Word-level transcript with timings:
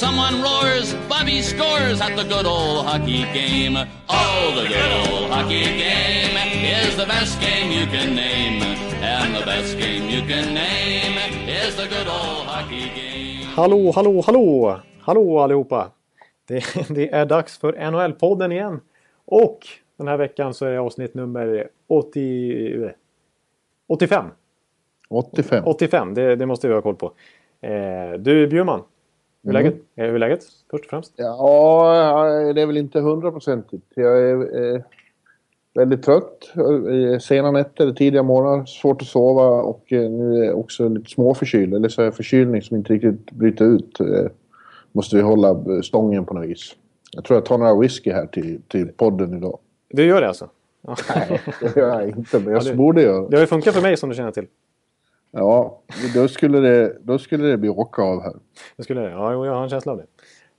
Someone 0.00 0.40
roars, 0.40 0.94
Bobby 1.10 1.42
scores 1.42 2.00
at 2.00 2.16
the 2.16 2.24
good 2.24 2.46
old 2.46 2.86
hockey 2.86 3.24
game. 3.34 3.76
Oh, 4.08 4.52
the 4.56 4.66
good 4.66 4.92
old 5.02 5.30
hockey 5.30 5.64
game 5.64 6.36
is 6.64 6.96
the 6.96 7.04
best 7.04 7.38
game 7.38 7.70
you 7.70 7.86
can 7.86 8.14
name. 8.14 8.62
And 9.02 9.36
the 9.36 9.44
best 9.44 9.76
game 9.76 10.08
you 10.08 10.22
can 10.22 10.54
name 10.54 11.18
is 11.46 11.76
the 11.76 11.86
good 11.86 12.08
old 12.08 12.46
hockey 12.46 12.88
game. 12.96 13.44
Hallå, 13.54 13.92
hallå, 13.92 14.22
hallå! 14.26 14.80
Hallå 15.00 15.38
allihopa! 15.38 15.90
Det, 16.48 16.64
det 16.88 17.14
är 17.14 17.26
dags 17.26 17.58
för 17.58 17.72
NHL-podden 17.72 18.52
igen. 18.52 18.80
Och 19.24 19.58
den 19.96 20.08
här 20.08 20.16
veckan 20.16 20.54
så 20.54 20.66
är 20.66 20.70
det 20.70 20.80
avsnitt 20.80 21.14
nummer 21.14 21.68
80, 21.88 22.92
85. 23.88 24.26
85. 25.08 25.64
85, 25.66 26.14
det, 26.14 26.36
det 26.36 26.46
måste 26.46 26.68
vi 26.68 26.74
ha 26.74 26.82
koll 26.82 26.96
på. 26.96 27.12
Eh, 27.60 28.12
du 28.18 28.46
Bjurman, 28.46 28.82
hur 29.42 29.50
är 29.50 29.60
Mm. 29.60 29.62
läget? 29.64 29.80
Eh, 29.96 30.04
Hur 30.06 30.14
är 30.14 30.18
läget 30.18 30.42
först 30.70 30.84
och 30.84 30.90
främst? 30.90 31.12
Ja, 31.16 32.24
det 32.54 32.62
är 32.62 32.66
väl 32.66 32.76
inte 32.76 33.00
hundraprocentigt. 33.00 33.84
Jag 33.94 34.18
är 34.20 34.74
eh, 34.74 34.80
väldigt 35.74 36.02
trött. 36.02 36.52
Sena 37.22 37.50
nätter, 37.50 37.92
tidiga 37.92 38.22
morgnar, 38.22 38.64
svårt 38.64 39.02
att 39.02 39.08
sova 39.08 39.46
och 39.62 39.92
eh, 39.92 40.10
nu 40.10 40.40
är 40.40 40.44
jag 40.44 40.58
också 40.58 40.88
lite 40.88 41.10
småförkyld. 41.10 41.74
Eller 41.74 41.88
så 41.88 42.00
är 42.00 42.04
jag 42.04 42.14
förkylning 42.14 42.62
som 42.62 42.76
inte 42.76 42.92
riktigt 42.92 43.30
bryter 43.30 43.64
ut. 43.64 44.00
Eh, 44.00 44.06
måste 44.92 45.16
vi 45.16 45.22
hålla 45.22 45.82
stången 45.82 46.24
på 46.24 46.34
något 46.34 46.48
vis. 46.48 46.74
Jag 47.12 47.24
tror 47.24 47.36
jag 47.36 47.44
tar 47.44 47.58
några 47.58 47.74
whisky 47.80 48.10
här 48.12 48.26
till, 48.26 48.60
till 48.68 48.88
podden 48.88 49.36
idag. 49.36 49.58
Du 49.90 50.04
gör 50.06 50.20
det 50.20 50.28
alltså? 50.28 50.48
Nej, 51.16 51.40
det 51.60 51.76
gör 51.76 52.00
jag 52.00 52.08
inte, 52.08 52.38
men 52.38 52.52
jag 52.52 52.62
Ja, 52.62 52.70
det- 52.70 52.76
borde 52.76 53.02
göra 53.02 53.28
Det 53.28 53.36
har 53.36 53.40
ju 53.40 53.46
funkat 53.46 53.74
för 53.74 53.82
mig 53.82 53.96
som 53.96 54.08
du 54.08 54.14
känner 54.14 54.30
till. 54.30 54.46
Ja, 55.30 55.80
då 56.14 56.28
skulle 56.28 56.60
det, 56.60 56.96
då 57.00 57.18
skulle 57.18 57.48
det 57.48 57.56
bli 57.56 57.68
åka 57.68 58.02
av 58.02 58.22
här. 58.22 58.32
Det 58.76 58.82
skulle 58.82 59.00
det? 59.00 59.10
Ja, 59.10 59.46
jag 59.46 59.54
har 59.54 59.62
en 59.62 59.68
känsla 59.68 59.92
av 59.92 59.98
det. 59.98 60.06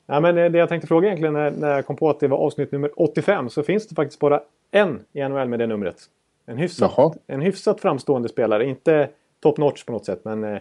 Ja, 0.07 0.19
men 0.19 0.37
eh, 0.37 0.51
det 0.51 0.57
jag 0.57 0.69
tänkte 0.69 0.87
fråga 0.87 1.07
egentligen 1.07 1.33
när, 1.33 1.51
när 1.51 1.75
jag 1.75 1.85
kom 1.85 1.95
på 1.95 2.09
att 2.09 2.19
det 2.19 2.27
var 2.27 2.37
avsnitt 2.37 2.71
nummer 2.71 2.91
85 3.01 3.49
så 3.49 3.63
finns 3.63 3.87
det 3.87 3.95
faktiskt 3.95 4.19
bara 4.19 4.41
en 4.71 4.99
i 5.13 5.21
NHL 5.29 5.47
med 5.47 5.59
det 5.59 5.67
numret. 5.67 5.95
En 6.45 6.57
hyfsat, 6.57 6.91
Jaha. 6.97 7.13
en 7.27 7.41
hyfsat 7.41 7.81
framstående 7.81 8.29
spelare. 8.29 8.65
Inte 8.65 9.09
top 9.43 9.57
notch 9.57 9.83
på 9.85 9.91
något 9.91 10.05
sätt 10.05 10.19
men... 10.25 10.43
Eh, 10.43 10.57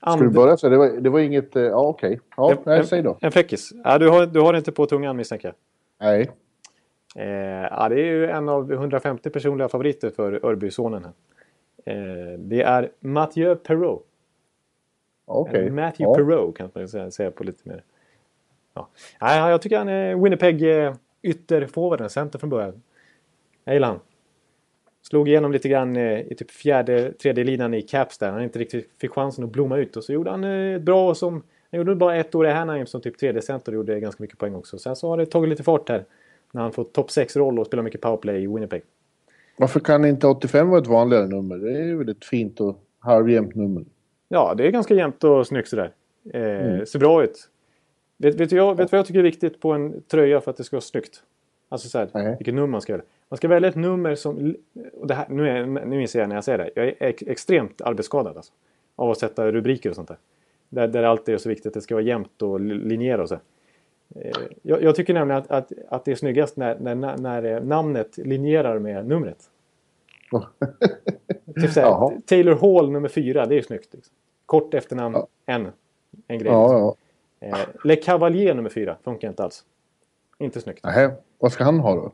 Ska 0.00 0.16
du 0.16 0.24
and- 0.26 0.34
börja 0.34 0.56
så? 0.56 0.68
Det 0.68 0.76
var, 0.76 0.88
det 0.88 1.10
var 1.10 1.20
inget... 1.20 1.56
eh, 1.56 1.62
Ja, 1.62 1.86
okej. 1.88 2.20
Ja, 2.36 2.50
en, 2.52 2.58
nej, 2.64 2.84
säg 2.86 3.02
då. 3.02 3.16
en 3.20 3.32
fräckis. 3.32 3.72
Ja, 3.84 3.98
du, 3.98 4.08
har, 4.08 4.26
du 4.26 4.40
har 4.40 4.52
det 4.52 4.58
inte 4.58 4.72
på 4.72 4.86
tungan 4.86 5.16
misstänker 5.16 5.48
jag. 5.48 5.54
Nej. 6.08 6.30
Eh, 7.16 7.28
ja, 7.70 7.88
det 7.88 7.94
är 8.00 8.04
ju 8.04 8.26
en 8.30 8.48
av 8.48 8.72
150 8.72 9.30
personliga 9.30 9.68
favoriter 9.68 10.10
för 10.10 10.46
Örbysonen. 10.46 11.04
Här. 11.04 11.12
Eh, 11.84 12.38
det 12.38 12.62
är 12.62 12.90
Mathieu 13.00 13.56
Perreault. 13.56 14.02
Okej. 15.24 15.60
Eller 15.60 15.70
Matthew 15.70 16.04
ja. 16.04 16.14
Perreault 16.14 16.56
kan 16.56 16.70
man 16.74 17.12
säga, 17.12 17.30
på 17.30 17.44
lite 17.44 17.68
mer. 17.68 17.82
Ja. 18.74 18.88
Nej, 19.20 19.50
jag 19.50 19.62
tycker 19.62 19.78
han 19.78 19.88
är 19.88 20.16
Winnipeg 20.16 20.62
eh, 20.62 20.94
ytterforwarden, 21.22 22.10
center 22.10 22.38
från 22.38 22.50
början. 22.50 22.82
Jag 23.64 23.74
gillar 23.74 23.88
han. 23.88 24.00
Slog 25.02 25.28
igenom 25.28 25.52
lite 25.52 25.68
grann 25.68 25.96
eh, 25.96 26.20
i 26.20 26.34
typ 26.34 26.50
fjärde, 26.50 27.12
tredje 27.12 27.44
linan 27.44 27.74
i 27.74 27.82
Caps 27.82 28.18
där. 28.18 28.30
Han 28.30 28.42
inte 28.42 28.58
riktigt 28.58 28.90
fick 29.00 29.10
chansen 29.10 29.44
att 29.44 29.50
blomma 29.50 29.76
ut. 29.76 29.96
Och 29.96 30.04
så 30.04 30.12
gjorde 30.12 30.30
han 30.30 30.44
ett 30.44 30.82
bra 30.82 31.14
som... 31.14 31.42
Han 31.70 31.78
gjorde 31.78 31.94
bara 31.94 32.16
ett 32.16 32.34
år 32.34 32.46
i 32.46 32.50
Anaheim 32.50 32.86
som 32.86 33.00
typ 33.00 33.18
tredje 33.18 33.42
center 33.42 33.72
och 33.72 33.76
gjorde 33.76 34.00
ganska 34.00 34.22
mycket 34.22 34.38
poäng 34.38 34.54
också. 34.54 34.78
Sen 34.78 34.96
så 34.96 35.08
har 35.08 35.16
det 35.16 35.26
tagit 35.26 35.50
lite 35.50 35.62
fart 35.62 35.88
här. 35.88 36.04
När 36.52 36.62
han 36.62 36.72
fått 36.72 36.92
topp 36.92 37.08
6-roll 37.08 37.58
och 37.58 37.66
spelar 37.66 37.82
mycket 37.82 38.00
powerplay 38.00 38.42
i 38.42 38.46
Winnipeg. 38.46 38.82
Varför 39.56 39.80
kan 39.80 40.04
inte 40.04 40.26
85 40.26 40.68
vara 40.68 40.80
ett 40.80 40.86
vanligare 40.86 41.26
nummer? 41.26 41.56
Det 41.58 41.78
är 41.78 41.94
väl 41.94 42.08
ett 42.08 42.24
fint 42.24 42.60
och 42.60 42.78
halvjämnt 42.98 43.54
nummer. 43.54 43.84
Ja, 44.28 44.54
det 44.56 44.66
är 44.66 44.70
ganska 44.70 44.94
jämnt 44.94 45.24
och 45.24 45.46
snyggt 45.46 45.68
sådär. 45.68 45.90
Eh, 46.32 46.84
Ser 46.84 46.98
bra 46.98 47.24
ut. 47.24 47.48
Vet, 48.16 48.34
vet, 48.34 48.52
jag, 48.52 48.74
vet 48.76 48.92
vad 48.92 48.98
jag 48.98 49.06
tycker 49.06 49.18
är 49.18 49.22
viktigt 49.24 49.60
på 49.60 49.72
en 49.72 50.02
tröja 50.02 50.40
för 50.40 50.50
att 50.50 50.56
det 50.56 50.64
ska 50.64 50.76
vara 50.76 50.80
snyggt? 50.80 51.22
Alltså 51.68 51.88
såhär, 51.88 52.08
Nej. 52.14 52.36
vilket 52.38 52.54
nummer 52.54 52.66
man 52.66 52.80
ska 52.80 52.92
välja. 52.92 53.04
Man 53.28 53.36
ska 53.36 53.48
välja 53.48 53.68
ett 53.68 53.76
nummer 53.76 54.14
som... 54.14 54.54
Och 55.00 55.06
det 55.06 55.14
här, 55.14 55.26
nu, 55.28 55.48
är, 55.48 55.66
nu 55.66 56.02
inser 56.02 56.20
jag 56.20 56.28
när 56.28 56.36
jag 56.36 56.44
säger 56.44 56.58
det. 56.58 56.70
Jag 56.74 56.86
är 56.86 56.94
ex, 56.98 57.22
extremt 57.26 57.80
arbetsskadad 57.80 58.36
alltså, 58.36 58.52
Av 58.96 59.10
att 59.10 59.18
sätta 59.18 59.52
rubriker 59.52 59.90
och 59.90 59.96
sånt 59.96 60.08
där. 60.08 60.16
Där, 60.68 60.88
där 60.88 61.02
alltid 61.02 61.34
är 61.34 61.38
så 61.38 61.48
viktigt 61.48 61.66
att 61.66 61.74
det 61.74 61.80
ska 61.80 61.94
vara 61.94 62.04
jämnt 62.04 62.42
och 62.42 62.60
li- 62.60 62.74
linjera 62.74 63.22
och 63.22 63.28
så. 63.28 63.38
Eh, 64.14 64.30
jag, 64.62 64.82
jag 64.82 64.96
tycker 64.96 65.14
nämligen 65.14 65.42
att, 65.42 65.50
att, 65.50 65.72
att 65.88 66.04
det 66.04 66.10
är 66.12 66.16
snyggast 66.16 66.56
när, 66.56 66.78
när, 66.78 67.16
när 67.16 67.60
namnet 67.60 68.18
linjerar 68.18 68.78
med 68.78 69.06
numret. 69.06 69.50
Typ 71.60 71.70
såhär. 71.70 72.20
Taylor 72.26 72.54
Hall 72.54 72.90
nummer 72.90 73.08
fyra, 73.08 73.46
det 73.46 73.54
är 73.54 73.56
ju 73.56 73.62
snyggt. 73.62 73.94
Liksom. 73.94 74.14
Kort 74.46 74.74
efternamn, 74.74 75.16
en. 75.46 75.72
En 76.26 76.38
grej. 76.38 76.52
Ja, 76.52 76.62
liksom. 76.62 76.78
ja. 76.78 76.96
Eh, 77.46 77.68
Le 77.84 77.96
Cavalier 77.96 78.54
nummer 78.54 78.70
fyra, 78.70 78.96
funkar 79.04 79.28
inte 79.28 79.44
alls. 79.44 79.64
Inte 80.38 80.60
snyggt. 80.60 80.84
Nähä, 80.84 81.12
vad 81.38 81.52
ska 81.52 81.64
han 81.64 81.80
ha 81.80 81.94
då? 81.94 82.12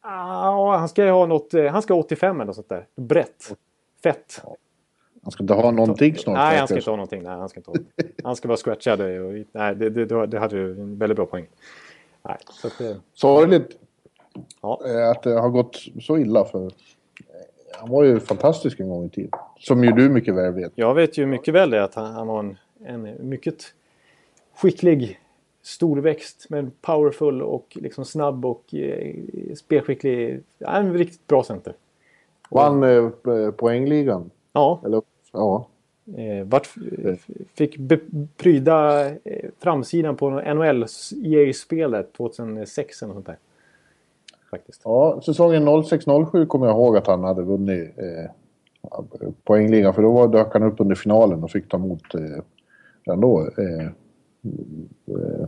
Ah, 0.00 0.76
han 0.76 0.88
ska 0.88 1.10
ha 1.10 1.26
något, 1.26 1.54
eh, 1.54 1.66
han 1.66 1.82
ska 1.82 1.94
ha 1.94 2.00
85 2.00 2.36
eller 2.36 2.44
något 2.44 2.56
sånt 2.56 2.68
där. 2.68 2.86
Brett. 2.96 3.56
Fett. 4.02 4.42
Han 5.24 5.30
ska 5.30 5.42
inte 5.42 5.54
ha 5.54 5.70
någonting 5.70 6.16
snart. 6.16 6.36
Nej, 6.36 6.58
han 6.58 6.68
ska 6.68 6.76
inte 6.76 6.90
ha 6.90 6.96
någonting. 6.96 7.22
Nej, 7.22 7.36
han 7.36 7.48
ska 7.48 7.60
inte 7.60 7.70
ha. 7.70 7.76
Han 8.24 8.36
ska 8.36 8.48
vara 8.48 8.56
scratchad. 8.56 9.00
Och, 9.00 9.32
nej, 9.52 9.74
det, 9.74 9.90
det, 9.90 10.26
det 10.26 10.38
hade 10.38 10.56
du 10.56 10.80
en 10.80 10.98
väldigt 10.98 11.16
bra 11.16 11.26
poäng. 11.26 11.46
Nej, 12.22 12.36
så 12.50 12.66
att, 12.66 12.80
eh, 12.80 12.96
Sorgligt 13.14 13.78
ja. 14.62 14.80
eh, 14.86 15.10
att 15.10 15.22
det 15.22 15.40
har 15.40 15.48
gått 15.48 15.76
så 16.00 16.18
illa 16.18 16.44
för... 16.44 16.70
Han 17.80 17.90
var 17.90 18.04
ju 18.04 18.20
fantastisk 18.20 18.80
en 18.80 18.88
gång 18.88 19.04
i 19.06 19.08
tiden. 19.08 19.30
Som 19.58 19.84
ju 19.84 19.92
du 19.92 20.08
mycket 20.08 20.34
väl 20.34 20.52
vet. 20.52 20.72
Jag 20.74 20.94
vet 20.94 21.18
ju 21.18 21.26
mycket 21.26 21.54
väl 21.54 21.70
det 21.70 21.84
att 21.84 21.94
han, 21.94 22.12
han 22.12 22.26
var 22.26 22.38
en, 22.38 22.56
en 22.84 23.28
mycket 23.28 23.64
skicklig 24.56 25.20
storväxt 25.62 26.46
men 26.48 26.72
powerful 26.80 27.42
och 27.42 27.76
liksom 27.80 28.04
snabb 28.04 28.44
och 28.46 28.74
eh, 28.74 29.14
spelskicklig. 29.56 30.42
Ja, 30.58 30.70
en 30.70 30.94
riktigt 30.94 31.26
bra 31.26 31.44
center. 31.44 31.74
Vann 32.50 32.82
eh, 32.82 33.50
poängligan. 33.50 34.30
Ja, 34.52 34.80
Eller, 34.84 35.02
ja. 35.34 35.66
eh, 36.16 36.46
vart, 36.46 36.68
fick 37.54 37.78
pryda 38.36 39.08
eh, 39.08 39.50
framsidan 39.58 40.16
på 40.16 40.30
NHL 40.30 40.84
EA-spelet 41.24 42.12
2006 42.12 43.02
eller 43.02 43.12
sånt 43.12 43.26
där. 43.26 43.38
Faktiskt. 44.50 44.80
ja, 44.84 45.20
säsongen 45.26 45.68
06-07 45.68 46.46
kommer 46.46 46.66
jag 46.66 46.74
ihåg 46.76 46.96
att 46.96 47.06
han 47.06 47.24
hade 47.24 47.42
vunnit 47.42 47.98
eh, 47.98 48.30
poängligan. 49.44 49.94
För 49.94 50.02
då 50.02 50.12
var, 50.12 50.28
dök 50.28 50.52
han 50.52 50.62
upp 50.62 50.80
under 50.80 50.94
finalen 50.94 51.44
och 51.44 51.50
fick 51.50 51.68
ta 51.68 51.76
emot 51.76 52.14
eh, 52.14 52.20
den 53.04 53.20
då. 53.20 53.40
Eh, 53.58 53.86
eh, 53.86 55.46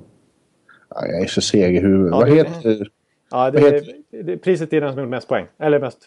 ja, 0.89 1.07
jag 1.07 1.21
är 1.21 1.27
så 1.27 1.41
seg 1.41 1.77
i 1.77 1.81
huvudet. 1.81 2.11
Ja, 2.13 2.19
Vad 2.19 2.29
det- 2.29 2.35
heter... 2.35 2.91
Ja, 3.31 3.51
det, 3.51 3.61
Vad 3.61 3.73
det, 3.73 4.23
det, 4.23 4.37
priset 4.37 4.73
är 4.73 4.81
den 4.81 4.93
som 4.93 5.01
gjort 5.03 5.11
mest 5.11 5.29
poäng. 5.29 5.47
Eller 5.59 5.81
mest. 5.81 5.99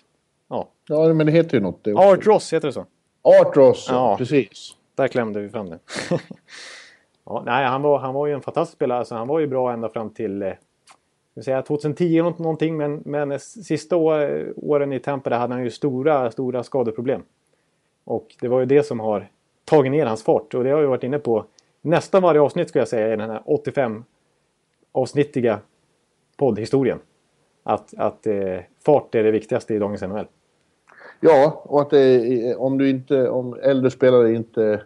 Ja. 0.50 0.70
Ja, 0.88 1.14
men 1.14 1.26
det 1.26 1.32
heter 1.32 1.58
ju 1.58 1.64
något. 1.64 1.88
Art 1.88 2.26
Ross 2.28 2.54
heter 2.54 2.68
det 2.68 2.74
så. 2.74 2.86
Art 3.22 3.58
Ross, 3.58 3.88
Ja. 3.90 4.16
precis. 4.18 4.76
Där 4.96 5.08
klämde 5.08 5.40
vi 5.40 5.50
fram 5.50 5.70
det. 5.70 5.80
ja, 7.26 7.44
nej, 7.46 7.66
han 7.66 7.82
var, 7.82 8.00
han 8.00 8.14
var 8.14 8.28
ju 8.28 8.34
en 8.34 8.42
fantastisk 8.42 8.76
spelare. 8.76 9.00
Alltså, 9.00 9.16
han 9.16 9.28
var 9.28 9.40
ju 9.40 9.48
bra 9.48 9.72
ända 9.74 9.90
fram 9.90 10.10
till 10.10 10.42
eh, 10.42 10.54
vi 11.34 11.44
säga 11.44 11.62
2010 11.62 12.04
eller 12.20 12.24
någonting. 12.24 12.78
Men, 12.78 13.02
men 13.06 13.40
sista 13.40 13.96
å- 13.98 14.54
åren 14.56 14.94
i 14.94 15.00
Tampa 15.00 15.30
där 15.30 15.38
hade 15.38 15.54
han 15.54 15.64
ju 15.64 15.70
stora, 15.72 16.32
stora 16.32 16.64
skadeproblem. 16.64 17.22
Och 18.04 18.36
det 18.42 18.48
var 18.48 18.60
ju 18.60 18.66
det 18.66 18.84
som 18.84 19.00
har 19.00 19.28
tagit 19.66 19.92
ner 19.92 20.06
hans 20.06 20.24
fart. 20.24 20.54
Och 20.54 20.64
det 20.64 20.70
har 20.72 20.82
jag 20.82 20.88
varit 20.90 21.04
inne 21.04 21.20
på 21.20 21.46
nästan 21.82 22.22
varje 22.22 22.42
avsnitt 22.42 22.70
ska 22.70 22.80
jag 22.80 22.88
säga 22.88 23.14
i 23.14 23.18
den 23.18 23.30
här 23.30 23.42
85 23.46 24.04
avsnittiga 24.92 25.60
poddhistorien. 26.38 27.00
Att, 27.64 27.94
att 27.98 28.28
eh, 28.28 28.60
fart 28.86 29.16
är 29.16 29.24
det 29.24 29.32
viktigaste 29.32 29.74
i 29.74 29.80
dagens 29.80 30.02
NHL. 30.02 30.26
Ja, 31.20 31.62
och 31.66 31.82
att 31.82 31.90
det, 31.90 32.00
är- 32.00 32.60
om 32.62 32.78
du 32.78 32.90
inte, 32.90 33.30
om 33.30 33.54
äldre 33.62 33.92
spelare 33.92 34.34
inte 34.36 34.82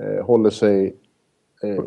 eh, 0.00 0.24
håller 0.24 0.50
sig, 0.50 0.96
eh, 1.62 1.84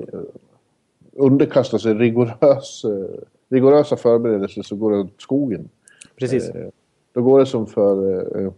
underkastar 1.13 1.77
sig 1.77 1.93
rigorös, 1.93 2.83
eh, 2.85 3.19
rigorösa 3.49 3.95
förberedelser 3.97 4.61
så 4.61 4.75
går 4.75 4.91
det 4.91 4.97
åt 4.97 5.21
skogen. 5.21 5.69
Precis. 6.15 6.49
Eh, 6.49 6.67
då 7.13 7.21
går 7.21 7.39
det 7.39 7.45
som 7.45 7.67
för 7.67 8.21
eh, 8.45 8.51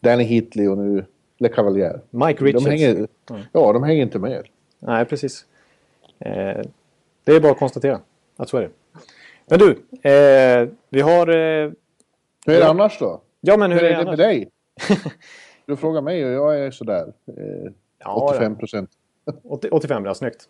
Danny 0.00 0.24
Hitley 0.24 0.68
och 0.68 0.78
nu 0.78 1.04
Le 1.38 1.48
Cavalier. 1.48 2.00
Mike 2.10 2.38
De 2.38 2.44
Richards. 2.44 2.66
hänger, 2.66 3.08
ja, 3.52 3.72
de 3.72 3.82
hänger 3.82 4.02
inte 4.02 4.18
med. 4.18 4.46
Nej, 4.78 5.04
precis. 5.04 5.44
Eh, 6.18 6.62
det 7.24 7.32
är 7.32 7.40
bara 7.40 7.52
att 7.52 7.58
konstatera 7.58 8.00
att 8.36 8.48
så 8.48 8.56
är 8.56 8.60
det. 8.62 8.70
Men 9.46 9.58
du, 9.58 9.70
eh, 10.10 10.68
vi 10.88 11.00
har... 11.00 11.28
Eh, 11.28 11.70
Hur 12.46 12.54
är 12.54 12.60
det 12.60 12.68
annars 12.68 12.98
då? 12.98 13.20
Ja, 13.40 13.56
men 13.56 13.72
hur, 13.72 13.78
Hur 13.80 13.86
är 13.86 13.90
det 13.90 13.96
annars? 13.96 14.08
med 14.08 14.18
dig? 14.18 14.50
du 15.66 15.76
frågar 15.76 16.00
mig 16.02 16.24
och 16.24 16.30
jag 16.32 16.60
är 16.66 16.70
sådär. 16.70 17.12
Eh, 17.26 17.72
Ja, 18.04 18.28
85 18.30 18.56
procent. 18.58 18.90
80, 19.44 19.68
85 19.70 20.04
ja, 20.04 20.14
snyggt. 20.14 20.48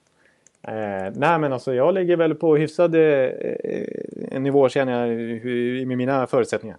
Eh, 0.63 0.73
nej 1.15 1.39
men 1.39 1.53
alltså 1.53 1.75
jag 1.75 1.95
ligger 1.95 2.17
väl 2.17 2.35
på 2.35 2.57
hyfsad 2.57 2.95
eh, 2.95 3.31
en 4.31 4.43
nivå 4.43 4.69
känner 4.69 5.01
jag 5.07 5.17
hur- 5.39 5.87
med 5.87 5.99
mina 5.99 6.27
förutsättningar. 6.27 6.77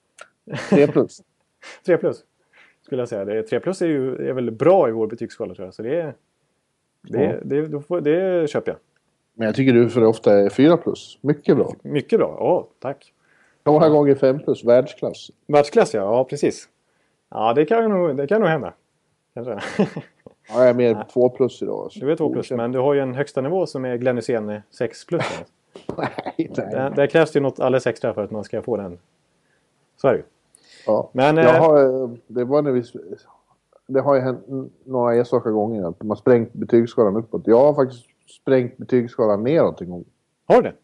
3 0.70 0.86
plus. 0.86 1.22
3 1.86 1.96
plus. 1.96 2.24
Skulle 2.84 3.02
jag 3.02 3.08
säga. 3.08 3.24
Det, 3.24 3.42
3 3.42 3.60
plus 3.60 3.82
är 3.82 3.86
ju 3.86 4.28
är 4.28 4.32
väl 4.32 4.50
bra 4.50 4.88
i 4.88 4.92
vår 4.92 5.06
betygsskala 5.06 5.54
tror 5.54 5.66
jag. 5.66 5.74
Så 5.74 5.82
det, 5.82 6.00
är- 6.00 6.14
det, 7.02 7.22
Ja. 7.24 7.32
det, 7.44 7.66
då 7.66 7.80
får, 7.80 8.00
det 8.00 8.50
köper 8.50 8.70
jag. 8.72 8.78
Men 9.34 9.46
jag 9.46 9.54
tycker 9.54 9.72
du 9.72 9.88
för 9.90 10.04
ofta 10.04 10.38
är 10.38 10.48
4 10.50 10.76
plus. 10.76 11.18
Mycket 11.20 11.56
bra. 11.56 11.74
Mycket 11.82 12.18
bra. 12.18 12.36
Ja, 12.40 12.68
tack. 12.80 13.12
Några 13.64 13.88
gånger 13.88 14.14
5 14.14 14.38
plus. 14.38 14.64
Världsklass. 14.64 15.30
Världsklass 15.46 15.94
ja, 15.94 16.00
ja 16.00 16.24
precis. 16.24 16.68
Ja, 17.30 17.52
det 17.54 17.64
kan 17.64 17.90
nog, 17.90 18.16
det 18.16 18.26
kan 18.26 18.40
nog 18.40 18.50
hända. 18.50 18.72
Kanske. 19.34 19.58
Ja, 20.48 20.58
jag 20.58 20.68
är 20.68 20.74
mer 20.74 21.06
2 21.12 21.28
plus 21.28 21.62
idag. 21.62 21.78
Alltså. 21.78 22.00
Du 22.00 22.12
är 22.12 22.16
2 22.16 22.32
plus, 22.32 22.50
men 22.50 22.72
du 22.72 22.78
har 22.78 22.94
ju 22.94 23.00
en 23.00 23.14
högsta 23.14 23.40
nivå 23.40 23.66
som 23.66 23.84
är 23.84 23.96
Glenn 23.96 24.16
Hysén 24.16 24.62
6 24.70 25.06
plus. 25.06 25.42
Nej, 25.98 26.08
nej. 26.36 26.50
Där, 26.54 26.90
där 26.90 27.06
krävs 27.06 27.32
det 27.32 27.36
ju 27.36 27.42
något 27.42 27.60
alldeles 27.60 27.86
extra 27.86 28.14
för 28.14 28.24
att 28.24 28.30
man 28.30 28.44
ska 28.44 28.62
få 28.62 28.76
den. 28.76 28.98
Så 29.96 30.08
är 30.08 30.12
det 30.12 30.18
ju. 30.18 30.24
Ja. 30.86 31.10
Men, 31.12 31.36
jag 31.36 31.56
eh, 31.56 31.60
har, 31.60 32.02
eh, 32.04 32.10
det 32.26 32.44
var 32.44 32.62
när 32.62 32.70
vi... 32.70 32.82
Det 33.86 34.00
har 34.00 34.14
ju 34.14 34.20
hänt 34.20 34.44
några 34.84 35.14
enstaka 35.14 35.50
gånger 35.50 35.88
att 35.88 36.02
man 36.02 36.16
sprängt 36.16 36.52
betygsskalan 36.52 37.16
uppåt. 37.16 37.42
Jag 37.44 37.58
har 37.58 37.74
faktiskt 37.74 38.04
sprängt 38.42 38.76
betygsskalan 38.76 39.42
neråt 39.42 39.80
en 39.80 39.90
gång. 39.90 40.04
Har 40.46 40.62
du 40.62 40.62
det? 40.62 40.74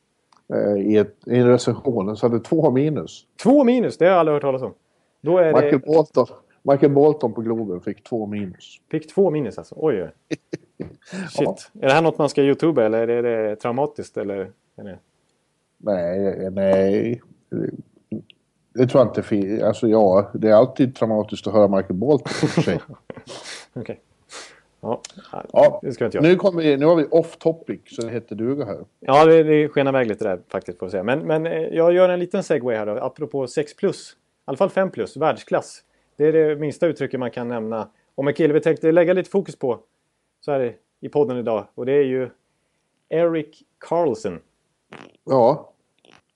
Eh, 0.54 0.82
I, 0.82 0.96
ett, 0.96 1.16
I 1.26 1.36
en 1.36 1.46
recension. 1.46 2.16
Så 2.16 2.26
hade 2.26 2.40
två 2.40 2.70
minus. 2.70 3.26
Två 3.42 3.64
minus, 3.64 3.98
det 3.98 4.04
har 4.04 4.12
jag 4.12 4.20
aldrig 4.20 4.34
hört 4.34 4.42
talas 4.42 4.62
om. 4.62 4.74
Då 5.20 5.38
är 5.38 5.52
Michael 5.52 5.80
det... 5.80 5.86
Bolton, 5.86 6.26
Michael 6.62 6.92
Bolton 6.92 7.32
på 7.32 7.40
Globen 7.40 7.80
fick 7.80 8.04
två 8.04 8.26
minus. 8.26 8.80
Fick 8.90 9.14
två 9.14 9.30
minus 9.30 9.58
alltså. 9.58 9.74
Oj, 9.78 10.02
oj. 10.02 10.10
Shit. 11.30 11.70
Är 11.80 11.86
det 11.86 11.92
här 11.92 12.02
något 12.02 12.18
man 12.18 12.28
ska 12.28 12.42
youtuba 12.42 12.84
eller 12.84 13.08
är 13.08 13.22
det 13.22 13.56
traumatiskt? 13.56 14.16
Eller? 14.16 14.52
Nej, 15.78 16.50
nej. 16.50 17.20
Det 18.74 18.86
tror 18.86 19.00
jag 19.00 19.08
inte 19.08 19.22
finns. 19.22 19.62
Alltså 19.62 19.88
ja, 19.88 20.30
det 20.34 20.48
är 20.48 20.54
alltid 20.54 20.94
traumatiskt 20.94 21.46
att 21.46 21.52
höra 21.52 21.68
Michael 21.68 21.94
Bolton 21.94 22.48
för 22.48 22.62
sig. 22.62 22.80
Okej. 23.74 24.00
Ja, 24.80 25.02
Ja, 25.52 25.80
det 25.82 25.92
ska 25.92 26.04
jag 26.04 26.08
inte 26.08 26.19
göra. 26.19 26.28
nu, 26.28 26.36
kommer 26.36 26.62
vi, 26.62 26.76
nu 26.76 26.86
har 26.86 26.96
vi 26.96 27.04
off 27.04 27.36
topic 27.36 27.80
så 27.86 28.02
det 28.02 28.10
heter 28.10 28.36
duga 28.36 28.64
här. 28.64 28.84
Ja, 29.00 29.25
det, 29.25 29.42
det 29.42 29.69
skenar 29.69 29.90
iväg 29.90 30.06
lite 30.06 30.25
där 30.25 30.40
faktiskt 30.48 30.78
får 30.78 30.86
jag 30.86 30.90
säga. 30.90 31.02
Men, 31.02 31.19
men 31.19 31.46
eh, 31.46 31.52
jag 31.62 31.92
gör 31.92 32.08
en 32.08 32.20
liten 32.20 32.42
segway 32.42 32.76
här 32.76 32.86
då. 32.86 32.92
Apropå 32.92 33.46
6 33.46 33.76
plus. 33.76 34.12
I 34.12 34.16
alla 34.44 34.56
fall 34.56 34.70
5 34.70 34.90
plus, 34.90 35.16
världsklass. 35.16 35.82
Det 36.16 36.25
är 36.25 36.32
det 36.32 36.56
minsta 36.56 36.86
uttrycket 36.86 37.20
man 37.20 37.30
kan 37.30 37.48
nämna. 37.48 37.88
Om 38.14 38.28
en 38.28 38.34
kille 38.34 38.54
vi 38.54 38.60
tänkte 38.60 38.92
lägga 38.92 39.12
lite 39.12 39.30
fokus 39.30 39.56
på 39.56 39.80
så 40.40 40.52
här 40.52 40.76
i 41.00 41.08
podden 41.08 41.36
idag. 41.36 41.66
Och 41.74 41.86
det 41.86 41.92
är 41.92 42.04
ju 42.04 42.31
Eric 43.08 43.62
Carlson. 43.78 44.40
Ja, 45.24 45.72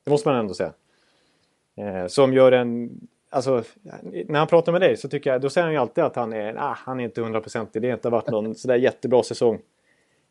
Det 0.04 0.10
måste 0.10 0.28
man 0.28 0.38
ändå 0.38 0.54
säga. 0.54 0.72
Eh, 1.76 2.06
som 2.06 2.32
gör 2.32 2.52
en... 2.52 2.90
Alltså, 3.34 3.62
när 4.26 4.38
han 4.38 4.46
pratar 4.49 4.73
med 4.73 4.81
dig 4.81 4.96
så 4.96 5.08
tycker 5.08 5.32
jag, 5.32 5.40
då 5.40 5.50
säger 5.50 5.64
han 5.64 5.73
ju 5.75 5.79
alltid 5.81 6.05
att 6.05 6.17
han 6.17 6.32
är, 6.32 6.55
ah, 6.58 6.75
han 6.79 7.00
är 7.00 7.05
inte 7.05 7.20
hundraprocentig. 7.23 7.82
Det 7.82 7.88
har 7.88 7.94
inte 7.94 8.11
varit 8.11 8.31
någon 8.31 8.55
sådär 8.55 8.76
jättebra 8.76 9.23
säsong. 9.23 9.58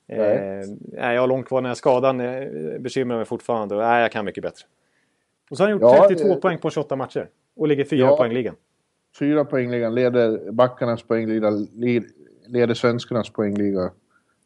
Eh, 0.07 0.17
Nej. 0.17 0.77
nej, 0.79 1.13
jag 1.15 1.21
har 1.21 1.27
långt 1.27 1.47
kvar 1.47 1.61
när 1.61 1.73
skadan 1.73 2.19
eh, 2.19 2.47
bekymrar 2.79 3.17
mig 3.17 3.25
fortfarande. 3.25 3.75
Och, 3.75 3.81
nej, 3.81 4.01
jag 4.01 4.11
kan 4.11 4.25
mycket 4.25 4.43
bättre. 4.43 4.65
Och 5.49 5.57
så 5.57 5.63
har 5.63 5.69
han 5.69 5.79
gjort 5.79 5.81
Ja, 5.81 6.07
32 6.07 6.27
det- 6.35 6.41
poäng 6.41 6.57
på 6.57 6.69
28 6.69 6.95
matcher. 6.95 7.27
Och 7.55 7.67
ligger 7.67 7.83
fyra 7.83 8.05
Ja. 8.05 8.17
poäng 8.17 8.31
i 8.31 8.33
ligan. 8.35 8.55
fyra 9.19 9.45
poängligan 9.45 9.95
leder 9.95 10.51
backarnas 10.51 11.03
poängliga, 11.03 11.49
le- 11.75 12.01
leder 12.47 12.73
svenskarnas 12.73 13.29
poängliga. 13.29 13.83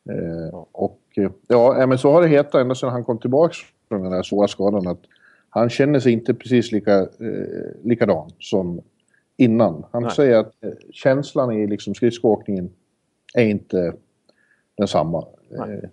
Eh, 0.10 0.50
Ja. 0.52 0.68
och 0.72 1.00
eh, 1.18 1.30
ja, 1.48 1.82
eh, 1.82 1.88
men 1.88 1.98
så 1.98 2.12
har 2.12 2.22
det 2.22 2.28
hetat 2.28 2.56
ända 2.62 2.76
sedan 2.76 2.90
han 2.90 3.04
kom 3.04 3.18
tillbaka 3.18 3.54
från 3.90 4.04
den 4.04 4.14
här 4.14 4.24
svåra 4.24 4.48
skadan 4.48 4.88
att 4.88 5.00
han 5.60 5.70
känner 5.70 6.00
sig 6.00 6.12
inte 6.12 6.34
precis 6.34 6.72
lika, 6.72 7.00
eh, 7.02 7.08
likadan 7.84 8.30
som 8.40 8.82
innan. 9.38 9.86
Han 9.92 10.04
Nej. 10.04 10.12
säger 10.12 10.38
att 10.38 10.64
eh, 10.64 10.72
känslan 10.92 11.52
i 11.52 11.68
liksom 11.68 11.96
skridskoåkningen 11.96 12.70
är 13.34 13.46
inte 13.46 13.94
densamma. 14.78 15.26
Eh, 15.52 15.90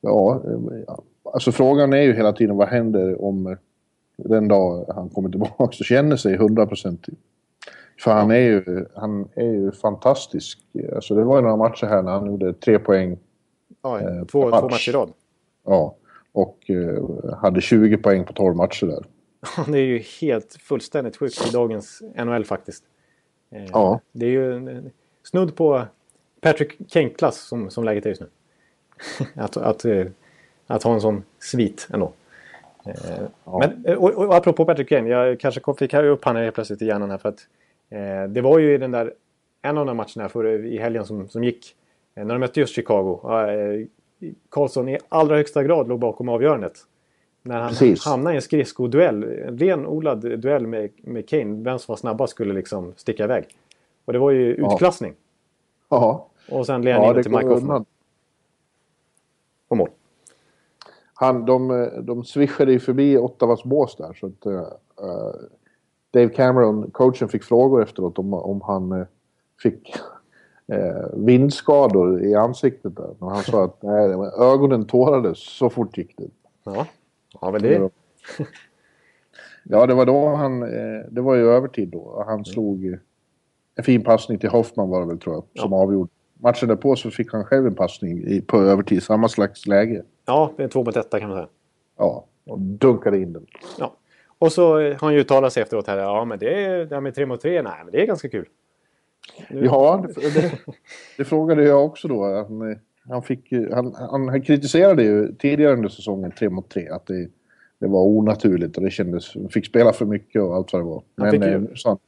ja, 0.00 0.42
eh, 0.44 0.94
alltså 1.32 1.52
frågan 1.52 1.92
är 1.92 2.02
ju 2.02 2.12
hela 2.12 2.32
tiden 2.32 2.56
vad 2.56 2.68
händer 2.68 3.24
om 3.24 3.56
den 4.16 4.48
dag 4.48 4.84
han 4.94 5.08
kommer 5.08 5.28
tillbaka 5.30 5.64
och 5.64 5.72
känner 5.74 6.16
sig 6.16 6.36
hundraprocentig. 6.36 7.14
För 8.00 8.10
han 8.10 8.30
är 8.30 8.36
ju, 8.38 8.86
han 8.94 9.28
är 9.34 9.52
ju 9.52 9.72
fantastisk. 9.72 10.58
Alltså 10.94 11.14
det 11.14 11.24
var 11.24 11.36
ju 11.36 11.42
några 11.42 11.56
matcher 11.56 11.86
här 11.86 12.02
när 12.02 12.12
han 12.12 12.26
gjorde 12.26 12.52
tre 12.52 12.78
poäng. 12.78 13.18
Ja, 13.82 14.00
Eh, 14.00 14.24
två, 14.24 14.48
match. 14.48 14.60
två 14.60 14.68
matcher 14.68 14.88
i 14.90 14.92
rad. 14.92 15.12
Ja. 15.64 15.96
Och 16.34 16.70
eh, 16.70 17.34
hade 17.38 17.60
20 17.60 17.96
poäng 17.96 18.24
på 18.24 18.32
12 18.32 18.56
matcher 18.56 18.86
där. 18.86 19.04
det 19.72 19.78
är 19.78 19.84
ju 19.84 19.98
helt 20.20 20.56
fullständigt 20.60 21.16
sjukt 21.16 21.48
i 21.48 21.50
dagens 21.52 22.02
NHL 22.16 22.44
faktiskt. 22.44 22.84
Eh, 23.50 23.64
Ja. 23.72 24.00
Det 24.12 24.26
är 24.26 24.30
ju 24.30 24.82
snudd 25.22 25.56
på 25.56 25.82
Patrick 26.40 26.90
Kane-klass 26.90 27.36
som, 27.36 27.70
som 27.70 27.84
läget 27.84 28.06
är 28.06 28.08
just 28.08 28.20
nu. 28.20 28.28
att, 29.34 29.56
att, 29.56 29.84
eh, 29.84 30.06
att 30.66 30.82
ha 30.82 30.94
en 30.94 31.00
sån 31.00 31.22
svit 31.38 31.88
ändå. 31.92 32.12
Ja. 33.44 33.58
Men, 33.58 33.84
eh, 33.84 33.94
och, 33.94 34.10
och 34.10 34.34
apropå 34.34 34.64
Patrick 34.64 34.88
Kane, 34.88 35.08
jag 35.08 35.40
kanske 35.40 35.74
fick 35.78 35.94
upp 35.94 36.24
han 36.24 36.36
helt 36.36 36.54
plötsligt 36.54 36.82
i 36.82 36.86
hjärnan 36.86 37.10
här 37.10 37.18
för 37.18 37.28
att 37.28 37.46
eh, 37.90 38.24
det 38.28 38.40
var 38.40 38.58
ju 38.58 38.74
i 38.74 38.78
den 38.78 38.90
där, 38.90 39.14
en 39.62 39.78
av 39.78 39.86
de 39.86 39.96
matcherna 39.96 40.28
för, 40.28 40.66
i 40.66 40.78
helgen 40.78 41.04
som, 41.04 41.28
som 41.28 41.44
gick, 41.44 41.74
när 42.14 42.24
de 42.24 42.38
mötte 42.38 42.60
just 42.60 42.74
Chicago. 42.74 43.20
Eh, 43.48 43.86
Karlsson 44.48 44.88
i 44.88 44.98
allra 45.08 45.36
högsta 45.36 45.62
grad 45.64 45.88
låg 45.88 46.00
bakom 46.00 46.28
avgörandet. 46.28 46.72
När 47.42 47.60
han 47.60 47.68
Precis. 47.68 48.04
hamnade 48.04 48.34
i 48.34 48.36
en 48.36 48.42
skridskoduell, 48.42 49.24
en 49.24 49.58
renodlad 49.58 50.40
duell 50.40 50.66
med, 50.66 50.90
med 51.02 51.28
Kane, 51.28 51.62
vem 51.64 51.78
som 51.78 51.92
var 51.92 51.96
snabbast 51.96 52.30
skulle 52.30 52.54
liksom 52.54 52.92
sticka 52.96 53.24
iväg. 53.24 53.44
Och 54.04 54.12
det 54.12 54.18
var 54.18 54.30
ju 54.30 54.54
utklassning. 54.54 55.14
Ja, 55.88 56.28
Och 56.50 56.66
sen 56.66 56.82
led 56.82 56.94
han 56.94 57.02
ja 57.02 57.10
in 57.10 57.16
det 57.16 57.22
till 57.22 57.32
Mike 57.32 57.46
Hoffman 57.46 57.70
undan. 57.70 57.84
på 59.68 59.74
mål. 59.74 59.88
Han, 61.14 61.44
de, 61.44 61.90
de 62.02 62.24
swishade 62.24 62.72
ju 62.72 62.80
förbi 62.80 63.18
Ottawas 63.18 63.64
bås 63.64 63.96
där. 63.96 64.12
Så 64.20 64.26
att, 64.26 64.46
eh, 64.46 65.40
Dave 66.10 66.28
Cameron, 66.28 66.90
coachen, 66.90 67.28
fick 67.28 67.44
frågor 67.44 67.82
efteråt 67.82 68.18
om, 68.18 68.34
om 68.34 68.60
han 68.60 68.92
eh, 68.92 69.06
fick 69.62 69.94
eh, 70.72 71.06
vindskador 71.12 72.24
i 72.24 72.34
ansiktet 72.34 72.96
där. 72.96 73.14
Men 73.18 73.28
han 73.28 73.42
sa 73.42 73.64
att 73.64 73.82
nej, 73.82 74.10
ögonen 74.38 74.86
tårades 74.86 75.38
så 75.38 75.70
fort 75.70 75.98
gick 75.98 76.16
det. 76.16 76.28
Ja, 76.64 76.86
ja 77.40 77.50
men 77.50 77.62
det... 77.62 77.90
Ja, 79.66 79.86
det 79.86 79.94
var 79.94 80.06
då 80.06 80.28
han... 80.28 80.62
Eh, 80.62 81.00
det 81.10 81.20
var 81.20 81.34
ju 81.34 81.48
övertid 81.48 81.88
då. 81.88 82.24
Han 82.26 82.44
slog 82.44 82.86
eh, 82.86 82.98
en 83.74 83.84
fin 83.84 84.04
passning 84.04 84.38
till 84.38 84.48
Hoffman 84.48 84.90
var 84.90 85.00
det 85.00 85.06
väl 85.06 85.18
tror 85.18 85.34
jag, 85.34 85.62
som 85.62 85.72
avgjorde. 85.72 86.10
Matchen 86.34 86.68
därpå 86.68 86.96
så 86.96 87.10
fick 87.10 87.32
han 87.32 87.44
själv 87.44 87.66
en 87.66 87.74
passning 87.74 88.26
i, 88.26 88.40
på 88.40 88.60
övertid, 88.60 89.02
samma 89.02 89.28
slags 89.28 89.66
läge. 89.66 90.02
Ja, 90.26 90.52
det 90.56 90.64
är 90.64 90.68
två 90.68 90.84
mot 90.84 90.96
etta 90.96 91.20
kan 91.20 91.28
man 91.28 91.38
säga. 91.38 91.48
Ja, 91.98 92.24
och 92.44 92.58
dunkade 92.60 93.18
in 93.18 93.32
den. 93.32 93.46
Ja. 93.78 93.96
Och 94.38 94.52
så 94.52 94.78
eh, 94.78 94.90
har 94.90 95.06
han 95.06 95.14
ju 95.14 95.20
uttalat 95.20 95.52
sig 95.52 95.62
efteråt 95.62 95.86
här. 95.86 95.98
Ja, 95.98 96.24
men 96.24 96.38
det, 96.38 96.64
är, 96.64 96.84
det 96.84 96.94
här 96.94 97.00
med 97.00 97.14
tre 97.14 97.26
mot 97.26 97.40
tre, 97.40 97.62
nej, 97.62 97.80
men 97.84 97.92
det 97.92 98.02
är 98.02 98.06
ganska 98.06 98.28
kul. 98.28 98.48
Ja, 99.48 100.04
det, 100.14 100.40
det, 100.40 100.52
det 101.16 101.24
frågade 101.24 101.64
jag 101.64 101.84
också 101.84 102.08
då. 102.08 102.24
Han, 102.24 102.78
han, 103.08 103.22
fick, 103.22 103.52
han, 103.72 103.94
han, 103.94 104.28
han 104.28 104.42
kritiserade 104.42 105.02
ju 105.02 105.34
tidigare 105.34 105.72
under 105.72 105.88
säsongen 105.88 106.30
3 106.30 106.48
mot 106.48 106.68
3 106.70 106.88
att 106.88 107.06
det, 107.06 107.28
det 107.78 107.86
var 107.86 108.02
onaturligt 108.02 108.76
och 108.76 108.82
det 108.82 108.90
kändes... 108.90 109.34
Han 109.34 109.48
fick 109.48 109.66
spela 109.66 109.92
för 109.92 110.06
mycket 110.06 110.42
och 110.42 110.54
allt 110.54 110.72
vad 110.72 110.82
det 110.82 110.86
var. 110.86 111.02
Men 111.14 111.42
eh, 111.42 111.60
nu, 111.60 111.76
sa 111.76 111.88
han, 111.88 111.98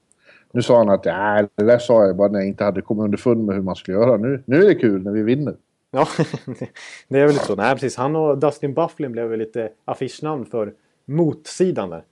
nu 0.53 0.63
sa 0.63 0.79
han 0.79 0.89
att 0.89 1.05
ja, 1.05 1.49
det 1.55 1.65
där 1.65 1.79
sa 1.79 2.07
jag 2.07 2.17
bara 2.17 2.29
när 2.29 2.39
jag 2.39 2.49
inte 2.49 2.65
hade 2.65 2.83
kommit 2.83 3.05
underfund 3.05 3.45
med 3.45 3.55
hur 3.55 3.63
man 3.63 3.77
skulle 3.77 3.97
göra. 3.97 4.17
Nu, 4.17 4.43
nu 4.47 4.57
är 4.57 4.67
det 4.67 4.75
kul 4.75 5.03
när 5.03 5.13
vi 5.13 5.23
vinner. 5.23 5.57
Ja, 5.91 6.09
det 7.09 7.19
är 7.19 7.27
väl 7.27 7.33
lite 7.33 7.45
så. 7.47 7.57
Nej, 7.57 7.75
precis. 7.75 7.97
Han 7.97 8.17
och 8.17 8.39
Dustin 8.39 8.75
Bufflin 8.75 9.13
blev 9.13 9.29
väl 9.29 9.39
lite 9.39 9.71
affischnamn 9.85 10.47
för 10.47 10.73
motsidan 11.05 11.91
där. 11.91 12.05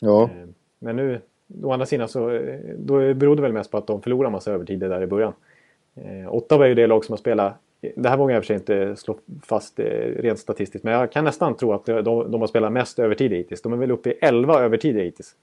Ja, 0.00 0.22
Eh, 0.22 0.48
Men 0.78 0.96
nu, 0.96 1.20
å 1.62 1.72
andra 1.72 1.86
sidan 1.86 2.08
så 2.08 2.30
eh, 2.30 2.58
då 2.76 3.14
beror 3.14 3.36
det 3.36 3.42
väl 3.42 3.52
mest 3.52 3.70
på 3.70 3.78
att 3.78 3.86
de 3.86 4.02
förlorade 4.02 4.32
massa 4.32 4.52
övertider 4.52 4.88
där 4.88 5.02
i 5.02 5.06
början. 5.06 5.32
Eh, 5.94 6.34
Ottawa 6.34 6.64
är 6.64 6.68
ju 6.68 6.74
det 6.74 6.86
lag 6.86 7.04
som 7.04 7.12
har 7.12 7.16
spelat, 7.16 7.54
det 7.96 8.08
här 8.08 8.16
vågar 8.16 8.34
jag 8.34 8.38
i 8.38 8.40
och 8.40 8.44
för 8.44 8.46
sig 8.46 8.56
inte 8.56 8.96
slå 8.96 9.18
fast 9.42 9.78
eh, 9.78 9.84
rent 10.16 10.38
statistiskt, 10.38 10.84
men 10.84 10.94
jag 10.94 11.12
kan 11.12 11.24
nästan 11.24 11.56
tro 11.56 11.72
att 11.72 11.86
de, 11.86 12.02
de 12.04 12.40
har 12.40 12.46
spelat 12.46 12.72
mest 12.72 12.98
övertid 12.98 13.32
hittills. 13.32 13.62
De 13.62 13.72
är 13.72 13.76
väl 13.76 13.90
uppe 13.90 14.10
i 14.10 14.12
11 14.20 14.60
övertider 14.60 15.00
hittills. 15.00 15.34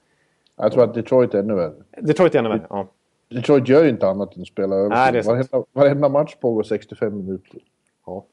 jag 0.56 0.72
tror 0.72 0.84
att 0.84 0.94
Detroit 0.94 1.34
är 1.34 1.38
ännu 1.38 1.54
värre. 1.54 1.72
Detroit 2.00 2.34
är 2.34 2.38
ännu 2.38 2.48
värre. 2.48 2.66
Ja. 2.70 2.88
Detroit 3.28 3.68
gör 3.68 3.84
ju 3.84 3.90
inte 3.90 4.08
annat 4.08 4.36
än 4.36 4.42
att 4.42 4.48
spela 4.48 4.76
över. 4.76 4.88
Nej, 4.88 5.22
varenda, 5.22 5.64
varenda 5.72 6.08
match 6.08 6.34
pågår 6.40 6.62
65 6.62 7.16
minuter. 7.16 7.60
ja. 8.06 8.24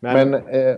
Men, 0.00 0.30
Men, 0.30 0.46
eh, 0.46 0.76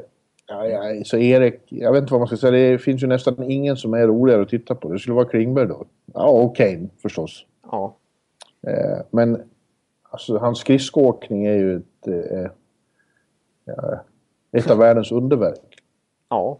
ja, 0.50 0.66
ja, 0.66 1.04
så 1.04 1.16
Erik, 1.16 1.60
jag 1.68 1.92
vet 1.92 2.02
inte 2.02 2.12
vad 2.12 2.20
man 2.20 2.26
ska 2.26 2.36
säga. 2.36 2.72
Det 2.72 2.78
finns 2.78 3.02
ju 3.02 3.06
nästan 3.06 3.50
ingen 3.50 3.76
som 3.76 3.94
är 3.94 4.06
roligare 4.06 4.42
att 4.42 4.48
titta 4.48 4.74
på. 4.74 4.92
Det 4.92 4.98
skulle 4.98 5.14
vara 5.14 5.28
Klingberg 5.28 5.66
då. 5.66 5.86
Ja, 6.14 6.28
och 6.30 6.56
Kane 6.56 6.88
förstås. 7.02 7.46
ja. 7.70 7.96
Eh, 8.66 8.98
men 9.10 9.42
alltså, 10.10 10.38
hans 10.38 10.58
skridskoåkning 10.58 11.46
är 11.46 11.54
ju 11.54 11.76
ett, 11.76 12.06
eh, 12.06 12.50
ett 14.52 14.70
av 14.70 14.78
världens 14.78 15.12
underverk. 15.12 15.82
Ja, 16.28 16.58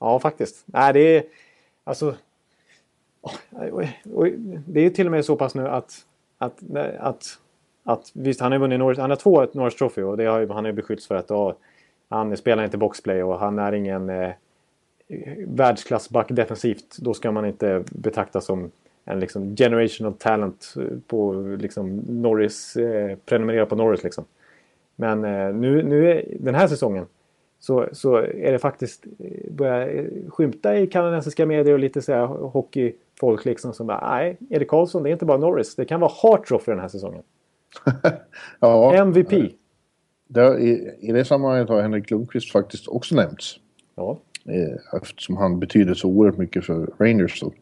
ja 0.00 0.18
faktiskt. 0.18 0.64
Nej, 0.66 0.92
det 0.92 1.16
är 1.16 1.24
alltså. 1.84 2.14
Det 4.66 4.80
är 4.80 4.90
till 4.90 5.06
och 5.06 5.12
med 5.12 5.24
så 5.24 5.36
pass 5.36 5.54
nu 5.54 5.68
att, 5.68 6.06
att, 6.38 6.62
att, 6.98 7.24
att 7.84 8.10
visst, 8.14 8.40
han 8.40 8.52
har 8.52 8.58
vunnit 8.58 8.78
Norris, 8.78 8.98
han 8.98 9.10
har 9.10 9.16
två 9.16 9.46
Norris 9.52 9.76
Trophy 9.76 10.02
och 10.02 10.16
det 10.16 10.24
har, 10.24 10.46
han 10.46 10.64
har 10.64 10.72
beskyllts 10.72 11.06
för 11.06 11.14
att 11.14 11.28
då, 11.28 11.56
han 12.12 12.36
spelar 12.36 12.64
inte 12.64 12.78
boxplay 12.78 13.22
och 13.22 13.38
han 13.38 13.58
är 13.58 13.72
ingen 13.72 14.10
eh, 14.10 14.30
världsklassback 15.46 16.26
defensivt. 16.30 16.96
Då 16.98 17.14
ska 17.14 17.32
man 17.32 17.46
inte 17.46 17.84
betraktas 17.90 18.44
som 18.44 18.70
en 19.04 19.20
liksom 19.20 19.56
generational 19.56 20.14
talent 20.14 20.74
på 21.06 21.32
liksom 21.58 21.96
Norris, 21.96 22.76
eh, 22.76 23.16
prenumerera 23.26 23.66
på 23.66 23.76
Norris 23.76 24.04
liksom. 24.04 24.24
Men 24.96 25.24
eh, 25.24 25.54
nu, 25.54 25.82
nu 25.82 26.10
är, 26.10 26.24
den 26.40 26.54
här 26.54 26.66
säsongen 26.66 27.06
så, 27.60 27.88
så 27.92 28.16
är 28.16 28.52
det 28.52 28.58
faktiskt 28.58 29.04
eh, 29.18 29.52
börjar 29.52 30.06
skymta 30.30 30.78
i 30.78 30.86
kanadensiska 30.86 31.46
medier 31.46 31.74
och 31.74 31.78
lite 31.78 32.02
så 32.02 32.12
här 32.12 32.26
hockeyfolk 32.26 33.44
liksom 33.44 33.72
som 33.72 33.86
bara 33.86 34.10
nej, 34.10 34.36
Erik 34.50 34.68
Karlsson 34.68 35.02
det 35.02 35.10
är 35.10 35.12
inte 35.12 35.24
bara 35.24 35.38
Norris. 35.38 35.76
Det 35.76 35.84
kan 35.84 36.00
vara 36.00 36.12
Hartroff 36.22 36.64
den 36.64 36.80
här 36.80 36.88
säsongen. 36.88 37.22
ja, 38.60 38.94
MVP. 38.94 39.52
Det, 40.34 40.60
i, 40.60 40.90
I 41.00 41.12
det 41.12 41.24
sammanhanget 41.24 41.68
har 41.68 41.82
Henrik 41.82 42.10
Lundqvist 42.10 42.52
faktiskt 42.52 42.88
också 42.88 43.14
nämnts. 43.14 43.58
Ja. 43.94 44.18
Eh, 44.44 45.00
eftersom 45.02 45.36
han 45.36 45.60
betyder 45.60 45.94
så 45.94 46.08
oerhört 46.08 46.38
mycket 46.38 46.64
för 46.64 46.90
Rangers. 46.98 47.40
Då. 47.40 47.52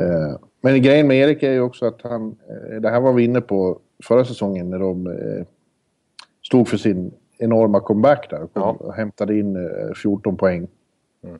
Eh, 0.00 0.36
men 0.60 0.82
grejen 0.82 1.06
med 1.06 1.16
Erik 1.16 1.42
är 1.42 1.52
ju 1.52 1.60
också 1.60 1.86
att 1.86 2.02
han, 2.02 2.36
eh, 2.48 2.80
det 2.80 2.90
här 2.90 3.00
var 3.00 3.12
vi 3.12 3.24
inne 3.24 3.40
på 3.40 3.78
förra 4.04 4.24
säsongen 4.24 4.70
när 4.70 4.78
de 4.78 5.16
stod 6.46 6.68
för 6.68 6.76
sin 6.76 7.12
enorma 7.38 7.80
comeback 7.80 8.30
där 8.30 8.42
och, 8.42 8.50
ja. 8.54 8.92
hämtade 8.96 9.38
in 9.38 9.56
14 10.02 10.36
poäng. 10.36 10.68
Mm. 11.24 11.38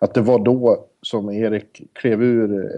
Att 0.00 0.14
det 0.14 0.20
var 0.20 0.38
då 0.44 0.86
som 1.02 1.30
Erik 1.30 1.82
klev 1.92 2.22
ur 2.22 2.70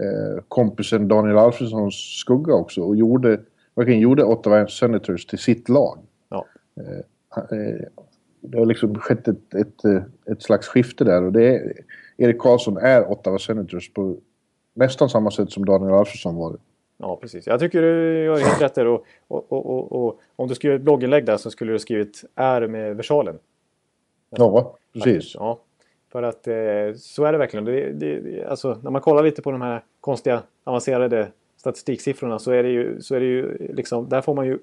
kompisen 0.47 1.07
Daniel 1.07 1.37
Alfredssons 1.37 1.95
skugga 1.95 2.53
också 2.53 2.81
och 2.81 2.95
gjorde, 2.95 3.39
verkligen 3.75 3.99
gjorde 3.99 4.23
Ottawa 4.23 4.67
Senators 4.67 5.25
till 5.25 5.39
sitt 5.39 5.69
lag. 5.69 5.99
Ja. 6.73 7.41
Eh, 7.41 7.87
det 8.41 8.57
har 8.57 8.65
liksom 8.65 8.95
skett 8.95 9.27
ett, 9.27 9.53
ett, 9.53 9.85
ett 10.31 10.41
slags 10.41 10.67
skifte 10.67 11.03
där 11.03 11.23
och 11.23 11.31
det 11.31 11.55
är, 11.55 11.73
Erik 12.17 12.39
Karlsson 12.39 12.77
är 12.77 13.11
Ottawa 13.11 13.39
Senators 13.39 13.93
på 13.93 14.17
nästan 14.73 15.09
samma 15.09 15.31
sätt 15.31 15.51
som 15.51 15.65
Daniel 15.65 15.93
Alfredsson 15.93 16.35
var 16.35 16.51
det. 16.51 16.57
Ja, 16.97 17.17
precis. 17.21 17.47
Jag 17.47 17.59
tycker 17.59 17.81
du 17.81 18.23
gör 18.23 18.37
helt 18.37 18.61
rätt 18.61 18.75
där. 18.75 18.87
Och, 18.87 19.05
och, 19.27 19.51
och, 19.51 19.91
och, 19.91 20.19
om 20.35 20.47
du 20.47 20.55
skriver 20.55 20.75
ett 20.75 20.81
blogginlägg 20.81 21.25
där 21.25 21.37
så 21.37 21.51
skulle 21.51 21.71
du 21.71 21.79
skrivit 21.79 22.23
är 22.35 22.67
med 22.67 22.95
versalen. 22.95 23.39
Ja, 24.29 24.77
precis. 24.93 25.35
Ja, 25.35 25.59
för 26.11 26.23
att 26.23 26.47
eh, 26.47 26.53
så 26.95 27.23
är 27.25 27.31
det 27.31 27.37
verkligen. 27.37 27.65
Det, 27.65 27.91
det, 27.91 28.45
alltså, 28.45 28.79
när 28.83 28.91
man 28.91 29.01
kollar 29.01 29.23
lite 29.23 29.41
på 29.41 29.51
de 29.51 29.61
här 29.61 29.83
konstiga 30.01 30.43
avancerade 30.63 31.27
statistiksiffrorna 31.57 32.39
så 32.39 32.51
är 32.51 32.63
det 32.63 32.69
ju, 32.69 33.01
så 33.01 33.15
är 33.15 33.19
det 33.19 33.25
ju 33.25 33.57
liksom, 33.73 34.09
där 34.09 34.21
får 34.21 34.33
man 34.35 34.45
ju 34.45 34.59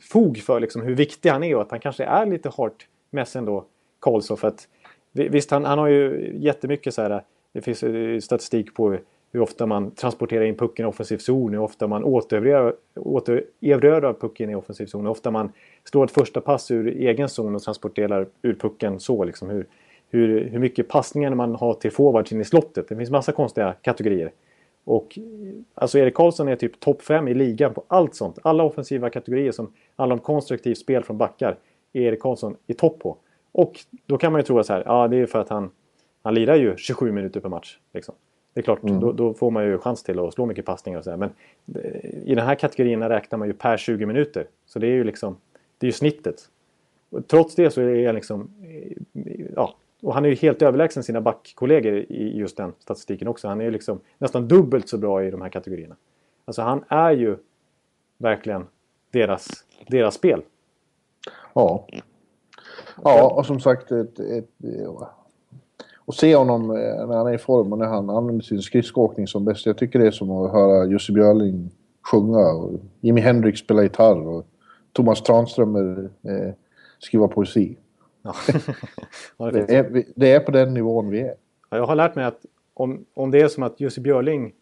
fog 0.00 0.38
för 0.38 0.60
liksom 0.60 0.82
hur 0.82 0.94
viktig 0.94 1.30
han 1.30 1.42
är 1.42 1.56
och 1.56 1.62
att 1.62 1.70
han 1.70 1.80
kanske 1.80 2.04
är 2.04 2.26
lite 2.26 2.48
hårt 2.48 2.86
mess 3.10 3.36
ändå, 3.36 3.64
Karlsson. 4.00 4.36
För 4.36 4.48
att 4.48 4.68
visst, 5.12 5.50
han, 5.50 5.64
han 5.64 5.78
har 5.78 5.88
ju 5.88 6.32
jättemycket 6.38 6.94
så 6.94 7.02
här, 7.02 7.22
det 7.52 7.60
finns 7.60 7.84
statistik 8.24 8.74
på 8.74 8.98
hur 9.32 9.40
ofta 9.40 9.66
man 9.66 9.90
transporterar 9.90 10.44
in 10.44 10.56
pucken 10.56 10.86
i 10.86 10.88
offensiv 10.88 11.18
zon, 11.18 11.52
hur 11.52 11.60
ofta 11.60 11.86
man 11.86 12.04
återerövrar 12.94 14.12
pucken 14.12 14.50
i 14.50 14.54
offensiv 14.54 14.86
zon, 14.86 15.02
hur 15.02 15.10
ofta 15.10 15.30
man 15.30 15.52
slår 15.84 16.04
ett 16.04 16.10
första 16.10 16.40
pass 16.40 16.70
ur 16.70 16.86
egen 16.86 17.28
zon 17.28 17.54
och 17.54 17.62
transporterar 17.62 18.26
ur 18.42 18.54
pucken 18.54 19.00
så. 19.00 19.24
Liksom, 19.24 19.50
hur, 19.50 19.66
hur, 20.10 20.44
hur 20.44 20.58
mycket 20.58 20.88
passningar 20.88 21.34
man 21.34 21.54
har 21.54 21.74
till 21.74 21.92
forwards 21.92 22.32
in 22.32 22.40
i 22.40 22.44
slottet. 22.44 22.88
Det 22.88 22.96
finns 22.96 23.10
massa 23.10 23.32
konstiga 23.32 23.74
kategorier. 23.82 24.32
Och 24.84 25.18
alltså 25.74 25.98
Erik 25.98 26.14
Karlsson 26.14 26.48
är 26.48 26.56
typ 26.56 26.80
topp 26.80 27.02
5 27.02 27.28
i 27.28 27.34
ligan 27.34 27.74
på 27.74 27.84
allt 27.88 28.14
sånt. 28.14 28.38
Alla 28.42 28.64
offensiva 28.64 29.10
kategorier 29.10 29.52
som 29.52 29.72
handlar 29.96 30.16
om 30.16 30.20
konstruktivt 30.20 30.78
spel 30.78 31.04
från 31.04 31.18
backar 31.18 31.58
är 31.92 32.00
Erik 32.00 32.20
Karlsson 32.20 32.56
i 32.66 32.74
topp 32.74 33.00
på. 33.00 33.16
Och 33.52 33.80
då 34.06 34.18
kan 34.18 34.32
man 34.32 34.38
ju 34.38 34.42
tro 34.44 34.64
så 34.64 34.72
här, 34.72 34.82
ja 34.86 35.08
det 35.08 35.16
är 35.16 35.26
för 35.26 35.38
att 35.38 35.48
han, 35.48 35.70
han 36.22 36.34
lirar 36.34 36.56
ju 36.56 36.76
27 36.76 37.12
minuter 37.12 37.40
per 37.40 37.48
match. 37.48 37.78
Liksom. 37.94 38.14
Det 38.54 38.60
är 38.60 38.62
klart, 38.62 38.82
mm. 38.82 39.00
då, 39.00 39.12
då, 39.12 39.34
får 39.34 39.50
man 39.50 39.64
ju 39.64 39.78
chans 39.78 40.02
till 40.02 40.18
att 40.18 40.34
slå 40.34 40.46
mycket 40.46 40.64
passningar 40.64 40.98
och 40.98 41.04
sådär. 41.04 41.16
Men 41.16 41.30
eh, 41.74 42.22
i 42.24 42.34
den 42.34 42.46
här 42.46 42.54
kategorin 42.54 43.02
räknar 43.02 43.38
man 43.38 43.48
ju 43.48 43.54
per 43.54 43.76
20 43.76 44.06
minuter. 44.06 44.46
Så 44.66 44.78
det 44.78 44.86
är 44.86 44.92
ju 44.92 45.04
liksom, 45.04 45.36
det 45.78 45.86
är 45.86 45.88
ju 45.88 45.92
snittet. 45.92 46.48
Och 47.10 47.28
trots 47.28 47.54
det 47.54 47.70
så 47.70 47.80
är 47.80 48.06
han 48.06 48.14
liksom, 48.14 48.50
eh, 48.62 49.46
ja, 49.56 49.74
och 50.02 50.14
han 50.14 50.24
är 50.24 50.28
ju 50.28 50.34
helt 50.34 50.62
överlägsen 50.62 51.02
sina 51.02 51.20
backkollegor 51.20 51.94
i 51.94 52.36
just 52.36 52.56
den 52.56 52.72
statistiken 52.78 53.28
också. 53.28 53.48
Han 53.48 53.60
är 53.60 53.64
ju 53.64 53.70
liksom 53.70 54.00
nästan 54.18 54.48
dubbelt 54.48 54.88
så 54.88 54.98
bra 54.98 55.24
i 55.24 55.30
de 55.30 55.42
här 55.42 55.48
kategorierna. 55.48 55.96
Alltså 56.44 56.62
han 56.62 56.84
är 56.88 57.10
ju 57.10 57.36
verkligen 58.18 58.66
deras, 59.10 59.64
deras 59.88 60.14
spel. 60.14 60.42
Ja. 61.54 61.86
Ja, 63.04 63.34
och 63.36 63.46
som 63.46 63.60
sagt 63.60 63.92
ett, 63.92 64.18
ett, 64.18 64.50
eh, 64.64 65.08
och 66.04 66.14
se 66.14 66.36
honom 66.36 66.70
eh, 66.70 67.06
när 67.06 67.16
han 67.16 67.26
är 67.26 67.34
i 67.34 67.38
form 67.38 67.72
och 67.72 67.78
när 67.78 67.86
han 67.86 68.10
använder 68.10 68.44
sin 68.44 68.62
skridskoåkning 68.62 69.26
som 69.26 69.44
bäst. 69.44 69.66
Jag 69.66 69.78
tycker 69.78 69.98
det 69.98 70.06
är 70.06 70.10
som 70.10 70.30
att 70.30 70.52
höra 70.52 70.86
Jussi 70.86 71.12
Björling 71.12 71.70
sjunga 72.02 72.52
och 72.52 72.80
Jimi 73.00 73.20
Hendrix 73.20 73.60
spela 73.60 73.82
gitarr 73.82 74.28
och 74.28 74.46
Thomas 74.92 75.22
Tranströmer 75.22 76.10
eh, 76.22 76.54
skriva 76.98 77.28
poesi. 77.28 77.76
Ja. 78.22 78.34
ja, 79.36 79.50
det, 79.50 79.66
det, 79.66 79.76
är, 79.76 80.04
det, 80.16 80.32
är, 80.32 80.40
på 80.40 80.50
den 80.50 80.74
nivån 80.74 81.10
vi 81.10 81.20
är. 81.20 81.34
Ja, 81.70 81.76
jag 81.76 81.86
har 81.86 81.94
lärt 81.94 82.14
mig 82.14 82.24
att 82.24 82.46
om, 82.74 83.04
om 83.14 83.30
det 83.30 83.40
är 83.40 83.48
som 83.48 83.62
att 83.62 83.80
Jussi 83.80 84.00
Björling 84.00 84.52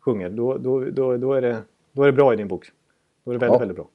sjunger, 0.00 0.30
då, 0.30 0.58
då, 0.58 0.84
då, 0.84 1.16
då, 1.16 1.32
är 1.32 1.42
det, 1.42 1.62
då 1.92 2.02
är 2.02 2.06
det 2.06 2.12
bra 2.12 2.32
i 2.32 2.36
din 2.36 2.48
bok. 2.48 2.70
Då 3.24 3.30
är 3.30 3.38
det 3.38 3.46
väldigt, 3.46 3.60
väldigt 3.60 3.76
bra. 3.76 3.88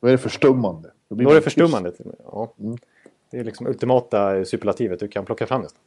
Då 0.00 0.06
är 0.06 0.12
det 0.12 0.18
förstummande. 0.18 0.90
Då, 1.08 1.16
då 1.16 1.30
är 1.30 1.34
det 1.34 1.40
förstummande. 1.40 1.92
Ja. 2.24 2.52
Mm. 2.60 2.76
Det 3.30 3.38
är 3.38 3.44
liksom 3.44 3.66
ultimata 3.66 4.44
superlativet 4.44 5.00
du 5.00 5.08
kan 5.08 5.24
plocka 5.24 5.46
fram 5.46 5.60
nästan. 5.60 5.80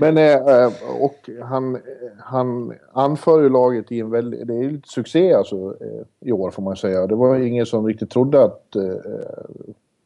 Men 0.00 0.18
eh, 0.18 0.72
och 1.00 1.30
han, 1.42 1.78
han 2.18 2.74
anför 2.92 3.42
ju 3.42 3.48
laget 3.48 3.92
i 3.92 4.00
en 4.00 4.10
väldigt... 4.10 4.46
Det 4.46 4.54
är 4.54 4.62
ju 4.62 4.70
lite 4.70 4.88
succé 4.88 5.32
alltså 5.32 5.76
eh, 5.80 6.28
i 6.28 6.32
år 6.32 6.50
får 6.50 6.62
man 6.62 6.76
säga. 6.76 7.06
Det 7.06 7.14
var 7.14 7.36
ingen 7.36 7.66
som 7.66 7.86
riktigt 7.86 8.10
trodde 8.10 8.44
att... 8.44 8.76
Eh, 8.76 8.82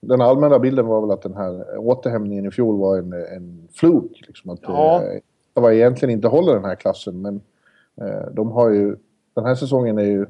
den 0.00 0.20
allmänna 0.20 0.58
bilden 0.58 0.86
var 0.86 1.00
väl 1.00 1.10
att 1.10 1.22
den 1.22 1.36
här 1.36 1.78
återhämtningen 1.78 2.46
i 2.46 2.50
fjol 2.50 2.78
var 2.78 2.98
en, 2.98 3.12
en 3.12 3.68
fluk. 3.72 4.22
Liksom, 4.26 4.50
att 4.50 4.60
ja. 4.62 5.02
det 5.54 5.60
var 5.60 5.70
egentligen 5.70 6.12
inte 6.12 6.28
håller 6.28 6.54
den 6.54 6.64
här 6.64 6.74
klassen 6.74 7.22
men 7.22 7.40
de 8.32 8.50
har 8.50 8.70
ju... 8.70 8.96
Den 9.34 9.44
här 9.44 9.54
säsongen 9.54 9.98
är 9.98 10.02
ju 10.02 10.26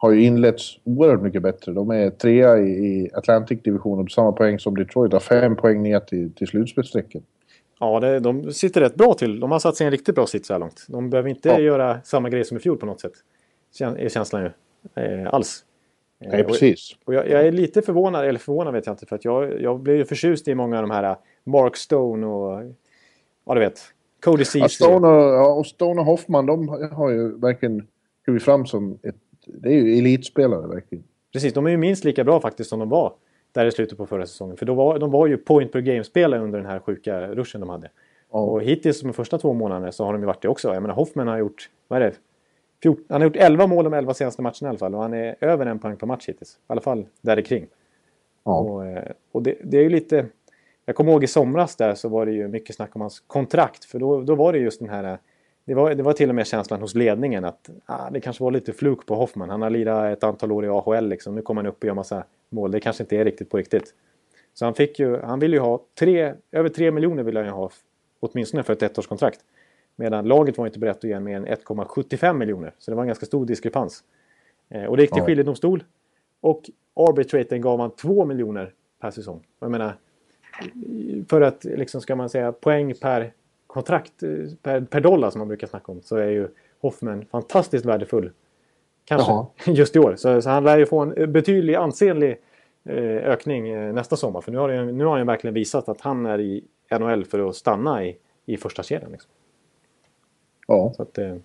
har 0.00 0.10
ju 0.10 0.22
inletts 0.22 0.78
oerhört 0.84 1.22
mycket 1.22 1.42
bättre. 1.42 1.72
De 1.72 1.90
är 1.90 2.10
trea 2.10 2.58
i, 2.58 2.70
i 2.70 3.10
Atlantic-divisionen 3.14 4.04
på 4.04 4.10
samma 4.10 4.32
poäng 4.32 4.58
som 4.58 4.76
Detroit. 4.76 5.12
Har 5.12 5.20
fem 5.20 5.56
poäng 5.56 5.82
ner 5.82 6.00
till, 6.00 6.34
till 6.34 6.46
slutspelsstrecket. 6.46 7.22
Ja, 7.80 8.00
det, 8.00 8.20
de 8.20 8.52
sitter 8.52 8.80
rätt 8.80 8.94
bra 8.94 9.14
till. 9.14 9.40
De 9.40 9.52
har 9.52 9.58
satt 9.58 9.76
sig 9.76 9.84
i 9.84 9.86
en 9.86 9.90
riktigt 9.90 10.14
bra 10.14 10.26
sitt 10.26 10.46
så 10.46 10.52
här 10.52 10.60
långt. 10.60 10.86
De 10.88 11.10
behöver 11.10 11.30
inte 11.30 11.48
ja. 11.48 11.58
göra 11.58 12.00
samma 12.04 12.28
grej 12.28 12.44
som 12.44 12.56
i 12.56 12.60
fjol 12.60 12.76
på 12.76 12.86
något 12.86 13.00
sätt. 13.00 13.12
Är 13.80 14.08
känslan 14.08 14.42
ju. 14.42 14.50
Eh, 15.02 15.34
alls. 15.34 15.64
Nej, 16.20 16.44
precis. 16.44 16.92
Och, 16.92 17.08
och 17.08 17.14
jag, 17.14 17.28
jag, 17.28 17.46
är 17.46 17.52
lite 17.52 17.82
förvånad, 17.82 18.24
eller 18.24 18.38
förvånad 18.38 18.74
vet 18.74 18.86
jag 18.86 18.92
inte, 18.92 19.06
för 19.06 19.16
att 19.16 19.24
jag, 19.24 19.60
jag 19.60 19.80
blev 19.80 19.96
ju 19.96 20.04
förtjust 20.04 20.48
i 20.48 20.54
många 20.54 20.76
av 20.76 20.82
de 20.82 20.90
här 20.90 21.04
eh, 21.04 21.16
Mark 21.44 21.76
Stone 21.76 22.26
och... 22.26 22.74
Ja, 23.46 23.54
du 23.54 23.60
vet. 23.60 23.80
Cody 24.24 24.44
Ceesay. 24.44 24.60
Ja, 24.60 24.68
Stone 24.68 25.08
och, 25.08 25.58
och 25.58 25.66
Stone 25.66 26.00
och 26.00 26.06
Hoffman, 26.06 26.46
de 26.46 26.68
har 26.68 27.10
ju 27.10 27.38
verkligen 27.38 27.86
klivit 28.24 28.42
fram 28.42 28.66
som 28.66 28.98
ett 29.02 29.16
det 29.46 29.68
är 29.68 29.72
ju 29.72 29.98
elitspelare 29.98 30.66
verkligen. 30.66 31.04
Precis, 31.32 31.52
de 31.52 31.66
är 31.66 31.70
ju 31.70 31.76
minst 31.76 32.04
lika 32.04 32.24
bra 32.24 32.40
faktiskt 32.40 32.70
som 32.70 32.78
de 32.78 32.88
var 32.88 33.12
där 33.52 33.66
i 33.66 33.72
slutet 33.72 33.98
på 33.98 34.06
förra 34.06 34.26
säsongen. 34.26 34.56
För 34.56 34.66
då 34.66 34.74
var, 34.74 34.98
de 34.98 35.10
var 35.10 35.26
ju 35.26 35.36
point 35.36 35.72
per 35.72 35.80
game-spelare 35.80 36.40
under 36.40 36.58
den 36.58 36.66
här 36.66 36.78
sjuka 36.78 37.26
ruschen 37.26 37.60
de 37.60 37.70
hade. 37.70 37.90
Ja. 38.32 38.38
Och 38.38 38.62
hittills 38.62 39.00
de 39.00 39.12
första 39.12 39.38
två 39.38 39.52
månaderna 39.52 39.92
så 39.92 40.04
har 40.04 40.12
de 40.12 40.22
ju 40.22 40.26
varit 40.26 40.42
det 40.42 40.48
också. 40.48 40.74
Jag 40.74 40.82
menar 40.82 40.94
Hoffman 40.94 41.28
har 41.28 41.38
gjort, 41.38 41.70
vad 41.88 42.02
är 42.02 42.06
det? 42.06 42.14
14, 42.82 43.04
han 43.08 43.20
har 43.20 43.28
gjort 43.28 43.36
11 43.36 43.66
mål 43.66 43.84
de 43.84 43.94
11 43.94 44.14
senaste 44.14 44.42
matcherna 44.42 44.56
i 44.62 44.66
alla 44.66 44.78
fall. 44.78 44.94
Och 44.94 45.02
han 45.02 45.14
är 45.14 45.36
över 45.40 45.66
en 45.66 45.78
poäng 45.78 45.96
per 45.96 46.06
match 46.06 46.28
hittills. 46.28 46.54
I 46.54 46.60
alla 46.66 46.80
fall 46.80 47.06
där 47.20 47.40
kring. 47.40 47.66
Ja. 48.44 48.58
Och, 48.58 48.86
eh, 48.86 49.12
och 49.32 49.42
det, 49.42 49.56
det, 49.62 49.78
är 49.78 49.82
ju 49.82 49.88
lite... 49.88 50.26
Jag 50.84 50.96
kommer 50.96 51.12
ihåg 51.12 51.24
i 51.24 51.26
somras 51.26 51.76
där 51.76 51.94
så 51.94 52.08
var 52.08 52.26
det 52.26 52.32
ju 52.32 52.48
mycket 52.48 52.76
snack 52.76 52.96
om 52.96 53.00
hans 53.00 53.20
kontrakt. 53.20 53.84
För 53.84 53.98
då, 53.98 54.20
då 54.20 54.34
var 54.34 54.52
det 54.52 54.58
just 54.58 54.80
den 54.80 54.88
här 54.88 55.18
det 55.64 55.74
var, 55.74 55.94
det 55.94 56.02
var 56.02 56.12
till 56.12 56.28
och 56.28 56.34
med 56.34 56.46
känslan 56.46 56.80
hos 56.80 56.94
ledningen 56.94 57.44
att 57.44 57.70
ah, 57.86 58.10
det 58.10 58.20
kanske 58.20 58.44
var 58.44 58.50
lite 58.50 58.72
fluk 58.72 59.06
på 59.06 59.14
Hoffman. 59.14 59.50
Han 59.50 59.62
har 59.62 59.70
lirat 59.70 60.16
ett 60.18 60.24
antal 60.24 60.52
år 60.52 60.64
i 60.64 60.68
AHL 60.68 61.08
liksom. 61.08 61.34
Nu 61.34 61.42
kommer 61.42 61.62
han 61.62 61.70
upp 61.70 61.78
och 61.78 61.84
gör 61.84 61.94
massa 61.94 62.24
mål. 62.48 62.70
Det 62.70 62.80
kanske 62.80 63.02
inte 63.02 63.16
är 63.16 63.24
riktigt 63.24 63.50
på 63.50 63.56
riktigt. 63.56 63.94
Så 64.54 64.64
han, 64.64 64.74
fick 64.74 64.98
ju, 64.98 65.16
han 65.16 65.38
vill 65.38 65.52
ju 65.52 65.58
ha 65.58 65.80
tre, 65.98 66.34
över 66.52 66.68
tre 66.68 66.90
miljoner 66.90 67.22
vill 67.22 67.36
han 67.36 67.46
ju 67.46 67.52
ha 67.52 67.70
åtminstone 68.20 68.62
för 68.62 68.72
ett 68.72 68.82
ettårskontrakt. 68.82 69.40
Medan 70.00 70.24
laget 70.24 70.58
var 70.58 70.66
inte 70.66 70.78
berett 70.78 70.96
att 70.96 71.04
ge 71.04 71.20
mer 71.20 71.36
än 71.36 71.46
1,75 71.46 72.34
miljoner. 72.34 72.74
Så 72.78 72.90
det 72.90 72.94
var 72.94 73.02
en 73.02 73.06
ganska 73.06 73.26
stor 73.26 73.46
diskrepans. 73.46 74.04
Eh, 74.68 74.84
och 74.84 74.96
det 74.96 75.02
gick 75.02 75.12
till 75.12 75.22
skiljedomstol. 75.22 75.84
Och 76.40 76.70
arbitraten 76.94 77.60
gav 77.60 77.78
man 77.78 77.90
2 77.90 78.24
miljoner 78.24 78.72
per 79.00 79.10
säsong. 79.10 79.36
Och 79.58 79.64
Jag 79.64 79.70
menar, 79.70 79.94
för 81.28 81.40
att 81.40 81.64
liksom 81.64 82.00
ska 82.00 82.16
man 82.16 82.28
säga 82.28 82.52
poäng 82.52 82.94
per 82.94 83.32
kontrakt, 83.66 84.22
eh, 84.22 84.28
per, 84.62 84.80
per 84.80 85.00
dollar 85.00 85.30
som 85.30 85.38
man 85.38 85.48
brukar 85.48 85.66
snacka 85.66 85.92
om, 85.92 86.00
så 86.02 86.16
är 86.16 86.28
ju 86.28 86.48
Hoffman 86.80 87.24
fantastiskt 87.24 87.84
värdefull. 87.84 88.30
Kanske 89.04 89.32
Jaha. 89.32 89.46
just 89.66 89.96
i 89.96 89.98
år. 89.98 90.14
Så, 90.16 90.42
så 90.42 90.50
han 90.50 90.64
lär 90.64 90.78
ju 90.78 90.86
få 90.86 90.98
en 90.98 91.32
betydlig 91.32 91.74
ansenlig 91.74 92.40
eh, 92.84 93.04
ökning 93.04 93.68
eh, 93.68 93.92
nästa 93.92 94.16
sommar. 94.16 94.40
För 94.40 94.52
nu 94.52 94.58
har, 94.58 94.68
han, 94.68 94.98
nu 94.98 95.04
har 95.04 95.10
han 95.10 95.20
ju 95.20 95.26
verkligen 95.26 95.54
visat 95.54 95.88
att 95.88 96.00
han 96.00 96.26
är 96.26 96.40
i 96.40 96.64
NHL 96.98 97.24
för 97.24 97.48
att 97.48 97.56
stanna 97.56 98.04
i, 98.04 98.16
i 98.46 98.56
första 98.56 98.82
kedjan. 98.82 99.12
Liksom. 99.12 99.30
Ja. 100.70 100.92
Så 100.96 101.02
eh, 101.02 101.36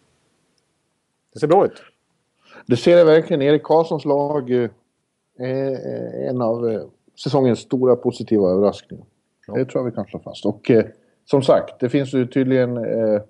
det 1.34 1.40
ser 1.40 1.48
bra 1.48 1.66
ut. 1.66 1.82
Det 2.66 2.78
ser 2.78 2.98
jag 2.98 3.06
verkligen. 3.06 3.42
Erik 3.42 3.64
Karlssons 3.64 4.06
lag 4.06 4.52
eh, 4.52 4.70
är 5.38 6.30
en 6.30 6.42
av 6.42 6.70
eh, 6.70 6.82
säsongens 7.24 7.60
stora 7.60 7.96
positiva 7.96 8.50
överraskningar. 8.50 9.06
Ja. 9.48 9.54
Det 9.54 9.66
tror 9.66 9.84
jag 9.84 9.92
vi 9.92 9.96
kan 9.96 10.06
slå 10.06 10.20
fast. 10.20 10.46
Och 10.46 10.72
eh, 10.72 10.86
som 11.26 11.42
sagt, 11.42 11.80
det 11.80 11.90
finns 11.90 12.14
ju 12.14 12.28
tydligen 12.28 12.78
eh, 12.78 13.22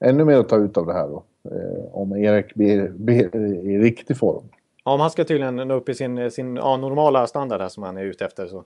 ännu 0.00 0.24
mer 0.24 0.38
att 0.38 0.48
ta 0.48 0.56
ut 0.56 0.76
av 0.76 0.86
det 0.86 0.92
här 0.92 1.08
då. 1.08 1.24
Eh, 1.50 1.84
om 1.94 2.16
Erik 2.16 2.54
blir, 2.54 2.88
blir 2.88 3.36
i 3.36 3.78
riktig 3.78 4.16
form. 4.18 4.44
Ja, 4.84 4.92
om 4.92 5.00
han 5.00 5.10
ska 5.10 5.24
tydligen 5.24 5.56
nå 5.56 5.74
upp 5.74 5.88
i 5.88 5.94
sin, 5.94 6.30
sin 6.30 6.56
ja, 6.56 6.76
normala 6.76 7.26
standard 7.26 7.60
här 7.60 7.68
som 7.68 7.82
han 7.82 7.96
är 7.96 8.04
ute 8.04 8.24
efter 8.24 8.46
så 8.46 8.64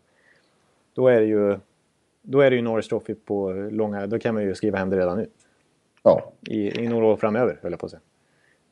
då 0.94 1.08
är 1.08 1.20
det 1.20 1.26
ju 1.26 1.58
då 2.22 2.40
är 2.40 2.50
det 2.50 2.56
ju 2.56 2.62
Norris 2.62 2.88
Trophy 2.88 3.14
på 3.14 3.52
långa... 3.52 4.06
Då 4.06 4.18
kan 4.18 4.34
man 4.34 4.42
ju 4.42 4.54
skriva 4.54 4.78
hem 4.78 4.90
det 4.90 4.96
redan 4.96 5.18
nu. 5.18 5.26
Ja, 6.08 6.32
I, 6.54 6.84
i 6.84 6.88
några 6.88 7.06
år 7.06 7.16
framöver, 7.16 7.58
höll 7.62 7.72
jag 7.72 7.80
på 7.80 7.86
att 7.86 7.90
säga. 7.92 8.00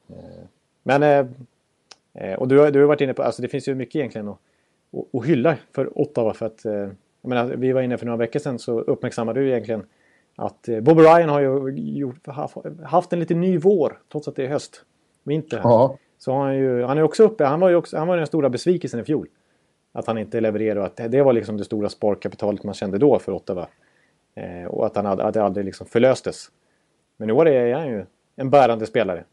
Eh, 0.08 0.44
Men... 0.82 1.02
eh, 1.02 1.26
eh, 2.30 2.38
Och 2.38 2.48
du, 2.48 2.58
har- 2.58 2.70
du 2.70 2.80
har 2.80 2.86
varit 2.86 3.00
inne 3.00 3.14
på... 3.14 3.22
Alltså 3.22 3.42
det 3.42 3.48
finns 3.48 3.68
ju 3.68 3.74
mycket 3.74 3.96
egentligen 3.96 4.28
att, 4.28 4.38
att, 5.12 5.26
hylla 5.26 5.56
för 5.72 5.98
Ottawa. 5.98 6.34
För 6.34 6.46
att, 6.46 6.60
jag 6.64 7.28
menar, 7.28 7.44
vi 7.44 7.72
var 7.72 7.82
inne 7.82 7.98
för 7.98 8.06
några 8.06 8.16
veckor 8.16 8.40
sedan 8.40 8.58
så 8.58 8.80
uppmärksammade 8.80 9.40
du 9.40 9.48
egentligen 9.48 9.86
att 10.36 10.68
Bobby 10.82 11.02
Ryan 11.02 11.28
har 11.28 11.40
ju 11.40 11.70
gjort, 11.76 12.26
haft, 12.84 13.12
en 13.12 13.20
lite 13.20 13.34
ny 13.34 13.58
vår 13.58 13.98
trots 14.12 14.28
att 14.28 14.36
det 14.36 14.44
är 14.44 14.48
höst. 14.48 14.84
Vinter. 15.24 15.60
ja, 15.62 15.98
Så 16.18 16.32
han 16.32 16.56
ju, 16.56 16.82
han 16.82 16.98
är 16.98 17.02
också 17.02 17.22
uppe, 17.24 17.44
han 17.44 17.60
var 17.60 17.68
ju 17.68 17.76
också, 17.76 17.96
han 17.98 18.08
var 18.08 18.16
den 18.16 18.26
stora 18.26 18.48
besvikelsen 18.48 19.00
i 19.00 19.04
fjol. 19.04 19.28
Att 19.92 20.06
han 20.06 20.18
inte 20.18 20.40
levererade 20.40 20.80
och 20.80 20.86
att 20.86 20.96
det- 20.96 21.08
det 21.08 21.22
var 21.22 21.32
liksom 21.32 21.56
det 21.56 21.64
stora 21.64 21.88
sparkapitalet 21.88 22.64
man 22.64 22.74
kände 22.74 22.98
då 22.98 23.18
för 23.18 23.32
Ottawa. 23.32 23.68
Eh, 24.34 24.64
och 24.68 24.86
att 24.86 24.96
han 24.96 25.06
hade, 25.06 25.22
att 25.24 25.34
det 25.34 25.42
aldrig 25.42 25.64
liksom 25.66 25.86
förlöstes. 25.86 26.50
Men 27.16 27.30
i 27.30 27.32
år 27.32 27.48
är 27.48 27.74
han 27.74 27.88
ju 27.88 28.06
en 28.36 28.50
bärande 28.50 28.86
spelare. 28.86 29.24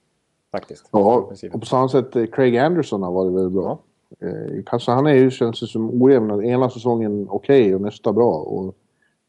Faktiskt. 0.52 0.90
ja. 0.92 1.32
Och 1.54 1.60
på 1.60 1.66
samma 1.66 1.90
sätt, 1.90 2.16
eh, 2.16 2.25
Craig 2.25 2.58
Anderson 2.58 3.04
har 3.04 3.12
varit 3.12 3.34
väldigt 3.34 3.52
bra. 3.54 3.80
Eh, 4.20 4.63
kanske 4.66 4.92
han 4.92 5.08
är 5.08 5.13
ju, 5.13 5.32
känns 5.32 5.60
det 5.60 5.68
som 5.68 6.04
ojämn. 6.04 6.46
Ena 6.46 6.70
säsongen 6.70 7.28
okej 7.30 7.75
och 7.75 7.82
nästa 7.82 8.13
bra. 8.13 8.32
Och, 8.32 8.75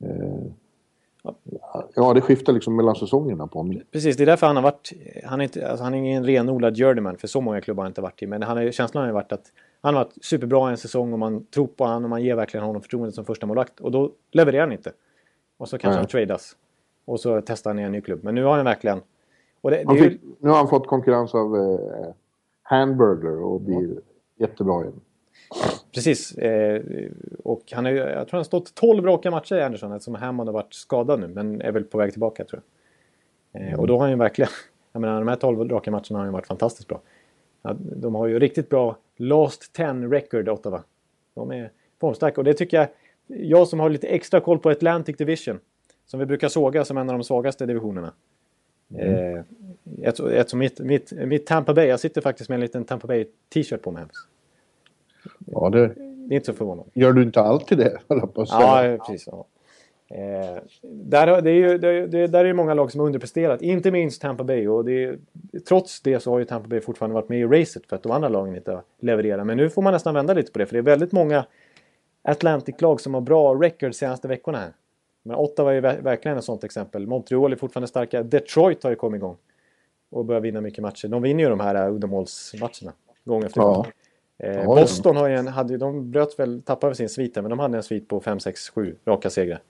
eh, 0.04 0.44
ja, 1.94 2.14
det 2.14 2.20
skiftar 2.20 2.52
liksom 2.52 2.76
mellan 2.76 2.94
säsongerna 2.94 3.46
på 3.46 3.58
honom. 3.58 3.80
Precis, 3.90 4.16
det 4.16 4.24
är 4.24 4.26
därför 4.26 4.46
han 4.46 4.56
har 4.56 4.62
varit... 4.62 4.92
Han 5.24 5.40
är, 5.40 5.44
inte, 5.44 5.68
alltså 5.68 5.84
han 5.84 5.94
är 5.94 5.98
ingen 5.98 6.26
renodlad 6.26 6.76
journeyman, 6.76 7.16
för 7.16 7.28
så 7.28 7.40
många 7.40 7.60
klubbar 7.60 7.82
har 7.82 7.84
han 7.84 7.90
inte 7.90 8.00
varit 8.00 8.22
i. 8.22 8.26
Men 8.26 8.42
han 8.42 8.58
är, 8.58 8.70
känslan 8.70 9.02
har 9.02 9.08
ju 9.08 9.14
varit 9.14 9.32
att 9.32 9.52
han 9.80 9.94
har 9.94 10.04
varit 10.04 10.24
superbra 10.24 10.70
en 10.70 10.76
säsong 10.76 11.12
och 11.12 11.18
man 11.18 11.46
tror 11.46 11.66
på 11.66 11.84
honom 11.84 12.04
och 12.04 12.10
man 12.10 12.22
ger 12.22 12.34
verkligen 12.34 12.66
honom 12.66 12.82
förtroendet 12.82 13.14
som 13.14 13.24
första 13.24 13.46
målvakt 13.46 13.80
Och 13.80 13.90
då 13.90 14.10
levererar 14.32 14.62
han 14.62 14.72
inte. 14.72 14.92
Och 15.56 15.68
så 15.68 15.78
kanske 15.78 15.88
Nej. 15.88 15.98
han 15.98 16.06
tradas. 16.06 16.56
Och 17.04 17.20
så 17.20 17.40
testar 17.40 17.70
han 17.70 17.78
i 17.78 17.82
en 17.82 17.92
ny 17.92 18.00
klubb. 18.00 18.24
Men 18.24 18.34
nu 18.34 18.44
har 18.44 18.56
han 18.56 18.64
verkligen... 18.64 19.00
Det, 19.62 19.70
det 19.70 19.84
Han 19.86 19.96
är 19.96 20.00
ju, 20.00 20.10
fick, 20.10 20.20
nu 20.38 20.48
har 20.48 20.56
han 20.56 20.68
fått 20.68 20.86
konkurrens 20.86 21.34
av 21.34 21.56
eh, 21.56 22.14
Hamburger 22.62 23.42
och 23.42 23.60
blir 23.60 24.00
jättebra 24.36 24.82
igen. 24.82 25.00
Precis. 25.94 26.34
Eh, 26.34 26.82
och 27.44 27.72
han 27.72 27.86
är, 27.86 27.92
jag 27.92 28.06
tror 28.06 28.30
han 28.30 28.38
har 28.38 28.44
stått 28.44 28.74
12 28.74 29.04
raka 29.04 29.30
matcher 29.30 29.54
i 29.54 29.62
Anderson 29.62 29.92
eftersom 29.92 30.14
Hammond 30.14 30.48
har 30.48 30.54
varit 30.54 30.74
skadad 30.74 31.20
nu. 31.20 31.28
Men 31.28 31.60
är 31.60 31.72
väl 31.72 31.84
på 31.84 31.98
väg 31.98 32.12
tillbaka 32.12 32.44
tror 32.44 32.62
jag. 33.52 33.62
Eh, 33.62 33.80
och 33.80 33.86
då 33.86 33.94
har 33.94 34.00
han 34.00 34.10
ju 34.10 34.16
verkligen... 34.16 34.50
Jag 34.92 35.00
menar 35.00 35.18
de 35.18 35.28
här 35.28 35.36
12 35.36 35.68
raka 35.68 35.90
matcherna 35.90 36.04
har 36.10 36.18
han 36.18 36.26
ju 36.26 36.32
varit 36.32 36.46
fantastiskt 36.46 36.88
bra. 36.88 37.00
Ja, 37.62 37.76
De 37.78 38.14
har 38.14 38.26
ju 38.26 38.38
riktigt 38.38 38.68
bra 38.68 38.96
last 39.16 39.72
10 39.72 39.86
record 39.92 40.48
Ottawa. 40.48 40.82
De 41.34 41.52
är 41.52 41.70
formstarka 42.00 42.40
och 42.40 42.44
det 42.44 42.54
tycker 42.54 42.76
jag... 42.76 42.88
Jag 43.26 43.68
som 43.68 43.80
har 43.80 43.90
lite 43.90 44.06
extra 44.06 44.40
koll 44.40 44.58
på 44.58 44.70
Atlantic 44.70 45.16
Division. 45.16 45.58
Som 46.06 46.20
vi 46.20 46.26
brukar 46.26 46.48
såga 46.48 46.84
som 46.84 46.96
en 46.96 47.10
av 47.10 47.18
de 47.18 47.24
svagaste 47.24 47.66
divisionerna. 47.66 48.12
Eh, 48.98 49.40
ett, 50.02 50.20
ett 50.20 50.50
som 50.50 50.58
mitt, 50.58 50.80
mitt, 50.80 51.12
mitt 51.12 51.46
Tampa 51.46 51.74
Bay. 51.74 51.86
Jag 51.86 52.00
sitter 52.00 52.20
faktiskt 52.20 52.48
med 52.50 52.54
en 52.56 52.60
liten 52.60 52.84
Tampa 52.84 53.06
Bay 53.06 53.26
t-shirt 53.54 53.82
på 53.82 53.90
mig. 53.90 54.02
här. 54.02 54.10
Ja, 55.46 55.70
det 55.70 55.86
Det 55.86 56.34
är 56.34 56.36
inte 56.36 56.46
så 56.46 56.52
förvånande. 56.52 56.90
gör 56.94 57.12
du 57.12 57.22
inte 57.22 57.40
alltid 57.40 57.78
det. 57.78 57.98
Ja, 58.08 58.96
precis. 59.06 59.28
Ja. 59.30 59.46
Eh, 60.08 60.62
där, 60.82 61.42
det 61.42 61.50
är 61.50 61.54
ju, 61.54 61.78
det, 61.78 62.06
det, 62.06 62.26
där 62.26 62.40
är 62.40 62.44
ju 62.44 62.54
många 62.54 62.74
lag 62.74 62.90
som 62.92 63.00
har 63.00 63.06
underpresterat. 63.06 63.62
Inte 63.62 63.90
minst 63.90 64.22
Tampa 64.22 64.44
Bay. 64.44 64.68
Och 64.68 64.84
det, 64.84 65.18
trots 65.68 66.00
det 66.00 66.20
så 66.20 66.30
har 66.30 66.38
ju 66.38 66.44
Tampa 66.44 66.68
Bay 66.68 66.80
fortfarande 66.80 67.14
varit 67.14 67.28
med 67.28 67.40
i 67.40 67.44
racet 67.44 67.86
för 67.86 67.96
att 67.96 68.02
de 68.02 68.12
andra 68.12 68.28
lagen 68.28 68.56
inte 68.56 68.72
har 68.72 68.82
levererat. 69.00 69.46
Men 69.46 69.56
nu 69.56 69.70
får 69.70 69.82
man 69.82 69.92
nästan 69.92 70.14
vända 70.14 70.34
lite 70.34 70.52
på 70.52 70.58
det. 70.58 70.66
För 70.66 70.72
det 70.72 70.78
är 70.78 70.82
väldigt 70.82 71.12
många 71.12 71.46
Atlantic-lag 72.22 73.00
som 73.00 73.14
har 73.14 73.20
bra 73.20 73.54
record 73.54 73.94
senaste 73.94 74.28
veckorna 74.28 74.58
här. 74.58 74.72
Men 75.26 75.36
Ottawa 75.36 75.70
är 75.70 75.74
ju 75.74 75.80
ver- 75.80 76.02
verkligen 76.02 76.38
ett 76.38 76.44
sånt 76.44 76.64
exempel. 76.64 77.06
Montreal 77.06 77.52
är 77.52 77.56
fortfarande 77.56 77.88
starka. 77.88 78.22
Detroit 78.22 78.82
har 78.82 78.90
ju 78.90 78.96
kommit 78.96 79.18
igång. 79.18 79.36
Och 80.10 80.24
börjar 80.24 80.40
vinna 80.40 80.60
mycket 80.60 80.82
matcher. 80.82 81.08
De 81.08 81.22
vinner 81.22 81.44
ju 81.44 81.50
de 81.50 81.60
här 81.60 81.88
uh, 81.88 81.94
uddamålsmatcherna. 81.94 82.92
Gång 83.24 83.44
efter 83.44 83.60
gång. 83.60 83.84
Ja. 84.36 84.46
Eh, 84.46 84.66
Boston 84.66 85.16
har 85.16 85.28
ju 85.28 85.34
en, 85.34 85.46
hade, 85.46 85.76
de 85.76 86.10
bröt 86.10 86.38
väl, 86.38 86.62
tappade 86.62 86.90
väl 86.90 86.96
sin 86.96 87.08
svit 87.08 87.34
men 87.34 87.50
de 87.50 87.58
hade 87.58 87.76
en 87.76 87.82
svit 87.82 88.08
på 88.08 88.20
5, 88.20 88.40
6, 88.40 88.70
7 88.70 88.96
raka 89.06 89.30
segrar. 89.30 89.62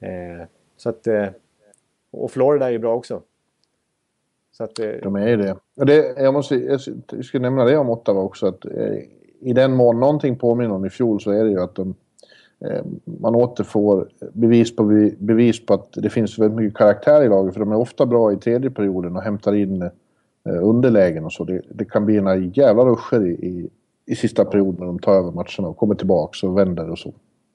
Eh, 0.00 0.46
så 0.76 0.88
att, 0.88 1.06
eh, 1.06 1.28
och 2.10 2.30
Florida 2.30 2.66
är 2.66 2.70
ju 2.70 2.78
bra 2.78 2.94
också. 2.94 3.22
Så 4.52 4.64
att, 4.64 4.78
eh, 4.78 4.90
De 5.02 5.16
är 5.16 5.28
ju 5.28 5.36
det. 5.36 5.56
Och 5.76 5.86
det 5.86 6.14
jag, 6.22 6.34
måste, 6.34 6.54
jag 6.54 6.80
ska 7.24 7.38
nämna 7.38 7.64
det 7.64 7.76
om 7.76 7.90
Ottawa 7.90 8.20
också. 8.20 8.46
Att, 8.46 8.64
eh, 8.64 8.98
I 9.40 9.52
den 9.52 9.72
mån 9.72 10.00
någonting 10.00 10.38
påminner 10.38 10.74
om 10.74 10.84
i 10.84 10.90
fjol 10.90 11.20
så 11.20 11.30
är 11.30 11.44
det 11.44 11.50
ju 11.50 11.60
att 11.60 11.74
de, 11.74 11.88
eh, 11.88 11.94
man 13.04 13.34
återfår 13.34 14.08
bevis 14.32 14.76
på 14.76 14.82
bevi- 14.82 15.16
bevis 15.18 15.66
på 15.66 15.74
att 15.74 15.92
det 15.92 16.10
finns 16.10 16.38
väldigt 16.38 16.56
mycket 16.56 16.78
karaktär 16.78 17.22
i 17.22 17.28
laget. 17.28 17.52
För 17.54 17.60
de 17.60 17.72
är 17.72 17.76
ofta 17.76 18.06
bra 18.06 18.32
i 18.32 18.36
tredje 18.36 18.70
perioden 18.70 19.16
och 19.16 19.22
hämtar 19.22 19.54
in 19.54 19.82
eh, 19.82 19.90
underlägen 20.44 21.24
och 21.24 21.32
så. 21.32 21.44
Det, 21.44 21.62
det 21.68 21.84
kan 21.84 22.06
bli 22.06 22.20
några 22.20 22.36
jävla 22.36 22.84
ruscher 22.84 23.26
i, 23.26 23.30
i, 23.30 23.70
i 24.06 24.16
sista 24.16 24.44
perioden 24.44 24.76
när 24.78 24.86
de 24.86 24.98
tar 24.98 25.14
över 25.14 25.30
matcherna 25.30 25.68
och 25.68 25.76
kommer 25.76 25.94
tillbaka 25.94 26.46
och 26.46 26.58
vänder 26.58 26.90
och 26.90 26.98
så. 26.98 27.12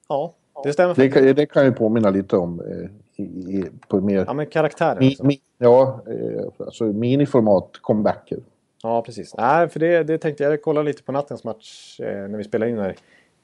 ja, 0.08 0.34
det 0.64 0.72
stämmer. 0.72 0.94
Det 0.94 1.08
kan, 1.08 1.22
det 1.22 1.46
kan 1.46 1.64
ju 1.64 1.72
påminna 1.72 2.10
lite 2.10 2.36
om 2.36 2.60
eh, 2.60 2.90
i, 3.24 3.24
i, 3.24 3.64
på 3.88 4.00
mer... 4.00 4.24
Ja, 4.26 4.32
men 4.32 4.46
karaktären. 4.46 4.98
Mi, 4.98 5.16
mi, 5.22 5.40
ja, 5.58 6.00
eh, 6.06 6.44
alltså 6.58 6.84
miniformat 6.84 7.70
comebacker. 7.80 8.38
Ja, 8.82 9.02
precis. 9.02 9.34
Nej, 9.38 9.68
för 9.68 9.80
det, 9.80 10.02
det 10.04 10.18
tänkte 10.18 10.42
jag. 10.42 10.52
Jag 10.52 10.62
kollade 10.62 10.86
lite 10.86 11.02
på 11.02 11.12
nattens 11.12 11.44
match 11.44 12.00
eh, 12.00 12.28
när 12.28 12.38
vi 12.38 12.44
spelade 12.44 12.70
in 12.70 12.78
här. 12.78 12.96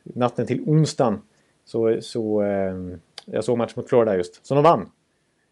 Natten 0.02 0.46
till 0.46 0.60
onsdagen. 0.66 1.18
Så, 1.64 2.00
så 2.00 2.42
eh, 2.42 2.74
jag 3.24 3.44
såg 3.44 3.58
match 3.58 3.76
mot 3.76 3.88
Florida 3.88 4.16
just. 4.16 4.46
Så 4.46 4.54
de 4.54 4.64
vann. 4.64 4.90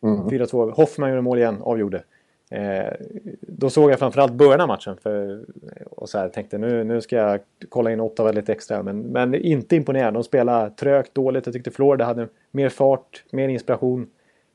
Mm. 0.03 0.29
4-2. 0.29 0.71
Hoffman 0.71 1.11
gjorde 1.11 1.23
mål 1.23 1.39
igen, 1.39 1.63
avgjorde. 1.63 2.03
Eh, 2.51 2.93
då 3.41 3.71
såg 3.71 3.91
jag 3.91 3.99
framförallt 3.99 4.33
början 4.33 4.61
av 4.61 4.69
matchen. 4.69 4.97
För, 5.03 5.45
och 5.91 6.09
så 6.09 6.19
här, 6.19 6.29
tänkte 6.29 6.59
nu, 6.59 6.85
nu 6.85 7.01
ska 7.01 7.17
jag 7.17 7.41
kolla 7.69 7.93
in 7.93 8.01
Ottawa 8.01 8.33
lite 8.33 8.53
extra. 8.53 8.83
Men, 8.83 9.01
men 9.01 9.35
inte 9.35 9.77
imponerad. 9.77 10.15
De 10.15 10.25
spelade 10.25 10.71
trögt, 10.71 11.15
dåligt. 11.15 11.47
Jag 11.47 11.53
tyckte 11.53 11.71
Florida 11.71 12.05
hade 12.05 12.29
mer 12.51 12.69
fart, 12.69 13.25
mer 13.31 13.49
inspiration. 13.49 14.11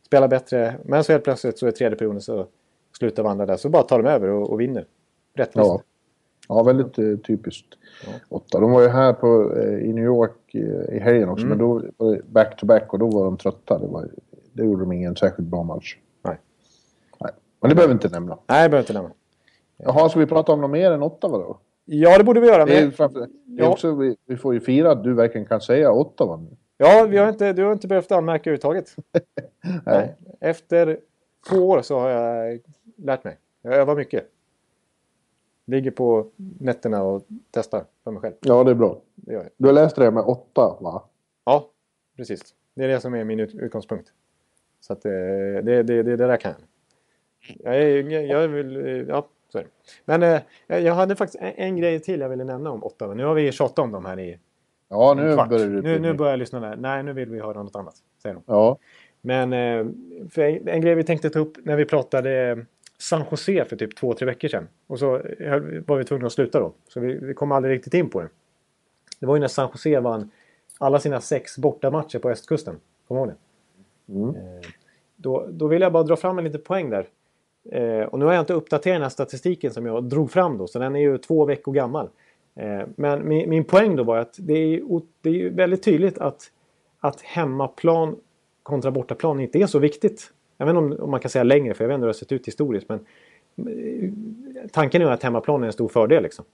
Spelade 0.06 0.28
bättre. 0.28 0.76
Men 0.84 1.04
så 1.04 1.12
helt 1.12 1.24
plötsligt 1.24 1.60
så 1.60 1.68
är 1.68 1.72
tredje 1.72 1.98
perioden 1.98 2.22
så 2.22 2.48
slutar 2.98 3.24
vandra 3.24 3.46
där. 3.46 3.58
Så 3.58 3.70
bara 3.70 3.84
tar 3.84 4.04
de 4.04 4.10
över 4.10 4.30
och, 4.30 4.50
och 4.50 4.62
vinner. 4.62 4.86
Rättvist. 5.34 5.68
Ja. 5.68 5.82
Ja, 6.48 6.64
väldigt 6.64 6.98
eh, 7.00 7.18
typiskt. 7.18 7.68
Åtta. 8.30 8.60
De 8.60 8.72
var 8.72 8.82
ju 8.82 8.88
här 8.88 9.14
på, 9.14 9.54
eh, 9.58 9.80
i 9.90 9.94
New 9.94 10.04
York 10.04 10.56
eh, 10.56 10.96
i 10.96 11.00
helgen 11.00 11.30
också, 11.30 11.46
Mm. 11.46 11.58
men 11.58 11.68
då 11.68 11.80
det 12.14 12.22
back-to-back 12.28 12.94
och 12.94 13.00
då 13.00 13.08
var 13.10 13.26
de 13.26 13.38
trötta. 13.38 13.80
Det, 13.80 13.88
var, 13.88 14.10
det 14.54 14.64
gjorde 14.64 14.82
de 14.82 14.92
ingen 14.92 15.16
särskilt 15.16 15.48
bra 15.50 15.64
match. 15.64 15.98
Nej. 16.24 16.38
Nej. 17.20 17.32
Men 17.62 17.70
det 17.70 17.76
behöver 17.76 17.94
vi 17.94 17.98
inte 18.04 18.10
nämna. 18.20 18.38
Nej, 18.48 18.62
jag 18.62 18.72
behöver 18.72 18.84
inte 18.84 18.94
nämna. 18.94 19.12
Jaha, 19.78 20.10
ska 20.10 20.20
vi 20.20 20.26
prata 20.26 20.52
om 20.52 20.62
något 20.62 20.72
mer 20.72 20.92
än 20.92 21.04
Ottawa 21.04 21.38
då? 21.38 21.58
Ja, 21.86 22.18
det 22.18 22.24
borde 22.24 22.40
vi 22.40 22.48
göra. 22.48 22.66
Det 22.66 22.78
är, 22.78 22.82
Men, 22.82 22.92
framför, 22.92 23.28
det 23.46 23.64
är 23.64 23.70
också, 23.70 23.96
vi, 23.96 24.16
vi 24.26 24.38
får 24.38 24.54
ju 24.54 24.60
fira 24.60 24.92
att 24.92 25.04
du 25.04 25.14
verkligen 25.14 25.48
kan 25.48 25.62
säga 25.62 25.92
Ottawa 25.92 26.36
nu. 26.38 26.48
ja, 26.78 27.08
vi 27.10 27.18
har 27.18 27.30
inte, 27.30 27.54
du 27.54 27.64
har 27.64 27.74
inte 27.74 27.88
behövt 27.88 28.12
anmärka 28.12 28.50
överhuvudtaget. 28.50 28.96
Nej. 29.86 30.16
Efter 30.42 31.00
två 31.50 31.70
år 31.70 31.82
så 31.82 32.00
har 32.00 32.10
jag 32.10 32.60
lärt 32.98 33.24
mig. 33.24 33.38
Jag 33.62 33.74
övar 33.74 33.96
mycket. 33.96 34.26
Ligger 35.70 35.92
på 35.92 36.28
nätterna 36.60 37.04
och 37.04 37.28
testar 37.52 37.84
för 38.04 38.12
mig 38.12 38.22
själv. 38.22 38.34
Ja, 38.40 38.64
det 38.64 38.72
är 38.72 38.76
bra. 38.76 39.02
Det 39.16 39.34
gör 39.34 39.44
jag. 39.44 39.50
Du 39.58 39.66
har 39.66 39.74
läst 39.74 39.96
det 39.96 40.12
med 40.12 40.24
åtta, 40.24 40.78
va? 40.82 41.04
Ja, 41.46 41.70
precis. 42.18 42.42
Det 42.74 42.84
är 42.84 42.88
det 42.88 43.00
som 43.00 43.14
är 43.14 43.24
min 43.24 43.40
ut- 43.40 43.56
utgångspunkt. 43.56 44.12
Så 44.80 44.94
att, 44.94 45.06
eh, 45.06 45.12
det, 45.12 45.62
det, 45.62 45.84
det, 45.84 46.04
det 46.04 46.16
där 46.16 46.38
kan 46.38 46.52
jag. 46.52 46.62
Jag, 47.76 48.12
jag, 48.12 48.26
jag 48.26 48.48
vill... 48.48 49.06
Ja, 49.10 49.28
så 49.52 49.58
är 49.58 49.64
det. 49.64 49.70
Men 50.06 50.24
eh, 50.68 50.80
jag 50.80 50.94
hade 50.94 51.16
faktiskt 51.16 51.44
en, 51.44 51.54
en, 51.56 51.78
grej 51.78 52.00
till 52.00 52.20
jag 52.20 52.30
ville 52.30 52.44
nämna 52.44 52.72
om 52.72 52.84
Ottawa. 52.84 53.14
Nu 53.14 53.26
har 53.26 53.34
vi 53.34 53.52
tjatat 53.52 53.80
om 53.80 53.92
dem 53.92 54.06
här 54.06 54.20
i 54.20 54.40
Ja, 54.90 55.14
nu 55.14 55.36
börjar 55.36 55.68
du... 55.68 55.82
Nu, 55.82 56.00
nu 56.00 56.14
börjar 56.14 56.32
jag 56.32 56.40
lyssna 56.40 56.60
där. 56.60 56.76
Nej, 56.76 57.04
nu 57.04 57.14
vill 57.14 57.30
vi 57.30 57.40
höra 57.40 57.64
något 57.64 57.76
annat. 57.76 57.96
Säger 58.22 58.36
de. 58.36 58.44
Ja. 58.46 58.78
Men 59.22 59.54
eh, 59.54 59.60
en, 60.36 60.68
en 60.68 60.82
grej 60.82 60.96
vi 60.96 61.04
tänkte 61.04 61.30
ta 61.30 61.40
upp 61.40 61.58
när 61.64 61.76
vi 61.76 61.86
pratade 61.86 62.66
San 62.98 63.24
Jose 63.32 63.66
för 63.66 63.76
typ 63.76 63.96
två, 63.96 64.14
tre 64.14 64.26
veckor 64.26 64.48
sedan. 64.48 64.68
Och 64.88 65.00
så 65.00 65.10
var 65.86 65.98
vi 65.98 66.04
tvungna 66.04 66.28
att 66.28 66.34
sluta 66.34 66.60
då. 66.60 66.74
Så 66.88 67.00
vi, 67.00 67.14
vi 67.14 67.34
kom 67.34 67.52
aldrig 67.52 67.76
riktigt 67.76 67.94
in 67.94 68.10
på 68.10 68.22
det. 68.22 68.30
Det 69.20 69.26
var 69.26 69.36
ju 69.36 69.40
när 69.40 69.48
San 69.48 69.70
Jose 69.74 70.00
vann 70.00 70.32
alla 70.78 71.00
sina 71.00 71.22
sex 71.22 71.58
bortamatcher 71.58 72.20
på 72.20 72.30
östkusten. 72.30 72.76
Kommer 73.08 73.22
du 73.22 73.28
ihåg 73.28 73.36
det? 73.36 74.14
Mm. 74.14 74.36
Eh, 74.36 74.68
då, 75.16 75.48
då 75.52 75.68
vill 75.68 75.82
jag 75.82 75.94
bara 75.94 76.04
dra 76.04 76.16
fram 76.16 76.38
en 76.38 76.44
liten 76.44 76.62
poäng 76.62 76.90
där. 76.90 77.08
Eh, 77.72 78.06
och 78.06 78.20
nu 78.20 78.26
har 78.26 78.34
jag 78.34 78.42
inte 78.42 78.54
uppdaterat 78.54 78.96
den 78.96 79.02
här 79.02 79.10
statistiken 79.10 79.74
som 79.74 79.86
jag 79.86 80.04
drog 80.04 80.32
fram 80.32 80.58
då, 80.58 80.68
så 80.68 80.80
den 80.80 80.96
är 80.96 81.00
ju 81.00 81.18
två 81.18 81.46
veckor 81.46 81.74
gammal. 81.74 82.10
Eh, 82.56 82.82
men 82.96 83.28
min, 83.28 83.50
min 83.50 83.64
poäng 83.64 83.96
då 83.96 84.04
var 84.04 84.18
att 84.18 84.36
det 84.38 84.54
är, 84.54 85.02
det 85.22 85.30
är 85.30 85.50
väldigt 85.50 85.84
tydligt 85.84 86.18
att, 86.18 86.52
att 87.00 87.22
hemmaplan 87.22 88.16
kontra 88.64 88.92
bortaplan 88.92 89.40
inte 89.40 89.60
är 89.60 89.68
så 89.68 89.80
viktigt. 89.80 90.32
Jag 90.58 90.66
vet 90.66 90.76
inte 90.76 90.96
om, 90.96 91.04
om 91.04 91.12
man 91.12 91.20
kan 91.20 91.32
säga 91.32 91.44
längre, 91.44 91.74
för 91.74 91.84
jag 91.84 91.88
vet 91.88 91.96
inte 91.96 92.02
hur 92.02 92.08
det 92.08 92.10
har 92.10 92.14
sett 92.14 92.32
ut 92.32 92.48
historiskt. 92.48 92.90
Men 92.90 93.00
eh, 93.68 94.10
tanken 94.72 95.02
är 95.02 95.06
att 95.06 95.24
hemmaplan 95.24 95.64
är 95.64 95.68
en 95.68 95.74
stor 95.74 95.88
fördel. 95.88 96.24
Liksom. 96.24 96.46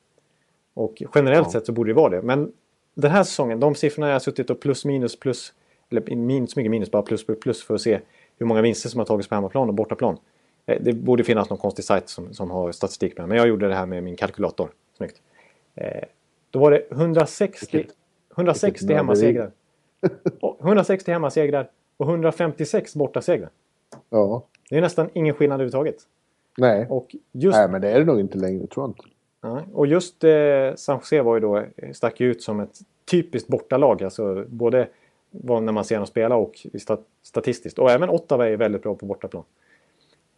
Och 0.74 1.04
generellt 1.16 1.48
ja. 1.48 1.52
sett 1.52 1.66
så 1.66 1.72
borde 1.72 1.90
det 1.90 1.94
vara 1.94 2.10
det. 2.10 2.22
Men 2.22 2.52
den 2.94 3.12
här 3.12 3.24
säsongen, 3.24 3.60
de 3.60 3.76
siffrorna 3.76 4.08
jag 4.08 4.16
har 4.16 4.20
suttit 4.20 4.50
och 4.50 4.60
plus 4.60 4.86
minus 4.86 5.20
plus, 5.20 5.54
eller 5.90 6.16
minus 6.16 6.56
mycket 6.56 6.72
minus, 6.72 6.92
bara 6.92 7.02
plus 7.02 7.26
plus 7.26 7.40
plus 7.40 7.64
för 7.64 7.76
att 7.76 7.82
se 7.82 8.00
hur 8.38 8.46
många 8.46 8.62
vinster 8.62 8.90
som 8.90 9.00
har 9.00 9.06
tagits 9.06 9.30
på 9.30 9.36
hemmaplan 9.36 9.68
och 9.70 9.76
bortaplan. 9.76 10.18
Eh, 10.66 10.82
det 10.82 10.94
borde 10.94 11.24
finnas 11.24 11.50
någon 11.50 11.60
konstig 11.60 11.86
sajt 11.86 12.10
som, 12.10 12.34
som 12.34 12.52
har 12.52 12.72
statistik 12.72 13.18
med 13.18 13.28
Men 13.28 13.38
jag 13.38 13.48
gjorde 13.48 13.68
det 13.68 13.76
här 13.76 13.86
med 13.86 14.04
min 14.04 14.16
kalkylator. 14.16 14.70
Snyggt. 14.98 15.22
Eh, 15.76 16.04
då 16.52 16.60
var 16.60 16.72
det 16.72 16.92
160, 16.92 17.86
160 18.36 18.94
hemmasegrar. 18.94 19.52
160 20.62 21.12
hemmasegrar 21.12 21.70
och 21.98 22.10
156 22.10 22.96
bortasegrar. 22.96 23.50
Ja. 24.10 24.44
Det 24.70 24.78
är 24.78 24.82
nästan 24.82 25.10
ingen 25.14 25.34
skillnad 25.34 25.56
överhuvudtaget. 25.56 25.96
Nej. 26.58 26.88
Och 26.90 27.16
just, 27.32 27.58
Nej, 27.58 27.70
men 27.70 27.82
det 27.82 27.92
är 27.92 28.00
det 28.00 28.06
nog 28.06 28.20
inte 28.20 28.38
längre, 28.38 28.68
tror 28.68 28.84
jag 28.84 28.90
inte. 28.90 29.04
Nej. 29.44 29.64
Och 29.74 29.88
just 29.88 30.24
eh, 30.24 30.76
San 30.76 30.98
Jose 30.98 31.22
var 31.22 31.36
ju 31.36 31.40
då, 31.40 31.58
eh, 31.58 31.92
stack 31.94 32.22
ut 32.22 32.42
som 32.42 32.60
ett 32.60 32.80
typiskt 33.12 33.50
bortalag. 33.50 34.04
Alltså 34.04 34.46
både 34.48 34.88
när 35.32 35.72
man 35.72 35.86
ser 35.86 35.98
dem 35.98 36.08
spela 36.08 36.36
och 36.36 36.68
statistiskt. 37.24 37.80
Och 37.80 37.92
även 37.92 38.10
Ottawa 38.10 38.50
är 38.50 38.58
väldigt 38.58 38.84
bra 38.84 38.96
på 38.96 39.06
bortaplan. 39.06 39.44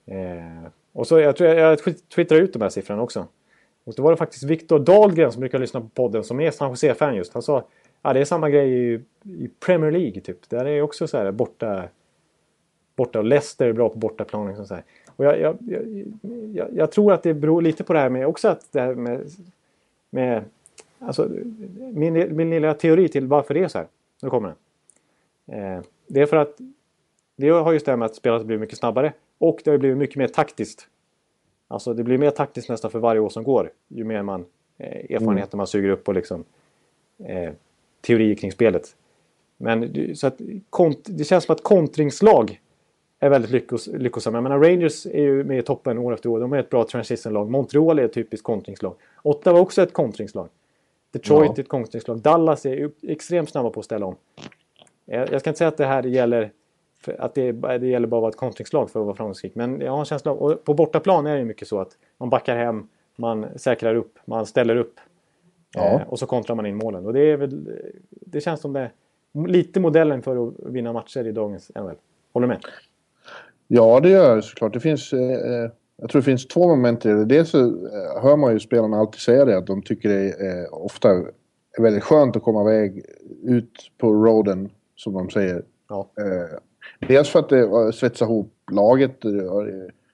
Eh, 0.06 0.70
och 0.94 1.08
så 1.08 1.20
jag 1.20 1.36
tror 1.36 1.50
jag, 1.50 1.58
jag 1.72 1.80
twittrar 2.16 2.38
ut 2.38 2.54
de 2.54 2.62
här 2.62 2.70
siffrorna 2.70 3.02
också. 3.02 3.28
Och 3.84 3.94
då 3.96 4.04
var 4.04 4.12
det 4.12 4.18
faktiskt 4.18 4.44
Viktor 4.44 4.80
Dahlgren 4.80 5.32
som 5.32 5.40
brukar 5.40 5.60
lyssna 5.60 5.82
på 5.82 5.88
podden 5.88 6.24
som 6.24 6.40
är 6.40 6.52
San 6.52 6.70
Jose-fan 6.70 7.16
just. 7.16 7.34
Han 7.34 7.42
sa 7.42 7.64
ja, 8.02 8.14
det 8.14 8.20
är 8.20 8.26
samma 8.26 8.50
grej 8.50 8.94
i, 8.94 9.00
i 9.24 9.50
Premier 9.66 9.92
League 9.92 10.22
typ. 10.22 10.50
Där 10.50 10.66
är 10.66 10.82
också 10.82 11.08
så 11.08 11.18
här 11.18 11.32
borta... 11.32 11.84
Borta 12.96 13.20
och 13.20 13.26
Leicester 13.26 13.68
är 13.68 13.74
bra 13.74 13.90
på 13.90 13.98
bortaplan. 13.98 14.48
Liksom 14.48 14.68
så 14.68 14.74
här. 14.74 14.84
Och 15.16 15.26
jag, 15.26 15.40
jag, 15.40 15.58
jag, 16.54 16.68
jag, 16.74 16.92
tror 16.92 17.14
att 17.14 17.24
det 17.24 17.34
beror 17.34 17.62
lite 17.62 17.84
på 17.84 17.94
det 17.94 18.00
här 18.00 18.10
med 18.10 18.28
också 18.28 18.48
att 18.48 18.68
det 18.72 18.82
här 18.82 18.96
med... 18.96 19.22
med 20.10 20.44
alltså, 21.00 21.30
min, 21.94 22.36
min 22.36 22.50
lilla 22.50 22.74
teori 22.74 23.10
till 23.10 23.28
varför 23.28 23.54
det 23.54 23.64
är 23.64 23.68
så 23.68 23.78
här. 23.78 23.88
Nu 24.22 24.30
kommer 24.30 24.54
den. 25.46 25.60
Eh, 25.60 25.84
det 26.08 26.22
är 26.22 26.26
för 26.26 26.38
att 26.38 26.58
det 27.36 27.50
har 27.50 27.74
just 27.74 27.86
det 27.86 27.92
här 27.92 27.98
med 27.98 28.06
att 28.06 28.16
spelet 28.16 28.46
blir 28.46 28.58
mycket 28.58 28.78
snabbare. 28.78 29.14
Och 29.38 29.62
det 29.64 29.72
har 29.72 29.78
blivit 29.78 29.98
mycket 29.98 30.16
mer 30.16 30.28
taktiskt. 30.28 30.88
Alltså 31.68 31.94
det 31.94 32.04
blir 32.04 32.18
mer 32.18 32.32
taktiskt 32.32 32.70
nästan 32.70 32.92
för 32.92 33.00
varje 33.00 33.22
år 33.22 33.30
som 33.30 33.44
går. 33.44 33.72
Ju 33.88 34.04
mer 34.04 34.22
man 34.22 34.46
eh, 34.78 35.16
erfarenheter 35.16 35.54
mm. 35.54 35.58
man 35.58 35.68
suger 35.68 35.90
upp 35.90 36.08
och 36.08 36.14
liksom 36.14 36.44
eh, 37.18 37.52
teorier 38.02 38.36
kring 38.36 38.52
spelet. 38.52 38.96
Men 39.58 40.16
så 40.16 40.28
att, 40.28 40.42
kont, 40.70 41.00
det 41.04 41.24
känns 41.24 41.44
som 41.44 41.54
att 41.54 41.64
kontringslag 41.64 42.60
är 43.26 43.30
väldigt 43.30 43.52
lyckos, 43.52 43.88
lyckosamma. 43.88 44.38
Jag 44.38 44.44
menar 44.44 44.60
Rangers 44.60 45.06
är 45.06 45.22
ju 45.22 45.44
med 45.44 45.60
i 45.60 45.62
toppen 45.62 45.98
år 45.98 46.14
efter 46.14 46.30
år. 46.30 46.40
De 46.40 46.54
är 46.54 46.60
ett 46.60 46.70
bra 46.70 46.84
transitionlag. 46.84 47.50
Montreal 47.50 48.00
är 48.00 48.04
ett 48.04 48.14
typiskt 48.14 48.44
kontringslag. 48.44 48.96
Ottawa 49.24 49.58
är 49.58 49.62
också 49.62 49.82
ett 49.82 49.94
kontringslag. 49.94 50.50
Detroit 51.12 51.50
ja. 51.50 51.56
är 51.58 51.60
ett 51.60 51.70
kontringslag. 51.70 52.20
Dallas 52.20 52.66
är 52.66 52.92
extremt 53.02 53.50
snabba 53.50 53.70
på 53.70 53.80
att 53.80 53.86
ställa 53.86 54.06
om. 54.06 54.16
Jag, 55.06 55.42
ska 55.42 55.50
inte 55.50 55.58
säga 55.58 55.68
att 55.68 55.78
det 55.78 55.86
här 55.86 56.04
gäller 56.04 56.52
att 57.20 57.36
det, 57.36 57.52
det 57.52 57.88
gäller 57.88 58.08
bara 58.08 58.18
att 58.18 58.22
vara 58.22 58.30
ett 58.30 58.38
kontringslag 58.38 58.90
för 58.90 59.00
att 59.00 59.06
vara 59.06 59.16
framgångsrik. 59.16 59.56
Men 59.56 59.82
jag 59.82 59.92
har 59.92 60.00
en 60.00 60.06
känsla 60.06 60.32
av, 60.32 60.38
och 60.38 60.64
på 60.64 60.74
bortaplan 60.74 61.28
är 61.28 61.38
det 61.38 61.46
mycket 61.46 61.68
så 61.68 61.80
att 61.80 61.98
man 62.18 62.30
backar 62.30 62.56
hem, 62.58 62.88
man 63.16 63.46
säkrar 63.56 63.96
upp, 63.96 64.20
man 64.26 64.46
ställer 64.46 64.76
upp. 64.76 65.00
Ja. 65.76 65.82
Eh, 65.82 66.02
och 66.08 66.20
så 66.20 66.26
kontrar 66.26 66.56
man 66.56 66.66
in 66.66 66.76
målen. 66.76 67.06
Och 67.06 67.14
det, 67.14 67.22
är 67.22 67.38
väl, 67.38 67.80
det 68.10 68.42
känns 68.42 68.62
som 68.62 68.74
det 68.74 68.92
lite 69.48 69.80
modellen 69.80 70.22
för 70.22 70.48
att 70.48 70.54
vinna 70.60 70.94
matcher 70.94 71.28
i 71.28 71.32
dagens 71.32 71.72
NHL. 71.76 71.96
Håller 72.34 72.48
du 72.48 72.54
med? 72.54 72.66
Ja, 73.68 74.00
det 74.00 74.10
gör 74.10 74.36
jag 74.36 74.44
såklart. 74.44 74.74
Det 74.74 74.80
finns, 74.80 75.14
eh, 75.14 75.32
eh, 75.32 75.70
jag 75.98 76.10
tror 76.10 76.22
det 76.22 76.26
finns 76.26 76.48
två 76.48 76.68
moment 76.68 77.06
i 77.06 77.10
det. 77.10 77.26
Dels 77.26 77.50
så 77.50 77.60
eh, 77.66 78.22
hör 78.22 78.38
man 78.38 78.54
ju 78.54 78.60
spelarna 78.60 78.98
alltid 78.98 79.20
säga 79.20 79.46
det 79.46 79.58
att 79.58 79.68
de 79.68 79.82
tycker 79.82 80.10
det 80.10 80.16
är 80.16 80.62
eh, 80.62 80.68
ofta 80.72 81.10
är 81.78 81.82
väldigt 81.82 82.04
skönt 82.04 82.36
att 82.36 82.44
komma 82.44 82.62
iväg 82.62 83.06
ut 83.44 83.72
på 83.98 84.14
roaden, 84.14 84.70
som 84.96 85.14
de 85.14 85.30
säger. 85.30 85.64
Ja. 85.90 86.10
Eh, 86.20 86.60
Dels 87.08 87.30
för 87.30 87.40
att 87.40 87.50
det 87.50 87.94
svetsar 87.94 88.26
ihop 88.26 88.54
laget. 88.72 89.24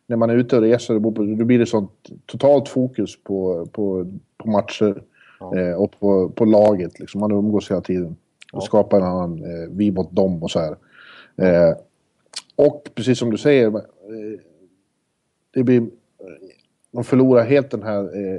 När 0.08 0.16
man 0.16 0.30
är 0.30 0.36
ute 0.36 0.56
och 0.56 0.62
reser 0.62 1.00
då 1.00 1.46
blir 1.46 1.60
det 1.60 1.66
sånt 1.66 1.92
totalt 2.26 2.70
fokus 2.70 3.24
på, 3.24 3.68
på, 3.72 4.12
på 4.38 4.50
matcher 4.50 5.04
ja. 5.40 5.58
eh, 5.60 5.74
och 5.74 6.00
på, 6.00 6.30
på 6.30 6.46
laget. 6.46 7.00
Liksom. 7.00 7.22
Man 7.22 7.32
umgås 7.32 7.72
hela 7.72 7.82
tiden 7.82 8.16
och 8.54 8.62
ja. 8.62 8.62
skapar 8.62 8.98
en 8.98 9.04
annan 9.04 9.38
eh, 9.38 9.70
vi 9.70 9.92
mot 9.92 10.12
dem 10.12 10.44
och 10.44 10.52
så 10.52 10.60
här. 10.60 10.76
Eh, 12.58 12.66
och 12.66 12.90
precis 12.96 13.20
som 13.20 13.32
du 13.32 13.38
säger, 13.38 13.68
eh, 13.68 13.82
det 15.54 15.64
blir, 15.64 15.88
man 16.92 17.04
förlorar 17.04 17.44
helt 17.44 17.72
den 17.72 17.84
här... 17.84 18.18
Eh, 18.18 18.36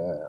eh, 0.00 0.28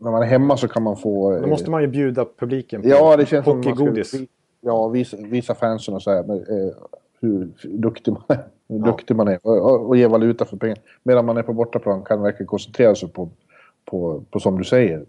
när 0.00 0.10
man 0.10 0.22
är 0.22 0.26
hemma 0.26 0.56
så 0.56 0.68
kan 0.68 0.82
man 0.82 0.96
få... 0.96 1.40
Då 1.40 1.46
måste 1.46 1.70
man 1.70 1.82
ju 1.82 1.88
bjuda 1.88 2.26
publiken 2.38 2.82
på 2.82 2.88
ja, 2.88 3.16
det 3.16 3.26
känns 3.26 3.46
hockeygodis 3.46 4.14
ja, 4.60 4.88
visa, 4.88 5.16
visa 5.16 5.54
fansen 5.54 5.94
och 5.94 6.02
säga 6.02 6.18
eh, 6.18 6.74
hur 7.20 7.48
duktig 7.64 8.12
man 8.12 8.22
är, 8.28 8.44
hur 8.68 8.78
ja. 8.78 8.84
duktig 8.84 9.16
man 9.16 9.28
är 9.28 9.38
och, 9.42 9.86
och, 9.88 9.96
ge 9.96 10.06
valuta 10.06 10.44
för 10.44 10.56
pengar. 10.56 10.78
Medan 11.02 11.24
man 11.24 11.36
är 11.36 11.42
på 11.42 11.52
bortaplan 11.52 12.04
kan 12.04 12.22
verkligen 12.22 12.46
koncentrera 12.46 12.94
sig 12.94 13.08
på, 13.08 13.30
på, 13.84 14.24
på 14.30 14.40
som 14.40 14.58
du 14.58 14.64
säger. 14.64 15.04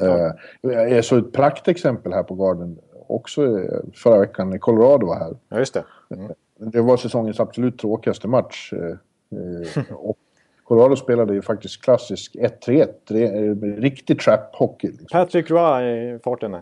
Ja. 0.00 0.34
Eh, 0.62 0.70
jag 0.70 1.04
såg 1.04 1.18
ett 1.18 1.32
praktexempel 1.32 2.12
här 2.12 2.22
på 2.22 2.34
Garden 2.34 2.78
också 3.10 3.58
eh, 3.58 3.80
förra 3.94 4.18
veckan 4.18 4.50
när 4.50 4.58
Colorado 4.58 5.06
var 5.06 5.18
här. 5.18 5.36
Ja, 5.48 5.58
just 5.58 5.74
det. 5.74 5.84
Mm. 6.10 6.32
Det 6.58 6.80
var 6.80 6.96
säsongens 6.96 7.40
absolut 7.40 7.78
tråkigaste 7.78 8.28
match. 8.28 8.72
Eh, 8.72 9.78
eh 9.78 9.92
och 9.92 10.16
Colorado 10.64 10.96
spelade 10.96 11.34
ju 11.34 11.42
faktiskt 11.42 11.82
klassisk 11.82 12.34
1-3-1. 12.34 13.80
Riktig 13.80 14.20
trap-hockey. 14.20 14.86
Liksom. 14.86 15.06
Patrick 15.12 15.50
Roy 15.50 15.84
i 15.84 16.18
farten. 16.24 16.56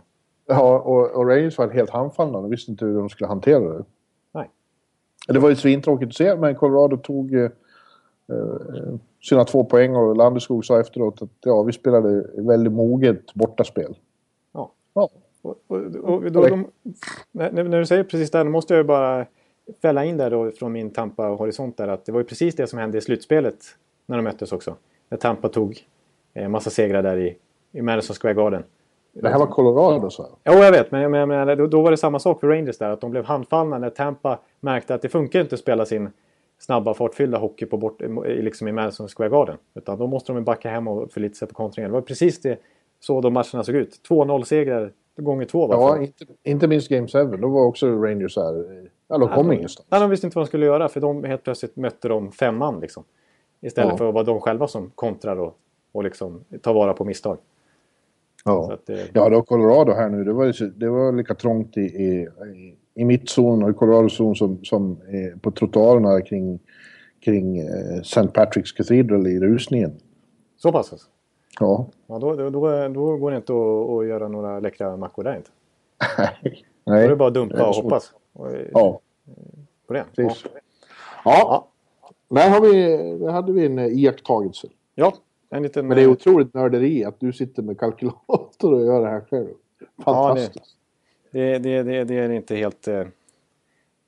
Ja, 0.46 0.78
och, 0.78 1.10
och 1.10 1.28
Rangers 1.28 1.58
var 1.58 1.68
helt 1.68 1.90
handfallna. 1.90 2.40
De 2.40 2.50
visste 2.50 2.70
inte 2.70 2.84
hur 2.84 2.98
de 2.98 3.08
skulle 3.08 3.28
hantera 3.28 3.60
det. 3.60 3.84
Nej. 4.34 4.50
Det 5.28 5.38
var 5.38 5.48
ju 5.48 5.56
svintråkigt 5.56 6.08
att 6.08 6.16
se, 6.16 6.36
men 6.36 6.54
Colorado 6.54 6.96
tog 6.96 7.34
eh, 7.34 7.50
eh, 8.32 8.94
sina 9.22 9.44
två 9.44 9.64
poäng 9.64 9.96
och 9.96 10.16
Landeskog 10.16 10.64
sa 10.64 10.80
efteråt 10.80 11.22
att 11.22 11.30
ja, 11.40 11.62
vi 11.62 11.72
spelade 11.72 12.24
väldigt 12.36 12.72
moget 12.72 13.34
bortaspel. 13.34 13.94
Och, 15.42 15.58
och, 15.66 15.78
och 16.04 16.32
då, 16.32 16.48
de, 16.48 16.66
när, 17.32 17.52
när, 17.52 17.78
du 17.78 17.86
säger 17.86 18.04
precis 18.04 18.30
det, 18.30 18.38
då 18.38 18.50
måste 18.50 18.74
jag 18.74 18.86
bara 18.86 19.26
fälla 19.82 20.04
in 20.04 20.16
där 20.16 20.30
då 20.30 20.50
från 20.50 20.72
min 20.72 20.90
Tampa-horisont 20.90 21.76
där 21.76 21.88
att 21.88 22.04
det 22.04 22.12
var 22.12 22.20
ju 22.20 22.24
precis 22.24 22.54
det 22.54 22.66
som 22.66 22.78
hände 22.78 22.98
i 22.98 23.00
slutspelet 23.00 23.56
när 24.06 24.16
de 24.16 24.22
möttes 24.22 24.52
också. 24.52 24.76
När 25.08 25.18
Tampa 25.18 25.48
tog 25.48 25.86
eh, 26.34 26.48
massa 26.48 26.70
segrar 26.70 27.02
där 27.02 27.16
i, 27.16 27.36
i 27.72 27.82
Madison 27.82 28.16
Square 28.16 28.34
Garden. 28.34 28.62
Det 29.12 29.28
här 29.28 29.38
var 29.38 29.46
Colorado 29.46 30.10
så? 30.10 30.28
Jo, 30.44 30.52
jag 30.52 30.72
vet. 30.72 30.90
Men, 30.90 31.10
men, 31.10 31.28
men 31.28 31.58
då, 31.58 31.66
då, 31.66 31.82
var 31.82 31.90
det 31.90 31.96
samma 31.96 32.18
sak 32.18 32.40
för 32.40 32.48
Rangers 32.48 32.78
där. 32.78 32.90
Att 32.90 33.00
de 33.00 33.10
blev 33.10 33.24
handfallna 33.24 33.78
när 33.78 33.90
Tampa 33.90 34.38
märkte 34.60 34.94
att 34.94 35.02
det 35.02 35.08
funkar 35.08 35.40
inte 35.40 35.54
att 35.54 35.60
spela 35.60 35.86
sin 35.86 36.10
snabba 36.58 36.94
fartfyllda 36.94 37.38
hockey 37.38 37.66
på 37.66 37.76
bort, 37.76 38.00
liksom 38.26 38.68
i 38.68 38.72
Madison 38.72 39.08
Square 39.08 39.28
Garden. 39.28 39.56
Utan 39.74 39.98
då 39.98 40.06
måste 40.06 40.32
de 40.32 40.44
backa 40.44 40.70
hem 40.70 40.88
och 40.88 41.12
förlita 41.12 41.34
sig 41.34 41.48
på 41.48 41.54
kontringen. 41.54 41.90
Det 41.90 41.94
var 41.94 42.00
precis 42.00 42.40
det, 42.40 42.58
så 43.00 43.20
de 43.20 43.32
matcherna 43.32 43.64
såg 43.64 43.74
ut. 43.74 44.00
2-0-segrar 44.08 44.92
gånger 45.22 45.44
två. 45.44 45.66
Varför? 45.66 45.96
Ja, 45.96 46.02
inte, 46.02 46.24
inte 46.44 46.68
minst 46.68 46.88
Game 46.88 47.08
7. 47.08 47.24
Då 47.24 47.48
var 47.48 47.64
också 47.64 47.86
Rangers 47.86 48.36
här. 48.36 48.88
Ja, 49.08 49.18
de 49.18 49.28
kom 49.28 49.52
ingenstans. 49.52 49.86
Nej, 49.90 50.00
de 50.00 50.10
visste 50.10 50.26
inte 50.26 50.38
vad 50.38 50.46
de 50.46 50.48
skulle 50.48 50.66
göra. 50.66 50.88
För 50.88 51.00
de 51.00 51.24
helt 51.24 51.44
plötsligt 51.44 51.76
mötte 51.76 52.08
de 52.08 52.32
fem 52.32 52.56
man 52.56 52.80
liksom. 52.80 53.04
Istället 53.60 53.90
ja. 53.90 53.96
för 53.96 54.08
att 54.08 54.14
vara 54.14 54.24
de 54.24 54.40
själva 54.40 54.68
som 54.68 54.90
kontrar 54.94 55.36
och, 55.36 55.58
och 55.92 56.04
liksom 56.04 56.44
tar 56.62 56.74
vara 56.74 56.92
på 56.92 57.04
misstag. 57.04 57.38
Ja, 58.44 58.72
att, 58.72 58.90
eh, 58.90 58.98
ja 59.12 59.28
då 59.28 59.42
Colorado 59.42 59.92
här 59.92 60.08
nu, 60.08 60.24
det 60.24 60.32
var, 60.32 60.78
det 60.78 60.88
var 60.88 61.12
lika 61.12 61.34
trångt 61.34 61.76
i, 61.76 61.80
i, 61.80 62.28
i 62.94 63.04
mittzon 63.04 63.62
och 63.62 63.70
i 63.70 63.72
Colorado-zon 63.72 64.34
som, 64.34 64.64
som 64.64 64.90
eh, 64.92 65.38
på 65.40 65.50
trottoarerna 65.50 66.20
kring, 66.20 66.58
kring 67.24 67.58
eh, 67.58 67.98
St. 68.00 68.20
Patrick's 68.20 68.76
Cathedral 68.76 69.26
i 69.26 69.40
rusningen. 69.40 69.92
Så 70.56 70.72
pass 70.72 70.92
alltså? 70.92 71.08
Ja. 71.60 71.86
ja 72.06 72.18
då, 72.18 72.36
då, 72.36 72.50
då, 72.50 72.88
då 72.88 73.16
går 73.16 73.30
det 73.30 73.36
inte 73.36 73.52
att, 73.52 73.90
att 73.90 74.06
göra 74.06 74.28
några 74.28 74.60
läckra 74.60 74.96
mackor 74.96 75.24
där 75.24 75.36
inte. 75.36 75.50
Nej. 76.18 76.62
Då 76.84 76.92
är 76.92 77.08
det 77.08 77.16
bara 77.16 77.28
att 77.28 77.34
dumpa 77.34 77.68
och 77.68 77.74
hoppas. 77.74 78.12
Ja. 78.72 79.00
På 79.86 79.92
det. 79.92 80.04
Ja. 80.16 80.34
ja. 81.24 81.68
Där, 82.28 82.50
har 82.50 82.60
vi, 82.60 82.86
där 83.18 83.32
hade 83.32 83.52
vi 83.52 83.66
en 83.66 83.78
iakttagelse. 83.78 84.68
Ja, 84.94 85.14
en 85.50 85.62
liten... 85.62 85.86
Men 85.88 85.96
det 85.96 86.02
är 86.02 86.08
otroligt 86.08 86.54
nörderi 86.54 87.04
att 87.04 87.20
du 87.20 87.32
sitter 87.32 87.62
med 87.62 87.80
kalkylator 87.80 88.72
och 88.72 88.84
gör 88.84 89.00
det 89.00 89.08
här 89.08 89.20
själv. 89.20 89.48
Fantastiskt. 90.04 90.76
Ja, 91.30 91.40
det, 91.40 91.58
det, 91.58 91.82
det, 91.82 92.04
det 92.04 92.14
är 92.14 92.30
inte 92.30 92.56
helt... 92.56 92.88
Eh, 92.88 93.04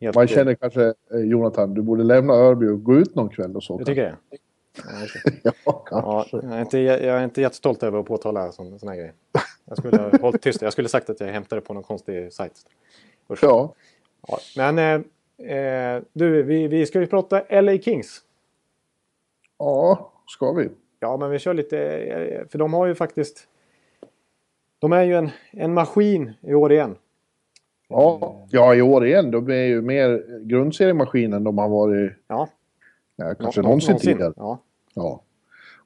helt 0.00 0.16
Man 0.16 0.26
känner 0.26 0.54
kanske, 0.54 0.84
eh, 0.84 1.20
Jonathan, 1.20 1.74
du 1.74 1.82
borde 1.82 2.02
lämna 2.02 2.32
Örby 2.32 2.68
och 2.68 2.84
gå 2.84 2.94
ut 2.94 3.14
någon 3.14 3.28
kväll 3.28 3.56
och 3.56 3.62
så. 3.62 3.78
Du 3.78 3.84
tycker 3.84 4.02
det? 4.02 4.38
ja, 5.64 5.84
kanske. 5.86 5.90
Ja, 5.90 6.26
jag, 6.32 6.52
är 6.52 6.60
inte, 6.60 6.78
jag 6.78 7.02
är 7.02 7.24
inte 7.24 7.40
jättestolt 7.40 7.82
över 7.82 7.98
att 7.98 8.06
påtala 8.06 8.52
sådana 8.52 8.90
här 8.90 8.96
grejer. 8.96 9.12
Jag 9.64 9.78
skulle 9.78 9.96
ha 9.96 10.18
hållit 10.20 10.42
tyst. 10.42 10.62
Jag 10.62 10.72
skulle 10.72 10.88
sagt 10.88 11.10
att 11.10 11.20
jag 11.20 11.28
hämtade 11.28 11.60
på 11.60 11.74
någon 11.74 11.82
konstig 11.82 12.32
sajt. 12.32 12.52
Usch. 13.30 13.42
Ja. 13.42 13.74
ja. 14.28 14.38
Men 14.56 14.78
eh, 14.78 15.56
eh, 15.56 16.02
du, 16.12 16.42
vi, 16.42 16.68
vi 16.68 16.86
ska 16.86 17.00
ju 17.00 17.06
prata 17.06 17.60
LA 17.60 17.78
Kings. 17.78 18.22
Ja, 19.58 20.12
ska 20.26 20.52
vi. 20.52 20.68
Ja, 21.00 21.16
men 21.16 21.30
vi 21.30 21.38
kör 21.38 21.54
lite... 21.54 21.78
Eh, 21.78 22.48
för 22.48 22.58
de 22.58 22.72
har 22.72 22.86
ju 22.86 22.94
faktiskt... 22.94 23.48
De 24.78 24.92
är 24.92 25.02
ju 25.02 25.16
en, 25.16 25.30
en 25.50 25.74
maskin 25.74 26.32
i 26.40 26.54
år 26.54 26.72
igen. 26.72 26.96
Ja, 27.88 28.46
ja, 28.50 28.74
i 28.74 28.82
år 28.82 29.06
igen. 29.06 29.30
De 29.30 29.50
är 29.50 29.64
ju 29.64 29.82
mer 29.82 30.38
grundseriemaskinen 30.44 31.44
de 31.44 31.58
har 31.58 31.68
varit 31.68 32.12
ja. 32.26 32.48
Ja, 33.20 33.34
kanske 33.34 33.60
Nå 33.60 33.68
någonsin, 33.68 33.90
någonsin 33.90 34.12
tidigare. 34.12 34.32
Ja. 34.36 34.62
ja. 34.94 35.22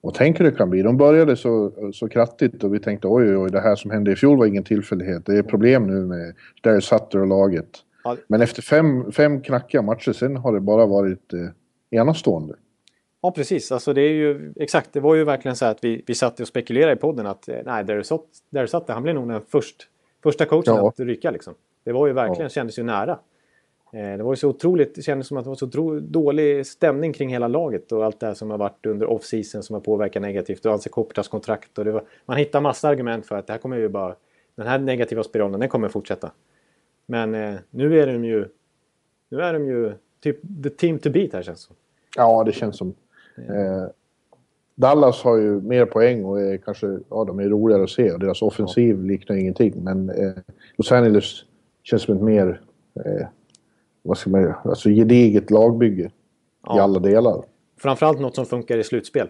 Och 0.01 0.15
tänk 0.15 0.41
hur 0.41 0.45
det 0.45 0.53
kan 0.53 0.71
bli. 0.71 0.83
De 0.83 0.97
började 0.97 1.37
så, 1.37 1.73
så 1.93 2.09
kraftigt 2.09 2.65
och 2.65 2.75
vi 2.75 2.81
tänkte 2.81 3.09
oj, 3.09 3.29
oj, 3.29 3.37
oj, 3.37 3.51
det 3.51 3.61
här 3.61 3.77
som 3.77 3.91
hände 3.91 4.13
i 4.13 4.17
fjol 4.17 4.39
var 4.39 4.47
ingen 4.47 4.65
tillfällighet. 4.65 5.27
Det 5.27 5.39
är 5.39 5.43
problem 5.43 5.87
nu 5.87 6.07
med 6.07 6.35
Darius 6.63 6.85
Sutter 6.85 7.21
och 7.21 7.27
laget. 7.27 7.69
Ja. 8.05 8.17
Men 8.27 8.43
efter 8.43 8.63
fem, 8.63 9.13
fem 9.13 9.41
knackiga 9.41 9.83
matcher 9.83 10.13
sen 10.13 10.37
har 10.37 10.53
det 10.53 10.61
bara 10.61 10.87
varit 10.87 11.33
eh, 11.33 12.01
enastående. 12.01 12.55
Ja, 13.23 13.31
precis. 13.31 13.73
Alltså 13.73 13.93
det 13.93 14.01
är 14.01 14.13
ju 14.13 14.53
exakt. 14.57 14.93
Det 14.93 15.01
var 15.01 15.15
ju 15.15 15.25
verkligen 15.25 15.57
så 15.57 15.65
att 15.65 15.85
vi, 15.85 16.05
vi 16.07 16.15
satt 16.15 16.41
och 16.41 16.49
spekulerade 16.49 16.93
i 16.93 16.97
podden 16.97 17.27
att 17.27 17.49
eh, 17.49 17.57
nej, 17.65 17.85
Darius 17.85 18.07
Sutter, 18.71 18.93
han 18.93 19.03
blev 19.03 19.15
nog 19.15 19.29
den 19.29 19.41
först, 19.49 19.89
första 20.23 20.45
coachen 20.45 20.75
ja. 20.75 20.89
att 20.89 21.01
rycka 21.01 21.31
liksom. 21.31 21.55
Det 21.85 21.93
var 21.93 22.07
ju 22.07 22.13
verkligen, 22.13 22.43
ja. 22.43 22.49
kändes 22.49 22.79
ju 22.79 22.83
nära. 22.83 23.19
Eh, 23.95 24.17
det 24.17 24.23
var 24.23 24.33
ju 24.33 24.37
så 24.37 24.49
otroligt, 24.49 24.95
det 24.95 25.03
kändes 25.03 25.29
som 25.29 25.37
att 25.37 25.45
det 25.45 25.49
var 25.49 25.57
så 25.57 26.01
dålig 26.01 26.67
stämning 26.67 27.13
kring 27.13 27.29
hela 27.29 27.49
laget 27.49 27.93
och 27.93 28.05
allt 28.05 28.21
det 28.21 28.27
här 28.27 28.35
som 28.35 28.51
har 28.51 28.59
varit 28.59 28.87
under 28.87 29.07
off-season 29.07 29.63
som 29.63 29.75
har 29.75 29.81
påverkat 29.81 30.23
negativt. 30.23 30.67
Och 30.67 30.73
Anse 30.73 30.89
Koptas 30.89 31.29
kontrakt 31.29 31.79
och 31.79 31.85
det 31.85 31.93
var, 31.93 32.05
man 32.27 32.37
hittar 32.37 32.61
massa 32.61 32.89
argument 32.89 33.27
för 33.27 33.37
att 33.37 33.47
det 33.47 33.53
här 33.53 33.61
kommer 33.61 33.77
ju 33.77 33.89
bara... 33.89 34.15
Den 34.57 34.67
här 34.67 34.79
negativa 34.79 35.23
spiralen, 35.23 35.61
den 35.61 35.69
kommer 35.69 35.89
fortsätta. 35.89 36.33
Men 37.07 37.35
eh, 37.35 37.55
nu 37.71 38.01
är 38.01 38.07
de 38.07 38.25
ju... 38.25 38.49
Nu 39.29 39.41
är 39.41 39.53
de 39.53 39.67
ju 39.67 39.93
typ 40.21 40.41
the 40.63 40.71
team 40.71 40.99
to 40.99 41.11
beat 41.11 41.33
här 41.33 41.43
känns 41.43 41.61
det 41.61 41.67
som. 41.67 41.77
Ja, 42.17 42.45
det 42.45 42.53
känns 42.53 42.77
som. 42.79 42.95
Eh, 43.37 43.85
Dallas 44.75 45.23
har 45.23 45.37
ju 45.37 45.61
mer 45.61 45.87
poäng 45.87 46.25
och 46.25 46.41
är 46.41 46.57
kanske, 46.57 46.99
ja 47.11 47.25
de 47.25 47.39
är 47.39 47.49
roligare 47.49 47.83
att 47.83 47.91
se 47.91 48.13
och 48.13 48.21
deras 48.21 48.43
offensiv 48.43 48.97
ja. 48.97 49.03
liknar 49.03 49.37
ingenting. 49.37 49.85
Men 49.85 50.11
eh, 50.11 50.33
Los 50.77 50.93
Angeles 50.93 51.45
känns 51.83 52.03
som 52.03 52.17
ett 52.17 52.23
mer... 52.23 52.61
Eh, 53.05 53.27
vad 54.05 54.19
ska 54.19 54.31
man 54.31 54.43
göra, 54.43 54.57
alltså 54.65 54.89
gediget 54.89 55.51
lagbygge 55.51 56.11
ja. 56.67 56.77
i 56.77 56.81
alla 56.81 56.99
delar. 56.99 57.45
Framförallt 57.79 58.21
något 58.21 58.35
som 58.35 58.47
funkar 58.47 58.79
i 58.79 58.85
slutspel. 58.85 59.29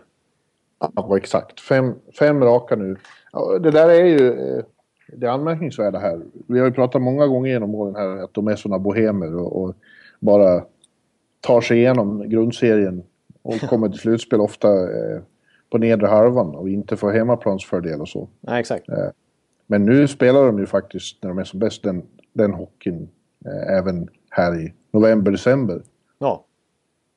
Ja, 0.79 1.17
exakt. 1.17 1.61
Fem, 1.61 1.95
fem 2.19 2.45
raka 2.45 2.77
nu. 2.77 2.97
Ja, 3.33 3.59
det 3.59 3.71
där 3.71 3.89
är 3.89 4.05
ju 4.05 4.29
eh, 4.29 4.65
det 5.13 5.27
anmärkningsvärda 5.27 5.99
här. 5.99 6.21
Vi 6.47 6.59
har 6.59 6.67
ju 6.67 6.73
pratat 6.73 7.03
många 7.03 7.27
gånger 7.27 7.51
genom 7.51 7.75
åren 7.75 7.97
här 7.97 8.25
att 8.25 8.35
de 8.35 8.49
är 8.49 8.57
såna 8.57 8.79
bohemer 8.79 9.37
och, 9.37 9.63
och 9.63 9.75
bara 10.21 10.65
tar 11.41 11.61
sig 11.61 11.79
igenom 11.79 12.29
grundserien 12.29 13.03
och 13.43 13.61
kommer 13.69 13.89
till 13.89 14.01
slutspel 14.01 14.41
ofta 14.41 14.69
eh, 14.69 15.21
på 15.71 15.79
nedre 15.79 16.07
halvan 16.07 16.55
och 16.55 16.69
inte 16.69 16.97
får 16.97 17.13
hemmaplansfördel 17.13 18.01
och 18.01 18.09
så. 18.09 18.29
Nej, 18.41 18.61
exakt. 18.61 18.89
Eh, 18.89 19.09
men 19.67 19.85
nu 19.85 20.09
spelar 20.09 20.47
de 20.47 20.59
ju 20.59 20.67
faktiskt, 20.67 21.23
när 21.23 21.29
de 21.29 21.39
är 21.39 21.45
som 21.45 21.59
bäst, 21.59 21.83
den, 21.83 22.03
den 22.33 22.53
hockeyn 22.53 23.09
eh, 23.47 23.79
även 23.79 24.09
här 24.35 24.61
i 24.61 24.75
november, 24.91 25.33
december. 25.33 25.83
Ja, 26.19 26.45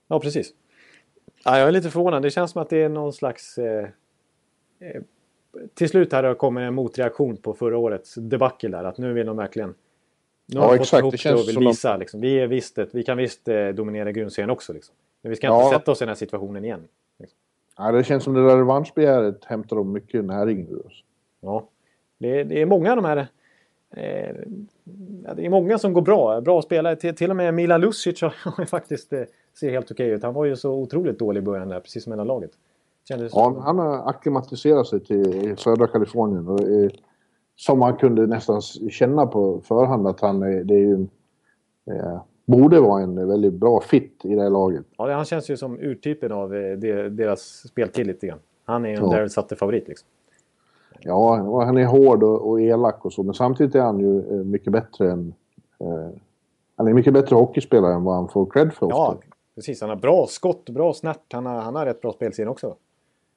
ja 0.08 0.19
precis. 0.19 0.53
Ja, 1.45 1.60
jag 1.60 1.67
är 1.67 1.71
lite 1.71 1.89
förvånad. 1.89 2.21
Det 2.21 2.32
känns 2.32 2.51
som 2.51 2.62
att 2.62 2.69
det 2.69 2.84
är 2.84 2.89
någon 2.89 3.13
slags... 3.13 3.58
Eh, 3.58 3.89
eh, 4.80 5.01
till 5.73 5.89
slut 5.89 6.13
här 6.13 6.34
kommer 6.34 6.62
en 6.62 6.73
motreaktion 6.73 7.38
på 7.38 7.53
förra 7.53 7.77
årets 7.77 8.15
debacle 8.15 8.69
där. 8.69 8.84
Att 8.84 8.97
nu 8.97 9.13
vill 9.13 9.25
de 9.25 9.38
verkligen... 9.38 9.73
Nu 10.45 10.60
har 10.60 10.75
ja, 10.75 10.82
exakt. 10.82 11.01
Fått 11.01 11.12
det 11.12 11.17
känns 11.17 11.41
och 11.41 11.49
vill 11.49 11.67
visa. 11.67 11.91
De... 11.91 11.99
Liksom, 11.99 12.21
vi, 12.21 12.39
är 12.39 12.47
visst, 12.47 12.77
vi 12.91 13.03
kan 13.03 13.17
visst 13.17 13.47
eh, 13.47 13.67
dominera 13.67 14.12
grundserien 14.12 14.49
också. 14.49 14.73
Liksom. 14.73 14.95
Men 15.21 15.30
vi 15.30 15.36
ska 15.36 15.47
inte 15.47 15.77
sätta 15.77 15.91
oss 15.91 16.01
i 16.01 16.06
den 16.06 16.10
här 16.10 16.15
situationen 16.15 16.65
igen. 16.65 16.88
Liksom. 17.19 17.38
Ja, 17.77 17.91
det 17.91 18.03
känns 18.03 18.23
som 18.23 18.34
det 18.34 18.47
där 18.47 18.58
revanschbegäret 18.58 19.45
hämtar 19.45 19.75
de 19.75 19.91
mycket 19.91 20.25
näring 20.25 20.67
ur 20.69 20.86
oss. 20.86 21.03
Ja. 21.41 21.69
Det, 22.17 22.43
det 22.43 22.62
är 22.62 22.65
många 22.65 22.89
av 22.89 22.95
de 22.95 23.06
här 23.06 23.27
Eh, 23.95 24.36
det 25.36 25.45
är 25.45 25.50
många 25.50 25.78
som 25.78 25.93
går 25.93 26.02
bra. 26.02 26.41
Bra 26.41 26.62
spelare. 26.62 26.95
Till, 26.95 27.15
till 27.15 27.30
och 27.30 27.36
med 27.36 27.54
Milan 27.54 27.82
Lucic 27.82 28.21
har 28.21 28.65
faktiskt 28.65 29.13
eh, 29.13 29.21
ser 29.60 29.69
helt 29.69 29.91
okej 29.91 30.10
ut. 30.10 30.23
Han 30.23 30.34
var 30.34 30.45
ju 30.45 30.56
så 30.56 30.71
otroligt 30.71 31.19
dålig 31.19 31.41
i 31.41 31.43
början 31.43 31.69
där, 31.69 31.80
precis 31.80 32.04
som 32.04 32.13
hela 32.13 32.23
laget. 32.23 32.52
Kändes 33.08 33.32
ja, 33.36 33.43
som... 33.43 33.58
han 33.62 33.80
har 33.80 34.10
akklimatiserat 34.10 34.88
sig 34.88 35.00
till 35.00 35.58
södra 35.58 35.88
Kalifornien. 35.88 36.47
Och, 36.47 36.62
eh, 36.62 36.89
som 37.56 37.80
man 37.80 37.97
kunde 37.97 38.28
nästan 38.28 38.62
känna 38.91 39.26
på 39.26 39.62
förhand 39.62 40.08
att 40.08 40.19
han 40.19 40.39
det 40.39 40.76
är 40.76 40.80
ju, 40.80 41.08
eh, 41.91 42.21
borde 42.45 42.80
vara 42.80 43.04
en 43.04 43.28
väldigt 43.28 43.54
bra 43.54 43.82
fit 43.82 44.21
i 44.23 44.36
det 44.36 44.41
här 44.41 44.50
laget. 44.50 44.86
Ja, 44.97 45.13
han 45.13 45.26
känns 45.26 45.50
ju 45.50 45.58
som 45.58 45.80
urtypen 45.80 46.32
av 46.32 46.56
eh, 46.56 46.78
deras 47.10 47.67
speltid 47.67 48.08
lite 48.08 48.28
grann. 48.28 48.39
Han 48.65 48.86
är 48.86 48.89
ju 48.89 48.95
en 48.95 49.04
ja. 49.04 49.10
Daryl 49.10 49.30
Sutter-favorit 49.30 49.88
liksom. 49.88 50.08
Ja, 51.01 51.36
han 51.65 51.77
är 51.77 51.86
hård 51.86 52.23
och, 52.23 52.49
och, 52.49 52.62
elak 52.62 53.05
och 53.05 53.13
så, 53.13 53.23
men 53.23 53.33
samtidigt 53.33 53.75
är 53.75 53.81
han 53.81 53.99
ju 53.99 54.19
eh, 54.19 54.45
mycket 54.45 54.73
bättre 54.73 55.12
än... 55.12 55.33
Eh, 55.79 56.10
han 56.75 56.88
är 56.88 56.93
mycket 56.93 57.13
bättre 57.13 57.36
hockeyspelare 57.36 57.93
än 57.93 58.03
vad 58.03 58.15
han 58.15 58.27
får 58.27 58.45
cred 58.45 58.73
för. 58.73 58.88
Ja, 58.89 59.07
ofta. 59.12 59.27
precis. 59.55 59.81
Han 59.81 59.89
har 59.89 59.97
bra 59.97 60.27
skott, 60.27 60.69
bra 60.69 60.93
snärt. 60.93 61.33
Han 61.33 61.45
har, 61.45 61.62
han 61.62 61.75
har 61.75 61.86
rätt 61.86 62.01
bra 62.01 62.13
spelsyn 62.13 62.47
också. 62.47 62.75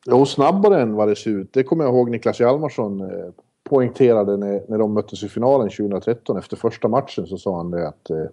Ja, 0.06 0.14
och 0.14 0.28
snabbare 0.28 0.82
än 0.82 0.94
vad 0.94 1.08
det 1.08 1.16
ser 1.16 1.30
ut. 1.30 1.52
Det 1.52 1.62
kommer 1.62 1.84
jag 1.84 1.94
ihåg 1.94 2.10
Niklas 2.10 2.40
Hjalmarsson 2.40 3.00
eh, 3.00 3.30
poängterade 3.64 4.36
när, 4.36 4.62
när 4.68 4.78
de 4.78 4.94
möttes 4.94 5.22
i 5.22 5.28
finalen 5.28 5.68
2013. 5.68 6.38
Efter 6.38 6.56
första 6.56 6.88
matchen 6.88 7.26
så 7.26 7.38
sa 7.38 7.56
han 7.56 7.70
det 7.70 7.88
att... 7.88 8.10
Eh, 8.10 8.24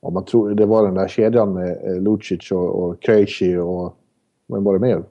ja, 0.00 0.10
man 0.10 0.24
tror, 0.24 0.50
det 0.50 0.66
var 0.66 0.82
den 0.84 0.94
där 0.94 1.08
kedjan 1.08 1.52
med 1.52 1.86
eh, 1.86 2.02
Lucic 2.02 2.50
och, 2.50 2.82
och 2.82 3.02
Krejci 3.02 3.56
och... 3.56 3.94
Vem 4.46 4.64
var 4.64 4.72
det 4.72 4.80
mer? 4.80 5.02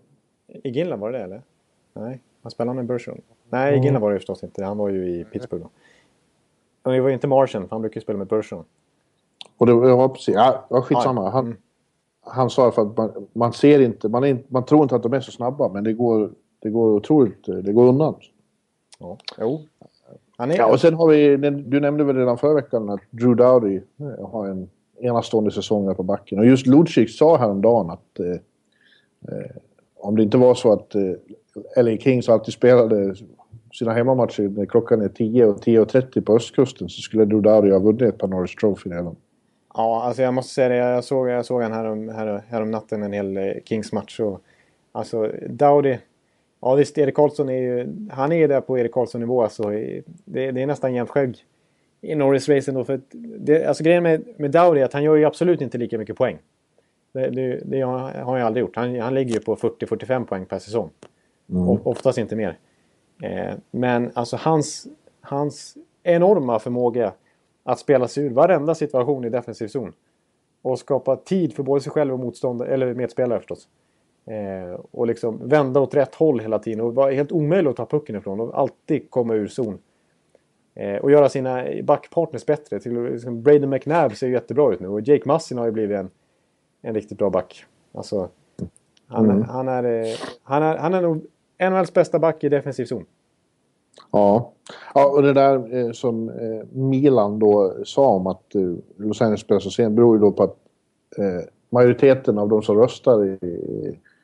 I 0.63 0.69
Ginland 0.69 1.01
var 1.01 1.11
det 1.11 1.17
det 1.17 1.23
eller? 1.23 1.41
Nej, 1.93 2.21
han 2.41 2.51
spelade 2.51 2.75
med 2.75 2.85
Bergeron. 2.85 3.21
Nej, 3.49 3.87
mm. 3.87 4.01
Var 4.01 4.11
det 4.11 4.19
förstås 4.19 4.43
inte. 4.43 4.63
Han 4.63 4.77
var 4.77 4.89
ju 4.89 5.19
i 5.19 5.25
Pittsburgh 5.25 5.63
då. 5.63 5.69
Och 6.83 6.91
det 6.93 7.01
var 7.01 7.07
ju 7.07 7.13
inte 7.13 7.27
Martian, 7.27 7.63
för 7.63 7.69
han 7.69 7.81
brukar 7.81 7.95
ju 7.95 8.01
spela 8.01 8.17
med 8.17 8.27
Bergeron. 8.27 8.65
Och 9.57 9.65
det 9.65 9.73
var 9.73 10.09
precis, 10.09 10.35
ja, 10.35 10.67
skitsamma. 10.69 11.29
Han, 11.29 11.45
mm. 11.45 11.57
han 12.21 12.49
sa 12.49 12.71
för 12.71 12.81
att 12.81 12.97
man, 12.97 13.27
man 13.33 13.53
ser 13.53 13.79
inte, 13.79 14.09
man, 14.09 14.23
är, 14.23 14.43
man 14.47 14.65
tror 14.65 14.83
inte 14.83 14.95
att 14.95 15.03
de 15.03 15.13
är 15.13 15.19
så 15.19 15.31
snabba, 15.31 15.69
men 15.69 15.83
det 15.83 15.93
går, 15.93 16.31
det 16.59 16.69
går 16.69 16.91
otroligt, 16.91 17.45
det 17.45 17.73
går 17.73 17.87
undan. 17.87 18.15
Ja, 18.99 19.17
jo. 19.39 19.61
Han 20.37 20.51
är... 20.51 20.57
Ja, 20.57 20.71
och 20.71 20.79
sen 20.79 20.93
har 20.93 21.07
vi, 21.07 21.37
du 21.51 21.79
nämnde 21.79 22.03
väl 22.03 22.15
redan 22.15 22.37
förra 22.37 22.53
veckan 22.53 22.89
att 22.89 22.99
Drew 23.09 23.35
Dowdy 23.35 23.81
har 24.31 24.47
en 24.47 24.69
enastående 24.99 25.51
säsong 25.51 25.87
här 25.87 25.93
på 25.93 26.03
backen. 26.03 26.39
Och 26.39 26.45
just 26.45 26.67
Lucic 26.67 27.17
sa 27.17 27.37
häromdagen 27.37 27.89
att 27.89 28.19
eh, 28.19 28.31
eh, 29.31 29.51
om 29.95 30.15
det 30.15 30.23
inte 30.23 30.37
var 30.37 30.55
så 30.55 30.73
att 30.73 30.95
eh, 30.95 31.83
LA 31.83 31.97
Kings 31.97 32.29
alltid 32.29 32.53
spelade 32.53 33.15
sina 33.73 33.93
hemmamatcher 33.93 34.43
när 34.43 34.65
klockan 34.65 35.01
är 35.01 35.09
10 35.09 35.45
och 35.45 35.63
10.30 35.63 36.21
på 36.21 36.35
östkusten 36.35 36.89
så 36.89 37.01
skulle 37.01 37.25
Dodari 37.25 37.71
ha 37.71 37.79
vunnit 37.79 38.01
ett 38.01 38.17
par 38.17 38.27
Norris 38.27 38.55
Trophy 38.55 38.89
redan. 38.89 39.15
Ja, 39.73 40.03
alltså 40.03 40.21
jag 40.21 40.33
måste 40.33 40.53
säga 40.53 40.69
det. 40.69 40.75
Jag 40.75 41.03
såg, 41.03 41.29
jag 41.29 41.45
såg 41.45 41.61
han 41.61 41.71
härom, 41.71 42.09
här, 42.09 42.43
härom 42.47 42.71
natten 42.71 43.03
en 43.03 43.13
hel 43.13 43.37
eh, 43.37 43.43
Kings-match. 43.65 44.19
alltså 44.91 45.31
Dowdy... 45.49 45.97
Ja 46.61 46.75
visst, 46.75 46.97
Erik 46.97 47.15
Karlsson 47.15 47.49
är 47.49 47.57
ju... 47.57 47.87
Han 48.11 48.31
är 48.31 48.47
där 48.47 48.61
på 48.61 48.79
Erik 48.79 48.91
Karlsson-nivå. 48.91 49.43
Alltså, 49.43 49.63
det, 50.25 50.51
det, 50.51 50.61
är 50.61 50.65
nästan 50.65 50.93
jämnt 50.93 51.09
skägg 51.09 51.37
i 52.01 52.15
Norris-racen 52.15 52.75
då. 52.75 52.83
För 52.83 53.01
det, 53.39 53.65
alltså 53.65 53.83
grejen 53.83 54.03
med, 54.03 54.23
med 54.37 54.51
Dowdy 54.51 54.81
är 54.81 54.85
att 54.85 54.93
han 54.93 55.03
gör 55.03 55.15
ju 55.15 55.25
absolut 55.25 55.61
inte 55.61 55.77
lika 55.77 55.97
mycket 55.97 56.15
poäng. 56.15 56.37
Det, 57.11 57.29
det, 57.29 57.61
det 57.65 57.81
har 57.81 58.11
han 58.23 58.39
ju 58.39 58.45
aldrig 58.45 58.61
gjort. 58.61 58.75
Han, 58.75 58.99
han 58.99 59.13
ligger 59.13 59.33
ju 59.33 59.39
på 59.39 59.55
40-45 59.55 60.25
poäng 60.25 60.45
per 60.45 60.59
säsong. 60.59 60.89
Mm. 61.49 61.67
Oftast 61.83 62.17
inte 62.17 62.35
mer. 62.35 62.57
Eh, 63.21 63.55
men 63.71 64.11
alltså 64.13 64.37
hans, 64.37 64.87
hans 65.21 65.77
enorma 66.03 66.59
förmåga 66.59 67.13
att 67.63 67.79
spela 67.79 68.07
sig 68.07 68.23
ur 68.23 68.29
varenda 68.29 68.75
situation 68.75 69.25
i 69.25 69.29
defensiv 69.29 69.67
zon. 69.67 69.93
Och 70.61 70.79
skapa 70.79 71.15
tid 71.15 71.53
för 71.53 71.63
både 71.63 71.81
sig 71.81 71.91
själv 71.91 72.13
och 72.13 72.19
motståndare, 72.19 72.69
eller 72.69 72.93
medspelare 72.93 73.39
förstås. 73.39 73.67
Eh, 74.25 74.79
och 74.91 75.07
liksom 75.07 75.49
vända 75.49 75.79
åt 75.79 75.93
rätt 75.93 76.15
håll 76.15 76.39
hela 76.39 76.59
tiden 76.59 76.81
och 76.81 76.95
vara 76.95 77.11
helt 77.11 77.31
omöjlig 77.31 77.69
att 77.69 77.75
ta 77.75 77.85
pucken 77.85 78.15
ifrån 78.15 78.39
och 78.39 78.59
alltid 78.59 79.09
komma 79.09 79.33
ur 79.33 79.47
zon. 79.47 79.77
Eh, 80.75 80.95
och 80.95 81.11
göra 81.11 81.29
sina 81.29 81.65
backpartners 81.83 82.45
bättre. 82.45 82.79
Till, 82.79 83.03
liksom, 83.03 83.41
Braden 83.41 83.69
McNabb 83.69 84.15
ser 84.15 84.27
jättebra 84.27 84.73
ut 84.73 84.79
nu 84.79 84.87
och 84.87 85.01
Jake 85.01 85.23
Massin 85.25 85.57
har 85.57 85.65
ju 85.65 85.71
blivit 85.71 85.97
en, 85.97 86.09
en 86.81 86.93
riktigt 86.93 87.17
bra 87.17 87.29
back. 87.29 87.65
Alltså, 87.93 88.29
han, 89.07 89.25
mm. 89.25 89.41
han, 89.41 89.67
är, 89.67 90.17
han, 90.43 90.63
är, 90.63 90.77
han 90.77 90.93
är 90.93 91.01
nog 91.01 91.25
NHLs 91.59 91.93
bästa 91.93 92.19
back 92.19 92.43
i 92.43 92.49
defensiv 92.49 92.85
zon. 92.85 93.05
Ja. 94.11 94.53
ja, 94.93 95.05
och 95.05 95.23
det 95.23 95.33
där 95.33 95.75
eh, 95.75 95.91
som 95.91 96.29
eh, 96.29 96.67
Milan 96.71 97.39
då 97.39 97.75
sa 97.85 98.07
om 98.07 98.27
att 98.27 98.55
eh, 98.55 98.61
Los 98.97 99.21
Angeles 99.21 99.41
spelar 99.41 99.59
så 99.59 99.69
sent 99.69 99.95
beror 99.95 100.15
ju 100.15 100.21
då 100.21 100.31
på 100.31 100.43
att 100.43 100.55
eh, 101.17 101.47
majoriteten 101.69 102.37
av 102.37 102.49
de 102.49 102.61
som 102.61 102.77
röstar 102.77 103.25
i, 103.25 103.37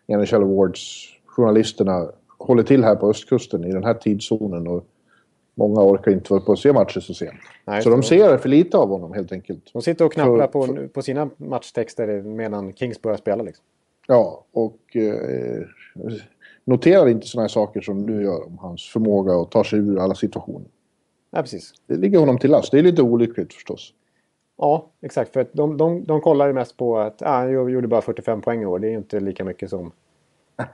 i 0.07 0.15
NHL 0.15 0.43
Awards, 0.43 1.07
journalisterna, 1.25 2.09
håller 2.37 2.63
till 2.63 2.83
här 2.83 2.95
på 2.95 3.09
östkusten 3.09 3.63
i 3.63 3.71
den 3.71 3.83
här 3.83 3.93
tidszonen. 3.93 4.67
Och 4.67 4.85
många 5.55 5.81
orkar 5.81 6.11
inte 6.11 6.33
vara 6.33 6.41
på 6.41 6.51
att 6.51 6.59
se 6.59 6.73
matcher 6.73 6.99
så 6.99 7.13
sent. 7.13 7.33
Nej, 7.65 7.81
så 7.81 7.89
de 7.89 8.03
ser 8.03 8.37
för 8.37 8.49
lite 8.49 8.77
av 8.77 8.89
honom 8.89 9.13
helt 9.13 9.31
enkelt. 9.31 9.73
De 9.73 9.81
sitter 9.81 10.05
och 10.05 10.13
knappar 10.13 10.47
på, 10.47 10.65
för... 10.65 10.87
på 10.87 11.01
sina 11.01 11.29
matchtexter 11.37 12.21
medan 12.21 12.73
Kings 12.73 13.01
börjar 13.01 13.17
spela 13.17 13.43
liksom. 13.43 13.65
Ja, 14.07 14.45
och 14.51 14.95
eh, 14.95 15.63
noterar 16.65 17.08
inte 17.08 17.28
sådana 17.28 17.43
här 17.43 17.49
saker 17.49 17.82
som 17.82 18.06
du 18.06 18.23
gör 18.23 18.47
om 18.47 18.58
hans 18.58 18.89
förmåga 18.89 19.34
att 19.34 19.52
ta 19.52 19.63
sig 19.63 19.80
ur 19.80 19.99
alla 19.99 20.15
situationer. 20.15 20.67
Ja, 21.32 21.41
precis. 21.41 21.73
Det 21.88 21.95
ligger 21.95 22.19
honom 22.19 22.38
till 22.38 22.52
last. 22.52 22.71
Det 22.71 22.80
är 22.80 22.84
lite 22.84 23.02
olyckligt 23.02 23.54
förstås. 23.54 23.93
Ja, 24.58 24.89
exakt. 25.02 25.34
För 25.34 25.39
att 25.39 25.54
de, 25.54 25.78
de, 25.78 26.04
de 26.04 26.21
kollar 26.21 26.47
ju 26.47 26.54
mest 26.54 26.78
på 26.78 26.99
att 26.99 27.21
ah, 27.21 27.28
han 27.28 27.71
gjorde 27.71 27.88
bara 27.88 28.02
45 28.02 28.41
poäng 28.41 28.62
i 28.62 28.65
år. 28.65 28.80
Det 28.80 28.88
är 28.88 28.91
ju 28.91 28.97
inte 28.97 29.19
lika 29.19 29.43
mycket 29.43 29.69
som... 29.69 29.91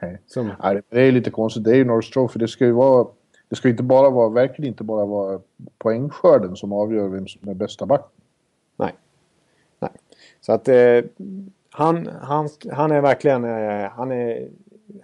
Nej. 0.02 0.18
som... 0.28 0.52
Nej, 0.64 0.82
det 0.90 1.02
är 1.02 1.12
lite 1.12 1.32
konstigt. 1.32 1.64
Det 1.64 1.72
är 1.72 1.76
ju 1.76 1.86
Norris 1.86 2.10
Trophy. 2.10 2.40
Det 2.40 2.48
ska 2.48 2.66
ju 2.66 2.72
vara... 2.72 3.08
Det 3.50 3.56
ska 3.56 3.70
inte 3.70 3.84
bara 3.84 4.10
vara, 4.10 4.30
verkligen 4.30 4.68
inte 4.68 4.84
bara 4.84 5.06
vara 5.06 5.40
poängskörden 5.78 6.56
som 6.56 6.74
avgör 6.74 7.08
vem 7.08 7.28
som 7.28 7.50
är 7.50 7.54
bästa 7.54 7.86
back. 7.86 8.06
Nej. 8.78 8.94
Nej. 9.80 9.92
Så 10.42 10.54
att 10.54 10.68
eh, 10.68 11.02
han, 11.70 12.10
han, 12.22 12.50
han 12.72 12.92
är 12.92 13.02
verkligen... 13.02 13.44
Eh, 13.44 13.90
han 13.90 14.12
är... 14.12 14.48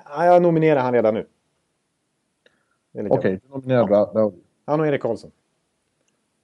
Jag 0.08 0.42
nominerar 0.42 0.82
han 0.82 0.94
redan 0.94 1.14
nu. 1.14 1.28
Okej, 2.94 3.12
okay, 3.12 3.40
nominerar 3.50 3.90
ja. 3.90 4.32
Han 4.66 4.80
och 4.80 4.88
Erik 4.88 5.02
Karlsson 5.02 5.32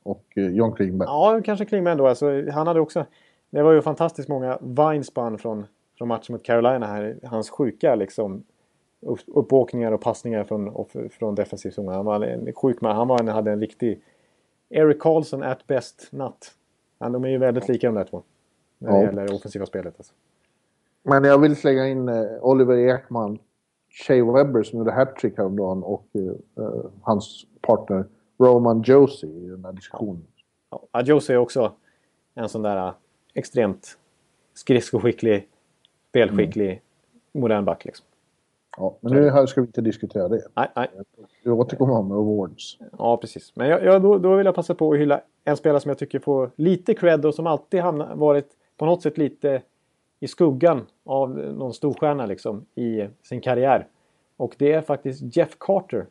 och 0.03 0.23
eh, 0.35 0.47
John 0.47 0.75
Klingberg. 0.75 1.07
Ja, 1.07 1.41
kanske 1.45 1.65
Klingberg 1.65 1.91
ändå. 1.91 2.07
Alltså, 2.07 2.51
han 2.51 2.67
hade 2.67 2.79
också... 2.79 3.05
Det 3.49 3.63
var 3.63 3.71
ju 3.71 3.81
fantastiskt 3.81 4.29
många 4.29 4.57
vinespann 4.61 5.37
från, 5.37 5.65
från 5.97 6.07
matchen 6.07 6.33
mot 6.33 6.43
Carolina 6.43 6.87
här. 6.87 7.19
Hans 7.23 7.49
sjuka 7.49 7.95
liksom 7.95 8.43
uppåkningar 9.27 9.91
och 9.91 10.01
passningar 10.01 10.43
från, 10.43 10.85
från 11.09 11.35
defensiv 11.35 11.71
zon. 11.71 11.87
Han 11.87 12.05
var 12.05 12.21
en 12.21 12.53
sjuk 12.53 12.81
man. 12.81 12.95
Han 12.95 13.07
var, 13.07 13.23
hade 13.23 13.51
en 13.51 13.59
riktig... 13.59 14.01
Eric 14.69 14.99
Karlsson 14.99 15.43
at 15.43 15.67
best 15.67 16.07
natt. 16.11 16.55
De 16.97 17.23
är 17.23 17.29
ju 17.29 17.37
väldigt 17.37 17.67
lika 17.67 17.87
de 17.87 17.95
där 17.95 18.03
två. 18.03 18.23
När 18.77 18.91
det 18.91 18.97
ja. 18.97 19.03
gäller 19.03 19.35
offensiva 19.35 19.65
spelet. 19.65 19.93
Alltså. 19.97 20.13
Men 21.03 21.23
jag 21.23 21.39
vill 21.39 21.55
slänga 21.55 21.87
in 21.87 22.09
eh, 22.09 22.25
Oliver 22.41 22.77
Ekman, 22.77 23.39
Shea 23.89 24.33
Webber 24.33 24.63
som 24.63 24.79
gjorde 24.79 24.91
hattrick 24.91 25.37
häromdagen 25.37 25.83
och 25.83 26.05
uh, 26.15 26.85
hans 27.01 27.45
partner 27.61 28.05
Roman 28.39 28.81
Josie 28.81 29.29
i 29.29 29.47
den 29.47 29.65
här 29.65 29.71
diskussionen. 29.71 30.23
Ja, 30.91 31.01
Josie 31.01 31.35
är 31.35 31.39
också 31.39 31.71
en 32.35 32.49
sån 32.49 32.61
där 32.61 32.87
äh, 32.87 32.93
extremt 33.33 33.97
skridskoskicklig, 34.53 35.47
spelskicklig, 36.09 36.69
mm. 36.69 36.81
modern 37.31 37.65
back 37.65 37.85
liksom. 37.85 38.05
Ja, 38.77 38.97
men 38.99 39.13
nu 39.13 39.29
här 39.29 39.45
ska 39.45 39.61
vi 39.61 39.67
inte 39.67 39.81
diskutera 39.81 40.27
det. 40.27 40.41
Nej, 40.55 40.67
nej. 40.75 40.89
Vi 41.43 41.51
återkommer 41.51 42.01
med 42.01 42.17
awards. 42.17 42.77
Ja, 42.97 43.17
precis. 43.17 43.55
Men 43.55 43.69
jag, 43.69 43.83
jag, 43.83 44.01
då, 44.01 44.17
då 44.17 44.35
vill 44.35 44.45
jag 44.45 44.55
passa 44.55 44.75
på 44.75 44.93
att 44.93 44.99
hylla 44.99 45.21
en 45.43 45.57
spelare 45.57 45.79
som 45.79 45.89
jag 45.89 45.97
tycker 45.97 46.19
får 46.19 46.51
lite 46.55 46.93
cred 46.93 47.25
och 47.25 47.35
som 47.35 47.47
alltid 47.47 47.81
hamnar, 47.81 48.15
varit 48.15 48.47
på 48.77 48.85
något 48.85 49.01
sätt 49.01 49.17
lite 49.17 49.61
i 50.21 50.27
skuggan 50.27 50.85
av 51.05 51.29
någon 51.29 51.73
storstjärna 51.73 52.25
liksom 52.25 52.65
i 52.75 53.07
sin 53.23 53.41
karriär. 53.41 53.87
Och 54.37 54.55
det 54.57 54.71
är 54.71 54.81
faktiskt 54.81 55.37
Jeff 55.37 55.55
Carter. 55.59 56.05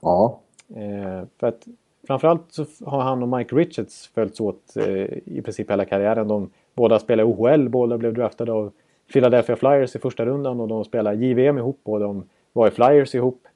Ja. 0.00 0.40
Eh, 0.68 1.26
för 1.38 1.46
att 1.46 1.66
framförallt 2.06 2.44
så 2.48 2.66
har 2.84 3.00
han 3.02 3.22
och 3.22 3.28
Mike 3.28 3.56
Richards 3.56 4.06
följts 4.06 4.40
åt 4.40 4.76
eh, 4.76 4.86
i 5.24 5.42
princip 5.44 5.70
hela 5.70 5.84
karriären. 5.84 6.28
De 6.28 6.50
båda 6.74 6.98
spelar 6.98 7.24
OHL, 7.24 7.68
båda 7.68 7.98
blev 7.98 8.14
draftade 8.14 8.52
av 8.52 8.72
Philadelphia 9.12 9.56
Flyers 9.56 9.96
i 9.96 9.98
första 9.98 10.26
rundan 10.26 10.60
och 10.60 10.68
de 10.68 10.84
spelar 10.84 11.12
JVM 11.12 11.58
ihop 11.58 11.80
och 11.82 12.00
de 12.00 12.24
var 12.52 12.68
i 12.68 12.70
Flyers 12.70 13.14
ihop. 13.14 13.46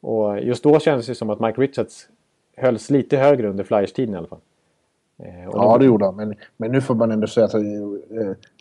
Och 0.00 0.40
just 0.40 0.62
då 0.62 0.80
kändes 0.80 1.06
det 1.06 1.14
som 1.14 1.30
att 1.30 1.40
Mike 1.40 1.60
Richards 1.60 2.08
hölls 2.56 2.90
lite 2.90 3.16
högre 3.16 3.48
under 3.48 3.64
Flyers-tiden 3.64 4.14
i 4.14 4.18
alla 4.18 4.26
fall. 4.26 4.40
Eh, 5.24 5.44
ja, 5.52 5.78
det 5.78 5.84
gjorde 5.84 6.04
han. 6.04 6.16
Men, 6.16 6.34
men 6.56 6.72
nu 6.72 6.80
får 6.80 6.94
man 6.94 7.10
ändå 7.10 7.26
säga 7.26 7.46
att 7.46 7.54
eh, 7.54 7.60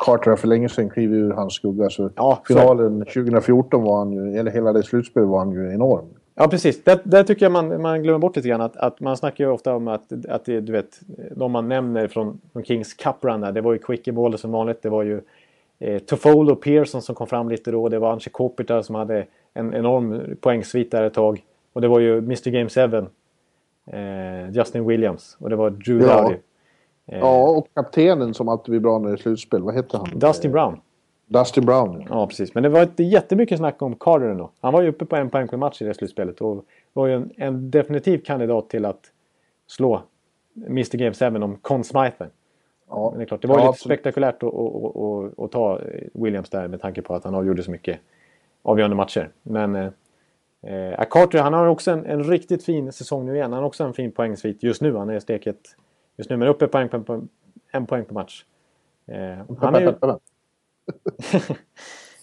Carter 0.06 0.30
har 0.30 0.38
för 0.38 0.48
länge 0.48 0.70
sedan 0.70 0.90
klivit 0.90 1.16
ur 1.16 1.32
hans 1.32 1.54
skugga. 1.54 1.90
Så 1.90 2.10
ja, 2.16 2.42
finalen 2.48 3.00
2014 3.00 3.84
var 3.84 3.98
han 3.98 4.12
ju, 4.12 4.38
eller 4.40 4.52
hela 4.52 4.74
det 4.74 4.84
slutspelet 4.84 5.30
var 5.30 5.40
han 5.40 5.52
ju 5.52 5.74
enorm. 5.74 6.06
Ja, 6.36 6.48
precis. 6.48 6.84
Det, 6.84 7.02
det 7.04 7.24
tycker 7.24 7.46
jag 7.46 7.52
man, 7.52 7.82
man 7.82 8.04
glömmer 8.04 8.20
bort 8.20 8.36
lite 8.36 8.48
grann. 8.48 8.62
Att, 8.62 8.78
att 8.78 9.00
man 9.00 9.18
snackar 9.18 9.44
ju 9.44 9.50
ofta 9.50 9.76
om 9.76 9.88
att, 9.88 10.26
att 10.30 10.46
det, 10.46 10.62
du 10.62 10.72
vet, 10.72 11.00
de 11.36 11.52
man 11.52 11.70
nämner 11.70 12.08
från, 12.08 12.42
från 12.54 12.64
Kings 12.64 12.94
Cup 12.94 13.16
Run 13.22 13.42
där, 13.42 13.52
det 13.52 13.62
var 13.62 13.74
ju 13.74 13.80
Quick 13.80 14.08
Baller 14.08 14.38
som 14.38 14.52
vanligt. 14.52 14.82
Det 14.82 14.90
var 14.90 15.04
ju 15.04 15.22
eh, 15.80 16.00
Toffolo 16.00 16.52
och 16.52 16.62
Pearson 16.62 17.02
som 17.02 17.16
kom 17.16 17.28
fram 17.28 17.50
lite 17.50 17.72
då. 17.72 17.90
Det 17.90 18.00
var 18.00 18.12
Anche 18.12 18.30
Kopitar 18.30 18.82
som 18.82 18.96
hade 18.96 19.26
en 19.54 19.74
enorm 19.74 20.36
poängsvit 20.42 20.92
där 20.92 21.04
ett 21.04 21.14
tag. 21.14 21.44
Och 21.74 21.82
det 21.82 21.88
var 21.88 22.00
ju 22.00 22.18
Mr 22.18 22.50
Game 22.50 22.70
7. 22.70 23.08
Eh, 23.88 24.50
Justin 24.52 24.88
Williams. 24.88 25.38
Och 25.40 25.50
det 25.50 25.56
var 25.56 25.70
Drew 25.70 26.02
ja. 26.02 26.22
Dowdy. 26.22 26.36
Eh, 27.06 27.20
ja, 27.20 27.50
och 27.50 27.68
kaptenen 27.74 28.34
som 28.34 28.50
alltid 28.50 28.72
blir 28.72 28.80
bra 28.80 29.00
när 29.00 29.08
det 29.08 29.16
är 29.16 29.18
slutspel. 29.18 29.62
Vad 29.62 29.76
heter 29.76 29.98
han? 29.98 30.20
Dustin 30.20 30.52
Brown. 30.52 30.80
Dustin 31.26 31.66
Brown. 31.66 32.06
Ja, 32.10 32.28
precis. 32.28 32.54
Men 32.54 32.64
det 32.64 32.70
var 32.70 32.84
inte 32.84 33.04
jättemycket 33.04 33.58
snack 33.58 33.82
om 33.82 33.96
Carter 33.96 34.26
ändå. 34.26 34.52
Han 34.62 34.74
var 34.74 34.82
ju 34.82 34.90
uppe 34.90 35.06
på 35.06 35.16
en 35.16 35.30
poäng 35.30 35.48
per 35.48 35.58
match 35.58 35.82
i 35.82 35.86
det 35.86 35.94
slutspelet 35.94 36.42
och 36.42 36.66
var 36.94 37.08
ju 37.08 37.14
en, 37.14 37.32
en 37.38 37.72
definitiv 37.72 38.18
kandidat 38.18 38.70
till 38.70 38.86
att 38.86 39.02
slå 39.68 40.02
Mr 40.56 40.98
Game 40.98 41.14
7 41.14 41.44
om 41.44 41.58
Conn 41.62 41.84
Smythe. 41.84 42.28
Ja. 42.90 43.10
Men 43.10 43.20
det 43.20 43.24
är 43.24 43.28
klart, 43.28 43.42
det 43.42 43.48
var 43.48 43.56
ja, 43.56 43.60
lite 43.60 43.70
absolut. 43.70 44.00
spektakulärt 44.00 44.44
att, 44.44 44.54
att, 44.54 44.96
att, 44.96 45.40
att, 45.40 45.52
ta 45.52 45.80
Williams 46.14 46.50
där 46.50 46.68
med 46.68 46.82
tanke 46.82 47.02
på 47.02 47.16
att 47.16 47.24
han 47.24 47.36
avgjorde 47.36 47.64
så 47.64 47.72
mycket 47.72 48.00
avgörande 48.64 48.96
matcher. 48.96 49.30
Men 49.44 49.92
eh, 50.62 51.06
Carter, 51.10 51.40
han 51.40 51.54
har 51.54 51.68
också 51.68 51.92
en, 51.92 52.06
en, 52.06 52.24
riktigt 52.24 52.64
fin 52.66 52.92
säsong 52.92 53.26
nu 53.26 53.36
igen. 53.36 53.54
Han 53.54 53.62
har 53.62 53.68
också 53.68 53.84
en 53.84 53.94
fin 53.94 54.12
poängsvit 54.12 54.64
just 54.64 54.82
nu. 54.82 54.96
Han 54.96 55.10
är 55.10 55.20
steket 55.20 55.76
just 56.18 56.30
nu, 56.30 56.38
men 56.38 56.48
uppe 56.48 56.68
på 56.68 56.78
en, 56.78 56.90
på, 56.90 57.28
en 57.72 57.86
poäng 57.86 58.06
per 58.06 58.14
match. 58.14 58.46
Eh, 59.06 59.58
han 59.60 59.76
är 59.76 59.82
ju, 59.82 59.94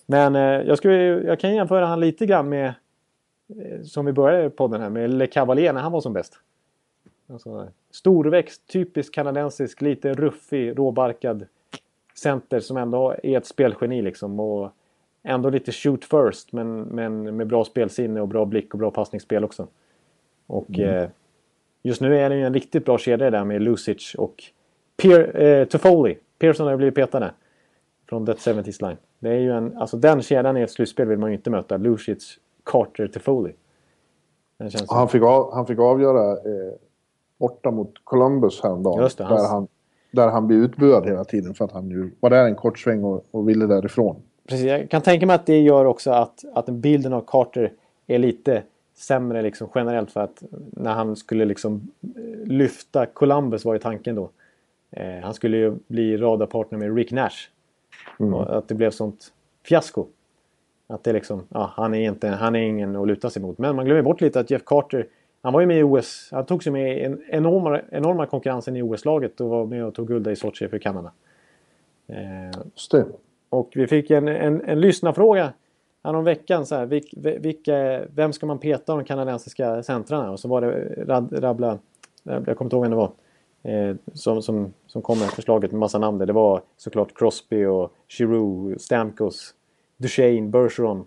Men 0.07 0.37
eh, 0.37 0.43
jag, 0.43 0.79
skulle, 0.79 0.95
jag 1.05 1.41
kan 1.41 1.55
jämföra 1.55 1.87
han 1.87 2.01
lite 2.01 2.27
grann 2.27 2.49
med, 2.49 2.75
eh, 3.49 3.83
som 3.83 4.07
vi 4.07 4.13
började 4.13 4.51
podden 4.51 4.81
här, 4.81 4.91
med 4.91 5.11
Le 5.11 5.27
Cavalier 5.27 5.73
när 5.73 5.81
han 5.81 5.93
var 5.93 6.01
som 6.01 6.13
bäst. 6.13 6.39
Alltså, 7.33 7.69
storväxt, 7.91 8.67
typisk 8.67 9.15
kanadensisk, 9.15 9.81
lite 9.81 10.15
ruffig, 10.15 10.79
råbarkad 10.79 11.47
center 12.15 12.61
som 12.61 12.77
ändå 12.77 13.15
är 13.23 13.39
ett 13.39 13.47
spelgeni 13.47 14.03
liksom. 14.03 14.41
Och 14.41 14.73
ändå 15.25 15.51
lite 15.51 15.73
shoot 15.73 16.05
first 16.05 16.53
men, 16.53 16.81
men 16.81 17.37
med 17.37 17.47
bra 17.47 17.65
spelsinne 17.65 18.21
och 18.21 18.29
bra 18.29 18.45
blick 18.45 18.75
och 18.75 18.79
bra 18.79 18.91
passningsspel 18.91 19.45
också. 19.45 19.67
Och 20.47 20.69
mm. 20.69 20.95
eh, 20.95 21.09
just 21.83 22.01
nu 22.01 22.19
är 22.19 22.31
det 22.31 22.37
ju 22.37 22.43
en 22.43 22.55
riktigt 22.55 22.85
bra 22.85 22.99
kedja 22.99 23.31
där 23.31 23.45
med 23.45 23.63
Lucic 23.63 24.15
och 24.15 24.45
Pier, 24.97 25.43
eh, 25.43 25.65
Toffoli. 25.65 26.19
Pearson 26.39 26.67
har 26.67 26.73
ju 26.73 26.77
blivit 26.77 26.95
petade 26.95 27.31
från 28.09 28.27
That 28.27 28.39
70s 28.39 28.89
Line. 28.89 28.97
Det 29.19 29.29
är 29.29 29.39
ju 29.39 29.53
en, 29.53 29.77
alltså 29.77 29.97
den 29.97 30.23
kedjan 30.23 30.57
i 30.57 30.61
ett 30.61 30.71
slutspel 30.71 31.09
vill 31.09 31.19
man 31.19 31.31
ju 31.31 31.37
inte 31.37 31.51
möta. 31.51 31.77
Lucic, 31.77 32.39
Carter, 32.65 33.09
Toffoli. 33.09 33.55
Han, 34.89 35.09
fick 35.09 35.23
av, 35.23 35.55
han 35.55 35.67
fick 35.67 35.79
avgöra 35.79 36.33
eh, 36.33 36.75
borta 37.39 37.71
mot 37.71 37.93
Columbus 38.05 38.63
häromdagen. 38.63 39.03
Just 39.03 39.19
det, 39.19 39.25
där, 39.25 39.49
han, 39.49 39.69
där 40.11 40.29
han 40.29 40.47
blev 40.47 40.61
utbuad 40.61 41.07
hela 41.07 41.25
tiden 41.25 41.55
för 41.55 41.65
att 41.65 41.73
han 41.73 41.91
ju 41.91 42.11
var 42.21 42.31
där 42.31 42.45
en 42.45 42.55
kort 42.55 42.79
sväng 42.79 43.05
och, 43.05 43.25
och 43.31 43.49
ville 43.49 43.67
därifrån. 43.67 44.23
Precis, 44.49 44.67
jag 44.67 44.91
kan 44.91 45.03
tänka 45.03 45.27
mig 45.27 45.35
att 45.35 45.47
det 45.47 45.61
gör 45.61 45.85
också 45.85 46.11
att, 46.11 46.45
att 46.55 46.67
bilden 46.67 47.13
av 47.13 47.25
Carter 47.27 47.73
är 48.07 48.19
lite 48.19 48.63
sämre 48.95 49.43
liksom 49.43 49.69
generellt 49.75 50.11
för 50.11 50.21
att 50.21 50.43
när 50.71 50.93
han 50.93 51.17
skulle 51.17 51.45
liksom 51.45 51.91
eh, 52.03 52.47
lyfta 52.47 53.07
Columbus 53.07 53.65
var 53.65 53.73
ju 53.73 53.79
tanken 53.79 54.15
då. 54.15 54.31
Eh, 54.91 55.21
han 55.23 55.35
skulle 55.35 55.57
ju 55.57 55.77
bli 55.87 56.17
radarpartner 56.17 56.79
med 56.79 56.97
Rick 56.97 57.13
Nash. 57.13 57.49
Mm. 58.21 58.35
Att 58.35 58.69
det 58.69 58.75
blev 58.75 58.91
sånt 58.91 59.33
fiasko. 59.63 60.07
Att 60.87 61.05
det 61.05 61.13
liksom, 61.13 61.43
ja, 61.49 61.73
han, 61.77 61.95
är 61.95 62.09
inte, 62.09 62.29
han 62.29 62.57
är 62.57 62.61
ingen 62.61 62.97
att 62.97 63.07
luta 63.09 63.31
sig 63.31 63.43
mot. 63.43 63.59
Men 63.59 63.77
man 63.77 63.85
glömmer 63.85 64.03
bort 64.03 64.21
lite 64.21 64.41
att 64.41 64.51
Jeff 64.51 64.65
Carter, 64.65 65.07
Han 65.43 65.53
var 65.53 65.61
ju 65.61 65.67
med 65.67 65.79
i 65.79 65.83
OS. 65.83 66.29
Han 66.33 66.47
tog 66.47 66.63
sig 66.63 66.73
med 66.73 66.99
i 66.99 67.01
en 67.01 67.23
enorma, 67.29 67.81
enorma 67.91 68.27
konkurrensen 68.27 68.77
i 68.77 68.83
OS-laget 68.83 69.41
och 69.41 69.49
var 69.49 69.67
med 69.67 69.85
och 69.85 69.95
tog 69.95 70.09
guld 70.09 70.29
i 70.29 70.37
Sochi 70.37 70.69
för 70.69 70.79
Kanada. 70.79 71.13
Eh, 72.07 72.61
det. 72.91 73.07
Och 73.55 73.73
vi 73.75 73.87
fick 73.87 74.11
en, 74.11 74.29
en, 74.29 74.65
en 74.65 74.81
lyssnarfråga 74.81 75.53
veckan. 76.25 76.67
Så 76.67 76.75
här, 76.75 76.87
vilk, 76.87 77.15
vilka, 77.17 78.05
vem 78.15 78.33
ska 78.33 78.47
man 78.47 78.59
peta 78.59 78.93
av 78.93 78.99
de 78.99 79.05
kanadensiska 79.05 79.83
centrarna? 79.83 80.31
Och 80.31 80.41
så 80.41 80.49
var 80.49 80.61
det 80.61 81.05
rad, 81.05 81.43
rabbla, 81.43 81.79
jag 82.23 82.45
kommer 82.45 82.65
inte 82.65 82.77
ihåg 82.77 82.83
vem 82.83 82.91
det 82.91 82.97
var. 82.97 83.13
Eh, 83.63 83.97
som, 84.13 84.43
som, 84.43 84.73
som 84.87 85.03
kom 85.03 85.19
med 85.19 85.31
förslaget 85.31 85.71
med 85.71 85.81
massa 85.81 85.99
namn. 85.99 86.19
Det 86.19 86.33
var 86.33 86.63
såklart 86.77 87.19
Crosby 87.19 87.65
och 87.65 87.93
Giroux, 88.09 88.83
Stamkos, 88.83 89.55
Duchene, 89.97 90.49
Bergeron. 90.49 91.07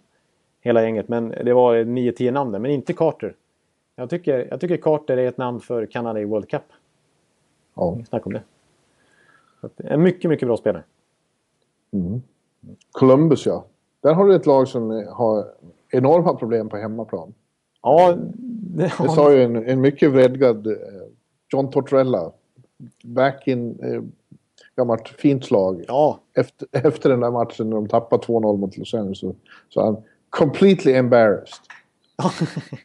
Hela 0.61 0.83
gänget. 0.83 1.07
Men 1.07 1.29
det 1.29 1.53
var 1.53 1.75
9-10 1.75 2.31
namn 2.31 2.51
där, 2.51 2.59
men 2.59 2.71
inte 2.71 2.93
Carter. 2.93 3.35
Jag 3.95 4.09
tycker, 4.09 4.47
jag 4.49 4.59
tycker 4.59 4.77
Carter 4.77 5.17
är 5.17 5.27
ett 5.27 5.37
namn 5.37 5.59
för 5.59 5.85
Kanada 5.85 6.19
i 6.19 6.25
World 6.25 6.49
Cup. 6.49 6.63
Ja. 7.75 7.97
Snack 8.09 8.25
om 8.25 8.33
det. 8.33 8.41
En 9.77 10.01
mycket, 10.01 10.29
mycket 10.29 10.47
bra 10.47 10.57
spelare. 10.57 10.83
Mm. 11.91 12.21
Columbus 12.91 13.45
ja. 13.45 13.65
Där 14.03 14.13
har 14.13 14.27
du 14.27 14.35
ett 14.35 14.45
lag 14.45 14.67
som 14.67 15.07
har 15.09 15.45
enorma 15.91 16.33
problem 16.33 16.69
på 16.69 16.77
hemmaplan. 16.77 17.33
Ja, 17.81 18.15
det, 18.49 18.93
det 18.99 19.09
sa 19.09 19.33
ju 19.33 19.43
en, 19.43 19.55
en 19.55 19.81
mycket 19.81 20.11
vredgad 20.11 20.67
eh, 20.67 20.73
John 21.53 21.71
Tortorella. 21.71 22.31
Back 23.03 23.47
in 23.47 23.79
eh, 23.83 24.01
gammalt 24.75 25.07
fint 25.07 25.45
slag. 25.45 25.85
Ja. 25.87 26.19
Efter, 26.33 26.67
efter 26.71 27.09
den 27.09 27.19
där 27.19 27.31
matchen 27.31 27.69
när 27.69 27.75
de 27.75 27.87
tappade 27.87 28.23
2-0 28.23 28.57
mot 28.57 28.77
Los 28.77 28.93
Angeles 28.93 29.19
så, 29.19 29.35
så 29.69 29.85
han 29.85 29.97
completely 30.29 30.93
embarrassed. 30.93 31.61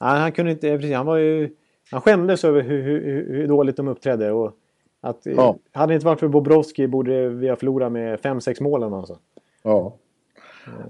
Nej, 0.00 0.20
han 0.20 0.32
kunde 0.32 0.52
inte... 0.52 0.76
Precis, 0.76 0.94
han 0.94 1.06
var 1.06 1.16
ju... 1.16 1.54
Han 1.90 2.00
skämdes 2.00 2.44
över 2.44 2.62
hur, 2.62 2.82
hur, 2.82 3.02
hur 3.32 3.48
dåligt 3.48 3.76
de 3.76 3.88
uppträdde. 3.88 4.32
Och 4.32 4.56
att, 5.00 5.20
ja. 5.24 5.56
Hade 5.72 5.92
det 5.92 5.94
inte 5.94 6.06
varit 6.06 6.20
för 6.20 6.28
Bobrovski 6.28 6.86
borde 6.86 7.28
vi 7.28 7.48
ha 7.48 7.56
förlorat 7.56 7.92
med 7.92 8.18
5-6 8.18 8.62
mål 8.62 8.82
alltså. 8.82 9.18
Ja. 9.62 9.96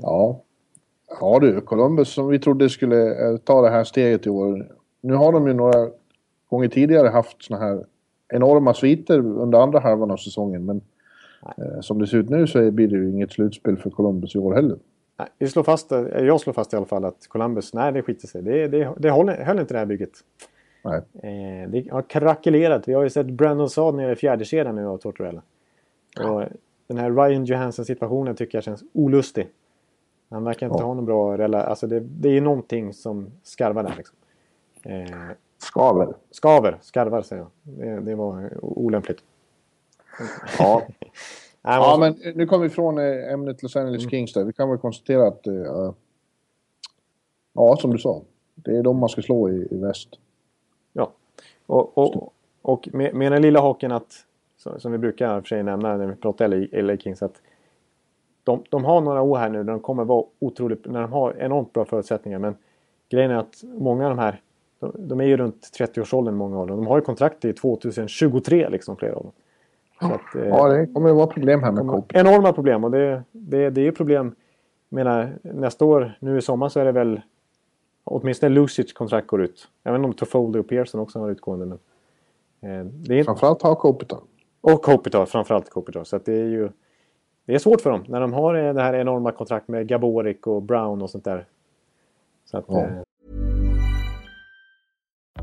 Ja. 0.02 0.42
Ja 1.20 1.38
du, 1.40 1.61
Columbus 1.61 2.09
som 2.09 2.28
vi 2.28 2.38
trodde 2.38 2.68
skulle 2.68 3.30
eh, 3.30 3.36
ta 3.36 3.62
det 3.62 3.70
här 3.70 3.84
steget 3.84 4.26
i 4.26 4.30
år. 4.30 4.66
Nu 5.00 5.14
har 5.14 5.32
de 5.32 5.46
ju 5.46 5.54
några 5.54 5.88
gånger 6.50 6.68
tidigare 6.68 7.09
haft 7.09 7.42
såna 7.42 7.61
här 7.61 7.84
enorma 8.28 8.74
sviter 8.74 9.18
under 9.18 9.59
andra 9.59 9.80
halvan 9.80 10.11
av 10.11 10.16
säsongen. 10.16 10.64
Men 10.64 10.80
eh, 11.59 11.80
som 11.80 11.98
det 11.98 12.06
ser 12.06 12.18
ut 12.18 12.30
nu 12.30 12.46
så 12.46 12.70
blir 12.70 12.88
det 12.88 12.96
ju 12.96 13.11
inget 13.11 13.32
slutspel 13.32 13.76
för 13.76 13.90
Columbus 13.90 14.34
i 14.34 14.38
år 14.38 14.54
heller. 14.54 14.78
Nej, 15.18 15.28
vi 15.38 15.48
slår 15.48 15.62
fast, 15.62 15.92
eh, 15.92 16.00
jag 16.00 16.40
slår 16.40 16.52
fast 16.52 16.72
i 16.72 16.76
alla 16.76 16.86
fall 16.86 17.04
att 17.04 17.28
Columbus, 17.28 17.74
nej 17.74 17.92
det 17.92 18.02
skiter 18.02 18.28
sig. 18.28 18.42
Det, 18.42 18.68
det, 18.68 18.94
det 18.98 19.11
håller, 19.11 19.44
höll 19.44 19.59
inte 19.59 19.74
det 19.74 19.78
här 19.78 19.86
bygget. 19.86 20.12
Eh, 20.84 21.68
det 21.68 21.90
har 21.90 22.02
krackelerat. 22.02 22.88
Vi 22.88 22.92
har 22.92 23.02
ju 23.02 23.10
sett 23.10 23.26
Brandon 23.26 23.70
Saad 23.70 23.94
nere 23.94 24.12
i 24.12 24.16
fjärde 24.16 24.44
kedjan 24.44 24.76
nu 24.76 24.86
av 24.86 24.98
Tortorella. 24.98 25.42
Ja. 26.16 26.30
Och 26.30 26.48
den 26.86 26.98
här 26.98 27.10
Ryan 27.10 27.44
Johansson 27.44 27.84
situationen 27.84 28.36
tycker 28.36 28.58
jag 28.58 28.64
känns 28.64 28.84
olustig. 28.92 29.48
Han 30.30 30.44
verkar 30.44 30.66
inte 30.66 30.78
ja. 30.78 30.86
ha 30.86 30.94
någon 30.94 31.04
bra 31.04 31.38
relation. 31.38 31.70
Alltså 31.70 31.86
det, 31.86 32.00
det 32.00 32.28
är 32.28 32.32
ju 32.32 32.40
någonting 32.40 32.92
som 32.94 33.32
skarvar 33.42 33.82
där. 33.82 33.94
Liksom. 33.96 34.16
Eh, 34.82 35.30
skaver. 35.58 36.14
Skaver, 36.30 36.78
skarvar 36.80 37.22
säger 37.22 37.42
jag. 37.42 37.50
Det, 37.62 38.00
det 38.00 38.14
var 38.14 38.50
olämpligt. 38.62 39.18
Ja. 40.58 40.82
ja, 41.62 41.96
men 42.00 42.34
nu 42.34 42.46
kommer 42.46 42.64
vi 42.64 42.70
ifrån 42.70 42.98
eh, 42.98 43.32
ämnet 43.32 43.62
Los 43.62 43.76
Angeles 43.76 44.02
mm. 44.02 44.10
Kings 44.10 44.32
där. 44.32 44.44
Vi 44.44 44.52
kan 44.52 44.68
väl 44.68 44.78
konstatera 44.78 45.26
att... 45.26 45.46
Uh, 45.46 45.92
ja, 47.52 47.76
som 47.76 47.90
du 47.90 47.98
sa. 47.98 48.22
Det 48.54 48.76
är 48.76 48.82
de 48.82 48.96
man 48.98 49.08
ska 49.08 49.22
slå 49.22 49.50
i, 49.50 49.68
i 49.70 49.76
väst. 49.76 50.08
Ja. 50.93 51.12
Och, 51.66 51.99
och, 51.99 52.32
och 52.62 52.89
med, 52.93 53.14
med 53.14 53.32
den 53.32 53.43
lilla 53.43 53.61
haken 53.61 53.93
att... 53.93 54.24
Som 54.76 54.93
vi 54.93 54.99
brukar 54.99 55.41
för 55.41 55.49
sig 55.49 55.62
nämna 55.62 55.97
när 55.97 56.07
vi 56.07 56.16
pratar 56.16 56.82
LA 56.82 56.97
Kings. 56.97 57.22
Att 57.22 57.43
de, 58.45 58.62
de 58.68 58.84
har 58.84 59.01
några 59.01 59.22
år 59.22 59.39
här 59.39 59.49
nu 59.49 59.64
där 59.64 59.72
de 59.72 59.80
kommer 59.80 60.05
vara 60.05 60.24
otroligt, 60.39 60.86
när 60.86 61.01
de 61.01 61.12
har 61.12 61.34
enormt 61.39 61.72
bra 61.72 61.84
förutsättningar. 61.84 62.39
Men 62.39 62.57
grejen 63.09 63.30
är 63.30 63.36
att 63.36 63.62
många 63.64 64.05
av 64.05 64.11
de 64.11 64.18
här, 64.18 64.41
de, 64.80 64.93
de 64.99 65.20
är 65.20 65.24
ju 65.24 65.36
runt 65.36 65.70
30-årsåldern 65.78 66.34
många 66.34 66.59
av 66.59 66.66
dem. 66.66 66.76
De 66.76 66.86
har 66.86 66.99
ju 66.99 67.05
kontrakt 67.05 67.41
till 67.41 67.55
2023 67.55 68.68
liksom 68.68 68.97
flera 68.97 69.16
av 69.16 69.22
dem. 69.22 69.32
Att, 69.99 70.34
eh, 70.34 70.49
ja, 70.49 70.68
det 70.68 70.86
kommer 70.86 71.11
att 71.11 71.16
vara 71.16 71.26
problem 71.26 71.62
här 71.62 71.72
med 71.72 71.89
Coop. 71.89 72.12
Enorma 72.14 72.53
problem 72.53 72.84
och 72.84 72.91
det, 72.91 73.22
det, 73.32 73.70
det 73.70 73.86
är 73.86 73.93
problem. 73.93 74.34
Jag 74.89 74.97
menar, 74.97 75.39
nästa 75.43 75.84
år, 75.84 76.18
nu 76.20 76.39
i 76.39 76.43
sommar 76.43 76.68
så 76.68 76.80
är 76.80 76.84
det 76.84 76.93
väl 76.93 77.20
åtminstone 78.09 78.54
Lucic 78.54 78.92
kontrakt 78.92 79.26
går 79.26 79.42
ut. 79.42 79.68
Jag 79.82 79.92
vet 79.92 79.98
inte 79.98 80.06
om 80.06 80.14
Tofoldi 80.14 80.59
och 80.59 80.68
Pearson 80.68 81.00
också 81.00 81.18
har 81.18 81.30
utgående. 81.30 81.66
Men, 81.66 81.78
eh, 82.80 82.84
det 82.84 83.18
är 83.18 83.24
Framförallt 83.24 83.62
har 83.62 83.74
Kopitar. 83.74 84.18
Och 84.61 84.82
Kopitar, 84.82 85.26
framförallt 85.26 85.70
Kopitar. 85.70 86.04
Så 86.04 86.18
det 86.18 86.32
är 86.32 86.46
ju 86.46 86.68
det 87.48 87.54
är 87.54 87.59
svårt 87.59 87.80
för 87.80 87.90
dem 87.90 88.04
när 88.09 88.20
de 88.20 88.32
har 88.32 88.54
eh, 88.54 88.74
det 88.74 88.82
här 88.82 88.94
enorma 88.94 89.32
kontrakt 89.32 89.68
med 89.68 89.88
Gaborik 89.88 90.46
och 90.46 90.62
Brown 90.62 91.02
och 91.02 91.11
sånt 91.11 91.24
där. 91.24 91.46
Så 92.44 92.59
att, 92.59 92.64
ja. 92.68 92.86
eh... 92.86 93.02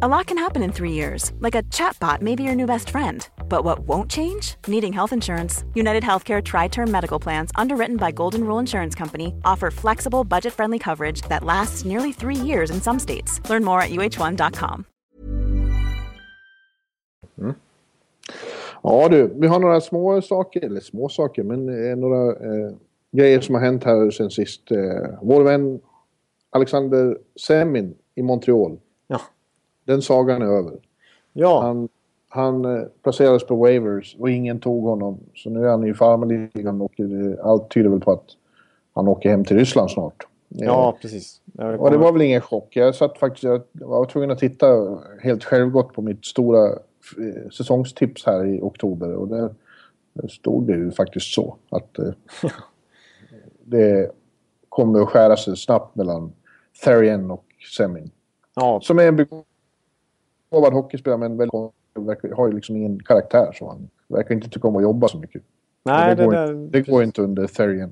A 0.01 0.07
lot 0.09 0.27
can 0.27 0.37
happen 0.37 0.61
in 0.61 0.73
three 0.73 0.91
years, 0.91 1.31
like 1.39 1.55
a 1.55 1.63
chatbot 1.71 2.21
may 2.21 2.35
be 2.35 2.43
your 2.43 2.55
new 2.55 2.65
best 2.65 2.89
friend. 2.89 3.25
But 3.47 3.63
what 3.63 3.87
won't 3.87 4.11
change? 4.11 4.55
Needing 4.67 4.91
health 4.91 5.13
insurance. 5.13 5.63
United 5.73 6.03
Healthcare 6.03 6.43
Tri 6.43 6.67
Term 6.67 6.91
Medical 6.91 7.17
Plans, 7.17 7.49
underwritten 7.55 7.95
by 7.95 8.11
Golden 8.11 8.41
Rule 8.41 8.59
Insurance 8.59 8.93
Company, 8.93 9.33
offer 9.45 9.71
flexible, 9.71 10.25
budget 10.25 10.51
friendly 10.51 10.79
coverage 10.79 11.21
that 11.29 11.45
lasts 11.45 11.85
nearly 11.85 12.11
three 12.11 12.35
years 12.35 12.71
in 12.71 12.81
some 12.81 12.99
states. 12.99 13.39
Learn 13.49 13.63
more 13.63 13.79
at 13.79 13.89
uh1.com. 13.89 14.85
Mm. 17.39 17.55
Ja 18.83 19.09
du, 19.09 19.27
vi 19.27 19.47
har 19.47 19.59
några 19.59 19.81
små 19.81 20.21
saker, 20.21 20.65
eller 20.65 20.81
små 20.81 21.09
saker, 21.09 21.43
men 21.43 21.69
eh, 21.69 21.95
några 21.95 22.31
eh, 22.31 22.75
grejer 23.11 23.41
som 23.41 23.55
har 23.55 23.61
hänt 23.61 23.83
här 23.83 24.11
sen 24.11 24.31
sist. 24.31 24.71
Eh, 24.71 25.19
vår 25.21 25.43
vän 25.43 25.79
Alexander 26.51 27.17
Semin 27.35 27.95
i 28.15 28.21
Montreal. 28.21 28.77
Den 29.85 30.01
sagan 30.01 30.41
är 30.41 30.45
över. 30.45 30.73
Ja. 31.33 31.61
Han, 31.61 31.89
han 32.29 32.65
eh, 32.65 32.83
placerades 33.03 33.45
på 33.45 33.55
waivers 33.55 34.15
och 34.19 34.29
ingen 34.29 34.59
tog 34.59 34.83
honom. 34.83 35.19
Så 35.35 35.49
nu 35.49 35.65
är 35.65 35.69
han 35.69 35.87
i 35.87 35.93
farmarligan 35.93 36.81
och 36.81 36.93
allt 37.43 37.69
tyder 37.69 37.89
väl 37.89 37.99
på 37.99 38.11
att 38.11 38.25
han 38.93 39.07
åker 39.07 39.29
hem 39.29 39.45
till 39.45 39.57
Ryssland 39.57 39.91
snart. 39.91 40.27
Ja, 40.47 40.89
eh, 40.89 41.01
precis. 41.01 41.41
Och 41.79 41.91
det 41.91 41.97
var 41.97 42.11
väl 42.11 42.21
ingen 42.21 42.41
chock. 42.41 42.75
Jag 42.75 42.95
satt 42.95 43.17
faktiskt, 43.17 43.43
jag 43.43 43.61
var 43.71 44.05
tvungen 44.05 44.31
att 44.31 44.39
titta 44.39 44.97
helt 45.21 45.43
självgott 45.43 45.93
på 45.93 46.01
mitt 46.01 46.25
stora 46.25 46.69
Eh, 47.17 47.49
säsongstips 47.49 48.25
här 48.25 48.45
i 48.45 48.61
oktober 48.61 49.15
och 49.15 49.27
där 49.27 49.49
stod 50.29 50.67
det 50.67 50.73
ju 50.73 50.91
faktiskt 50.91 51.33
så 51.33 51.57
att 51.69 51.99
eh, 51.99 52.11
det 53.63 54.11
kommer 54.69 55.01
att 55.01 55.09
skära 55.09 55.37
sig 55.37 55.57
snabbt 55.57 55.95
mellan 55.95 56.33
Therien 56.83 57.31
och 57.31 57.45
Semin. 57.77 58.11
Ja. 58.55 58.79
Som 58.83 58.99
är 58.99 59.07
en 59.07 59.15
begåvad 59.15 59.45
hockeyspelare 60.61 61.19
men 61.19 61.37
väl, 61.37 61.49
har 62.35 62.47
ju 62.47 62.53
liksom 62.53 62.75
ingen 62.75 62.99
karaktär 62.99 63.51
så 63.53 63.69
han 63.69 63.89
verkar 64.07 64.35
inte 64.35 64.49
tycka 64.49 64.67
om 64.67 64.75
att 64.75 64.83
jobba 64.83 65.07
så 65.07 65.17
mycket. 65.17 65.41
Nej, 65.83 66.15
det, 66.15 66.21
det, 66.21 66.25
går, 66.25 66.33
där, 66.33 66.53
det 66.53 66.81
går 66.81 67.03
inte 67.03 67.21
under 67.21 67.47
Therien. 67.47 67.91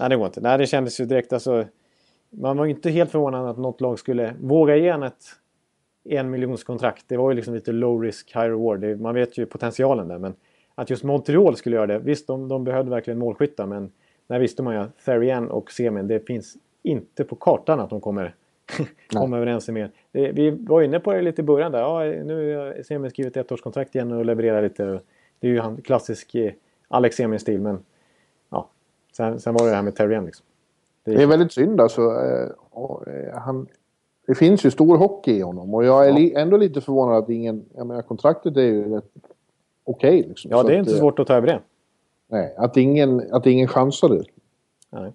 Nej, 0.00 0.08
det 0.08 0.16
går 0.16 0.26
inte. 0.26 0.40
Nej, 0.40 0.58
det 0.58 0.66
kändes 0.66 1.00
ju 1.00 1.04
direkt 1.04 1.32
alltså. 1.32 1.64
Man 2.30 2.56
var 2.56 2.66
inte 2.66 2.90
helt 2.90 3.10
förvånad 3.10 3.48
att 3.48 3.58
något 3.58 3.80
lag 3.80 3.98
skulle 3.98 4.34
våga 4.40 4.76
ge 4.76 4.88
ett 4.88 5.24
en 6.04 6.30
miljons 6.30 6.64
kontrakt. 6.64 7.04
Det 7.08 7.16
var 7.16 7.30
ju 7.30 7.36
liksom 7.36 7.54
lite 7.54 7.72
low 7.72 8.02
risk, 8.02 8.36
high 8.36 8.48
reward. 8.48 8.80
Det, 8.80 8.96
man 8.96 9.14
vet 9.14 9.38
ju 9.38 9.46
potentialen 9.46 10.08
där. 10.08 10.18
Men 10.18 10.34
att 10.74 10.90
just 10.90 11.04
Montreal 11.04 11.56
skulle 11.56 11.76
göra 11.76 11.86
det. 11.86 11.98
Visst, 11.98 12.26
de, 12.26 12.48
de 12.48 12.64
behövde 12.64 12.90
verkligen 12.90 13.18
målskyttar. 13.18 13.66
Men 13.66 13.92
där 14.26 14.38
visste 14.38 14.62
man 14.62 14.74
ju 14.74 14.80
att 14.80 15.04
Therrien 15.04 15.50
och 15.50 15.72
Semin, 15.72 16.08
det 16.08 16.26
finns 16.26 16.56
inte 16.82 17.24
på 17.24 17.36
kartan 17.36 17.80
att 17.80 17.90
de 17.90 18.00
kommer 18.00 18.34
komma 19.12 19.36
överens 19.36 19.68
med. 19.68 19.90
Det, 20.12 20.32
vi 20.32 20.50
var 20.50 20.82
inne 20.82 21.00
på 21.00 21.12
det 21.12 21.22
lite 21.22 21.42
i 21.42 21.44
början 21.44 21.72
där. 21.72 21.78
Ja, 21.78 22.04
nu 22.24 22.56
har 22.56 22.82
Semin 22.82 23.10
skrivit 23.10 23.36
ett 23.36 23.52
årskontrakt 23.52 23.94
igen 23.94 24.12
och 24.12 24.24
levererar 24.24 24.62
lite. 24.62 25.00
Det 25.40 25.46
är 25.46 25.50
ju 25.50 25.60
han 25.60 25.82
klassisk 25.82 26.34
eh, 26.34 26.52
Alex 26.88 27.16
Semin-stil. 27.16 27.60
Men 27.60 27.78
ja, 28.50 28.68
sen, 29.12 29.40
sen 29.40 29.54
var 29.54 29.64
det 29.64 29.70
det 29.70 29.76
här 29.76 29.82
med 29.82 29.96
Therrien 29.96 30.24
liksom. 30.24 30.46
Det 31.04 31.10
är, 31.10 31.16
det 31.16 31.22
är 31.22 31.26
väldigt 31.26 31.52
synd 31.52 31.80
alltså. 31.80 32.02
Eh, 32.02 33.38
han 33.38 33.66
det 34.26 34.34
finns 34.34 34.64
ju 34.64 34.70
stor 34.70 34.96
hockey 34.96 35.32
i 35.32 35.40
honom 35.40 35.74
och 35.74 35.84
jag 35.84 36.08
är 36.08 36.18
ja. 36.18 36.40
ändå 36.40 36.56
lite 36.56 36.80
förvånad 36.80 37.22
att 37.22 37.30
ingen... 37.30 37.64
Jag 37.74 37.86
menar 37.86 38.02
kontraktet 38.02 38.56
är 38.56 38.60
ju 38.60 38.94
rätt 38.94 39.04
okej. 39.84 40.18
Okay, 40.18 40.28
liksom. 40.28 40.50
Ja, 40.50 40.62
det 40.62 40.74
är 40.74 40.78
inte 40.78 40.90
så 40.90 40.98
svårt 40.98 41.18
att 41.18 41.26
ta 41.26 41.34
över 41.34 41.46
det. 41.46 41.60
Nej, 42.28 42.54
att 42.58 42.76
ingen, 42.76 43.32
att 43.32 43.46
ingen 43.46 43.68
chansade. 43.68 44.24
Nej. 44.90 45.12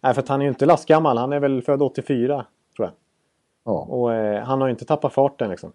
nej, 0.00 0.14
för 0.14 0.22
att 0.22 0.28
han 0.28 0.40
är 0.40 0.44
ju 0.44 0.48
inte 0.48 0.66
lastgammal. 0.66 1.18
Han 1.18 1.32
är 1.32 1.40
väl 1.40 1.62
född 1.62 1.82
84, 1.82 2.46
tror 2.76 2.86
jag. 2.86 2.94
Ja. 3.64 3.80
Och 3.80 4.14
eh, 4.14 4.42
han 4.42 4.60
har 4.60 4.68
ju 4.68 4.70
inte 4.70 4.84
tappat 4.84 5.12
farten 5.12 5.50
liksom. 5.50 5.72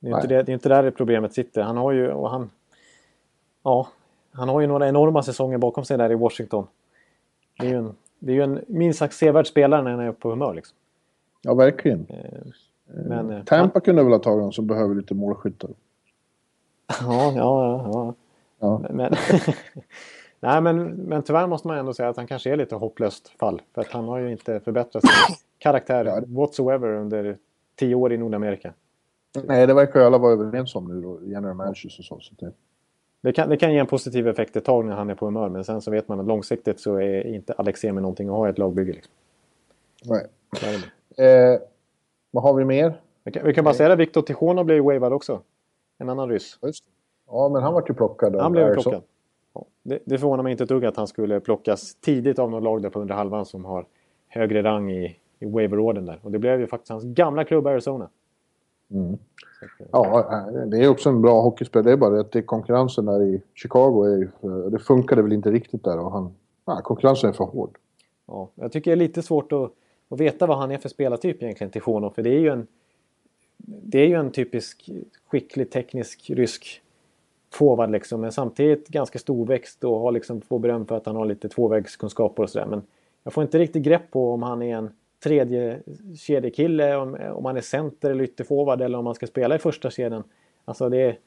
Det 0.00 0.08
är, 0.08 0.14
inte 0.14 0.26
det, 0.26 0.42
det 0.42 0.52
är 0.52 0.54
inte 0.54 0.68
där 0.68 0.90
problemet 0.90 1.34
sitter. 1.34 1.62
Han 1.62 1.76
har 1.76 1.92
ju... 1.92 2.12
Och 2.12 2.30
han, 2.30 2.50
ja, 3.62 3.88
han 4.32 4.48
har 4.48 4.60
ju 4.60 4.66
några 4.66 4.88
enorma 4.88 5.22
säsonger 5.22 5.58
bakom 5.58 5.84
sig 5.84 5.98
där 5.98 6.12
i 6.12 6.14
Washington. 6.14 6.66
Det 7.58 7.66
är 7.66 7.70
ju 7.70 7.76
en, 7.76 7.94
det 8.18 8.32
är 8.32 8.36
ju 8.36 8.42
en 8.42 8.64
minst 8.66 8.98
sagt 8.98 9.14
sevärd 9.14 9.46
spelare 9.46 9.82
när 9.82 9.90
han 9.90 10.00
är 10.00 10.12
på 10.12 10.30
humör 10.30 10.54
liksom. 10.54 10.76
Ja, 11.42 11.54
verkligen. 11.54 12.06
Eh. 12.08 12.42
Men, 12.84 13.30
eh, 13.30 13.44
Tampa 13.44 13.80
kunde 13.80 14.02
väl 14.02 14.12
ha 14.12 14.18
tagit 14.18 14.42
någon 14.42 14.52
som 14.52 14.66
behöver 14.66 14.94
lite 14.94 15.14
målskyttar. 15.14 15.70
Ja, 17.00 17.32
ja, 17.36 17.82
ja. 17.92 18.14
Ja. 18.58 18.86
Men, 18.90 19.14
nej, 20.42 20.60
men, 20.60 20.86
men 20.86 21.22
tyvärr 21.22 21.46
måste 21.46 21.68
man 21.68 21.78
ändå 21.78 21.94
säga 21.94 22.08
att 22.08 22.16
han 22.16 22.26
kanske 22.26 22.50
är 22.50 22.56
lite 22.56 22.74
hopplöst 22.74 23.28
fall. 23.28 23.62
För 23.74 23.80
att 23.80 23.92
han 23.92 24.08
har 24.08 24.18
ju 24.18 24.32
inte 24.32 24.60
förbättrat 24.60 25.02
sin 25.02 25.36
karaktär 25.58 26.24
whatsoever 26.26 26.88
under 26.88 27.38
tio 27.76 27.94
år 27.94 28.12
i 28.12 28.16
Nordamerika. 28.18 28.72
Nej, 29.44 29.66
det 29.66 29.74
verkar 29.74 30.00
ju 30.00 30.06
alla 30.06 30.18
vara 30.18 30.32
överens 30.32 30.74
om 30.74 30.84
nu 30.84 31.00
då, 31.00 31.18
general 31.22 31.56
managers 31.56 31.98
och 31.98 32.04
så. 32.04 32.20
så 32.20 32.34
det, 32.38 32.52
Det 33.20 33.32
kan, 33.32 33.48
det 33.48 33.56
kan 33.56 33.72
ge 33.72 33.78
en 33.78 33.86
positiv 33.86 34.28
effekt 34.28 34.56
ett 34.56 34.64
tag 34.64 34.84
när 34.84 34.94
han 34.94 35.10
är 35.10 35.14
på 35.14 35.26
humör. 35.26 35.48
Men 35.48 35.64
sen 35.64 35.80
så 35.80 35.90
vet 35.90 36.08
man 36.08 36.20
att 36.20 36.26
långsiktigt 36.26 36.80
så 36.80 36.96
är 36.96 37.26
inte 37.26 37.52
Alex 37.52 37.84
Emil 37.84 38.02
någonting 38.02 38.28
att 38.28 38.34
ha 38.34 38.46
i 38.46 38.50
ett 38.50 38.58
lagbygge. 38.58 38.92
Liksom. 38.92 39.12
nej. 40.62 40.76
Eh, 41.28 41.60
vad 42.30 42.42
har 42.42 42.54
vi 42.54 42.64
mer? 42.64 43.00
Vi 43.24 43.32
kan, 43.32 43.46
vi 43.46 43.54
kan 43.54 43.64
bara 43.64 43.74
säga 43.74 43.92
att 43.92 43.98
Viktor 43.98 44.22
Tichonov 44.22 44.64
blev 44.64 44.84
wavad 44.84 45.12
också. 45.12 45.40
En 45.98 46.08
annan 46.08 46.28
ryss. 46.28 46.58
Just. 46.62 46.84
Ja, 47.26 47.48
men 47.48 47.62
han 47.62 47.74
var 47.74 47.84
ju 47.88 47.94
plockad. 47.94 48.36
Han 48.36 48.52
blev 48.52 48.72
plockad. 48.74 49.02
Det, 49.82 49.98
det 50.04 50.18
förvånar 50.18 50.42
mig 50.42 50.50
inte 50.50 50.62
ett 50.64 50.68
dugg 50.68 50.84
att 50.84 50.96
han 50.96 51.06
skulle 51.06 51.40
plockas 51.40 51.94
tidigt 51.94 52.38
av 52.38 52.50
något 52.50 52.62
lag 52.62 52.82
där 52.82 52.90
på 52.90 53.00
under 53.00 53.14
halvan 53.14 53.46
som 53.46 53.64
har 53.64 53.86
högre 54.28 54.62
rang 54.62 54.90
i, 54.92 55.16
i 55.38 55.44
waiver-orden 55.46 56.06
där. 56.06 56.18
Och 56.22 56.30
det 56.32 56.38
blev 56.38 56.60
ju 56.60 56.66
faktiskt 56.66 56.90
hans 56.90 57.04
gamla 57.04 57.44
klubb 57.44 57.66
Arizona. 57.66 58.08
Mm. 58.90 59.12
Eh, 59.12 59.18
Ja, 59.92 60.46
det 60.66 60.76
är 60.84 60.88
också 60.88 61.08
en 61.08 61.22
bra 61.22 61.40
hockeyspelare. 61.42 61.88
Det 61.88 61.92
är 61.92 61.96
bara 61.96 62.10
det 62.10 62.20
att 62.20 62.32
det 62.32 62.42
konkurrensen 62.42 63.04
där 63.06 63.22
i 63.22 63.42
Chicago. 63.54 64.04
Är, 64.04 64.16
ju- 64.18 64.70
det 64.70 64.78
funkade 64.78 65.22
väl 65.22 65.32
inte 65.32 65.50
riktigt 65.50 65.84
där. 65.84 65.98
Och 65.98 66.12
han, 66.12 66.34
ja, 66.64 66.80
konkurrensen 66.84 67.30
är 67.30 67.34
för 67.34 67.44
hård. 67.44 67.78
Ja, 68.26 68.48
jag 68.54 68.72
tycker 68.72 68.90
det 68.90 68.94
är 68.94 68.96
lite 68.96 69.22
svårt 69.22 69.52
att, 69.52 69.72
att 70.08 70.20
veta 70.20 70.46
vad 70.46 70.58
han 70.58 70.70
är 70.70 70.78
för 70.78 70.88
spelartyp 70.88 71.42
egentligen, 71.42 71.70
Tichonov. 71.70 72.10
För 72.10 72.22
det 72.22 72.30
är 72.30 72.38
ju 72.40 72.48
en, 72.48 72.66
det 73.56 73.98
är 73.98 74.06
ju 74.06 74.14
en 74.14 74.30
typisk 74.30 74.90
skicklig 75.26 75.70
teknisk 75.70 76.30
rysk 76.30 76.81
forward 77.54 77.90
liksom. 77.90 78.20
Men 78.20 78.32
samtidigt 78.32 78.88
ganska 78.88 79.18
storväxt 79.18 79.84
och 79.84 80.00
har 80.00 80.12
liksom 80.12 80.40
får 80.40 80.58
beröm 80.58 80.86
för 80.86 80.96
att 80.96 81.06
han 81.06 81.16
har 81.16 81.24
lite 81.24 81.48
tvåvägskunskaper 81.48 82.42
och 82.42 82.50
sådär. 82.50 82.66
Men 82.66 82.82
jag 83.22 83.32
får 83.32 83.42
inte 83.42 83.58
riktigt 83.58 83.82
grepp 83.82 84.10
på 84.10 84.32
om 84.32 84.42
han 84.42 84.62
är 84.62 84.76
en 84.76 84.90
tredje 85.24 85.80
kedjekille, 86.18 86.96
om, 86.96 87.18
om 87.32 87.44
han 87.44 87.56
är 87.56 87.60
center 87.60 88.10
eller 88.10 88.24
ytterforward 88.24 88.80
eller 88.80 88.98
om 88.98 89.06
han 89.06 89.14
ska 89.14 89.26
spela 89.26 89.54
i 89.54 89.58
första 89.58 89.90
kedjan. 89.90 90.24
Alltså 90.64 90.88
det 90.88 90.98
är... 90.98 91.18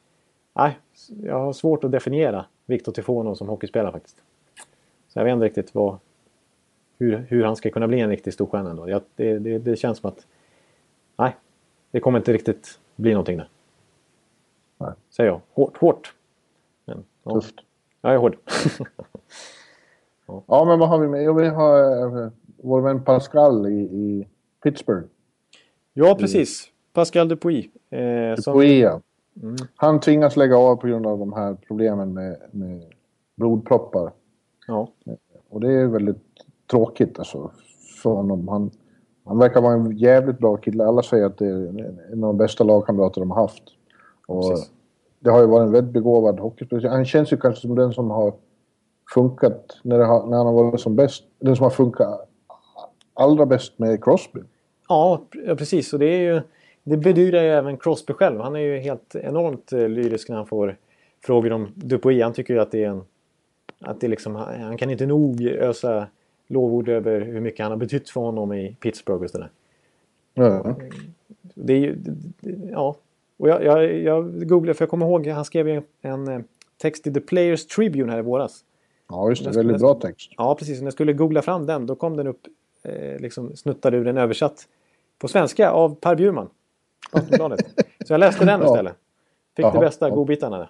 Nej, 0.53 0.78
jag 1.23 1.39
har 1.39 1.53
svårt 1.53 1.84
att 1.84 1.91
definiera 1.91 2.45
Viktor 2.65 2.91
Tifonov 2.91 3.36
som 3.36 3.49
hockeyspelare 3.49 3.91
faktiskt. 3.91 4.23
Så 5.07 5.19
jag 5.19 5.23
vet 5.23 5.34
inte 5.34 5.45
riktigt 5.45 5.76
vad, 5.76 5.97
hur, 6.97 7.17
hur 7.17 7.43
han 7.43 7.55
ska 7.55 7.69
kunna 7.69 7.88
bli 7.88 7.99
en 7.99 8.09
riktig 8.09 8.34
storstjärna 8.34 8.69
ändå. 8.69 8.89
Jag, 8.89 9.01
det, 9.15 9.39
det, 9.39 9.57
det 9.57 9.76
känns 9.76 9.97
som 9.97 10.09
att... 10.09 10.28
Nej, 11.17 11.36
det 11.91 11.99
kommer 11.99 12.19
inte 12.19 12.34
riktigt 12.34 12.80
bli 12.95 13.11
någonting 13.11 13.38
där. 13.38 13.49
Nej. 14.78 14.91
Säger 15.09 15.30
jag. 15.30 15.41
Hårt, 15.53 15.78
hårt. 15.78 16.14
Men, 17.26 17.34
ja, 17.36 17.41
Tufft. 17.41 17.55
jag 18.01 18.13
är 18.13 18.17
hård. 18.17 18.38
Ja, 20.47 20.65
men 20.65 20.80
vad 20.80 20.89
har 20.89 20.99
vi 20.99 21.07
med? 21.07 21.23
Jo, 21.23 21.34
vi 21.34 21.47
har 21.47 22.23
eh, 22.23 22.30
vår 22.57 22.82
vän 22.82 23.03
Pascal 23.03 23.67
i, 23.67 23.80
i 23.80 24.28
Pittsburgh. 24.63 25.07
ja, 25.93 26.15
precis. 26.19 26.67
Pascal 26.93 27.28
Dupuis. 27.28 27.65
Eh, 27.89 28.36
som, 28.36 28.53
Poia. 28.53 29.01
Mm. 29.43 29.55
Han 29.76 29.99
tvingas 29.99 30.36
lägga 30.38 30.57
av 30.57 30.76
på 30.76 30.88
grund 30.88 31.07
av 31.07 31.19
de 31.19 31.34
här 31.34 31.57
problemen 31.67 32.13
med, 32.13 32.38
med 32.51 32.84
blodproppar. 33.36 34.11
ja, 34.67 34.89
Och 35.49 35.61
det 35.61 35.71
är 35.71 35.88
väldigt 35.88 36.23
tråkigt 36.71 37.19
alltså, 37.19 37.51
för 38.03 38.09
honom. 38.09 38.47
Han, 38.47 38.71
han 39.26 39.38
verkar 39.38 39.61
vara 39.61 39.73
en 39.73 39.97
jävligt 39.97 40.39
bra 40.39 40.57
kille. 40.57 40.86
Alla 40.86 41.03
säger 41.03 41.26
att 41.26 41.38
det 41.38 41.45
är 41.47 41.67
en 42.11 42.23
av 42.23 42.28
de 42.30 42.38
bästa 42.38 42.63
lagkamrater 42.63 43.21
de 43.21 43.32
har 43.32 43.41
haft. 43.41 43.63
Och 44.28 44.49
Precis. 44.49 44.71
Det 45.26 45.32
har 45.32 45.41
ju 45.41 45.47
varit 45.47 45.65
en 45.65 45.71
väldigt 45.71 45.93
begåvad 45.93 46.39
hockeyspelare. 46.39 46.91
Han 46.91 47.05
känns 47.05 47.34
ju 47.34 47.38
kanske 47.38 47.61
som 47.61 47.76
den 47.76 47.93
som 47.93 48.11
har 48.11 48.34
funkat 49.13 49.80
när, 49.84 49.99
har, 49.99 50.28
när 50.28 50.38
han 50.38 50.45
har 50.45 50.53
varit 50.53 50.82
som 50.82 50.95
bäst. 50.95 51.23
Den 51.39 51.55
som 51.55 51.63
har 51.63 51.69
funkat 51.69 52.30
allra 53.13 53.45
bäst 53.45 53.80
med 53.80 54.03
Crosby. 54.03 54.39
ja, 54.89 55.55
precis. 55.57 55.93
Och 55.93 55.99
det 55.99 56.05
är 56.05 56.34
ju... 56.34 56.41
Det 56.84 56.97
bedyrar 56.97 57.43
ju 57.43 57.49
även 57.49 57.78
Crosby 57.78 58.13
själv. 58.13 58.39
Han 58.39 58.55
är 58.55 58.59
ju 58.59 58.78
helt 58.80 59.15
enormt 59.15 59.73
eh, 59.73 59.89
lyrisk 59.89 60.30
när 60.30 60.36
han 60.36 60.45
får 60.45 60.78
frågor 61.23 61.51
om 61.51 61.67
Dupuis. 61.76 62.23
Han 62.23 62.34
tycker 62.34 62.53
ju 62.53 62.59
att 62.59 62.71
det 62.71 62.84
är 62.84 62.89
en... 62.89 63.03
Att 63.80 64.01
det 64.01 64.07
liksom, 64.07 64.36
han 64.36 64.78
kan 64.78 64.89
inte 64.89 65.05
nog 65.05 65.41
ösa 65.41 66.07
lovord 66.47 66.89
över 66.89 67.21
hur 67.21 67.41
mycket 67.41 67.63
han 67.63 67.71
har 67.71 67.78
betytt 67.78 68.09
för 68.09 68.21
honom 68.21 68.53
i 68.53 68.76
Pittsburgh 68.80 69.23
och 69.23 69.30
sådär. 69.30 69.49
Ja. 70.34 70.76
Det 71.55 71.73
är 71.73 71.78
ju, 71.78 71.97
ja. 72.71 72.95
Och 73.38 73.49
jag, 73.49 73.63
jag, 73.63 73.93
jag 73.93 74.47
googlade, 74.49 74.73
för 74.73 74.83
jag 74.86 74.89
kommer 74.89 75.05
ihåg, 75.05 75.27
han 75.27 75.45
skrev 75.45 75.67
ju 75.69 75.81
en 76.01 76.27
eh, 76.27 76.39
text 76.77 77.07
i 77.07 77.13
The 77.13 77.19
Players 77.21 77.67
Tribune 77.67 78.11
här 78.11 78.19
i 78.19 78.21
våras. 78.21 78.63
ja, 79.09 79.29
just 79.29 79.43
det. 79.43 79.49
Jag 79.49 79.53
Väldigt 79.55 79.77
skulle- 79.77 79.93
bra 79.93 80.01
text. 80.01 80.31
Ja, 80.38 80.55
precis. 80.55 80.79
När 80.79 80.86
jag 80.86 80.93
skulle 80.93 81.13
googla 81.13 81.41
fram 81.41 81.65
den, 81.65 81.86
då 81.86 81.95
kom 81.95 82.17
den 82.17 82.27
upp, 82.27 82.41
eh, 82.83 83.19
liksom 83.19 83.55
snuttade 83.55 83.97
ur 83.97 84.05
den 84.05 84.17
översatt 84.17 84.67
på 85.19 85.27
svenska 85.27 85.71
av 85.71 85.95
Per 85.95 86.15
Bjurman. 86.15 86.49
Så 88.05 88.13
jag 88.13 88.19
läste 88.19 88.45
den 88.45 88.59
Ja. 88.63 88.67
istället. 88.67 88.93
Fick 89.55 89.65
det 89.65 89.71
Jaha, 89.73 89.79
bästa 89.79 90.09
ja. 90.09 90.15
godbitarna 90.15 90.57
där. 90.57 90.69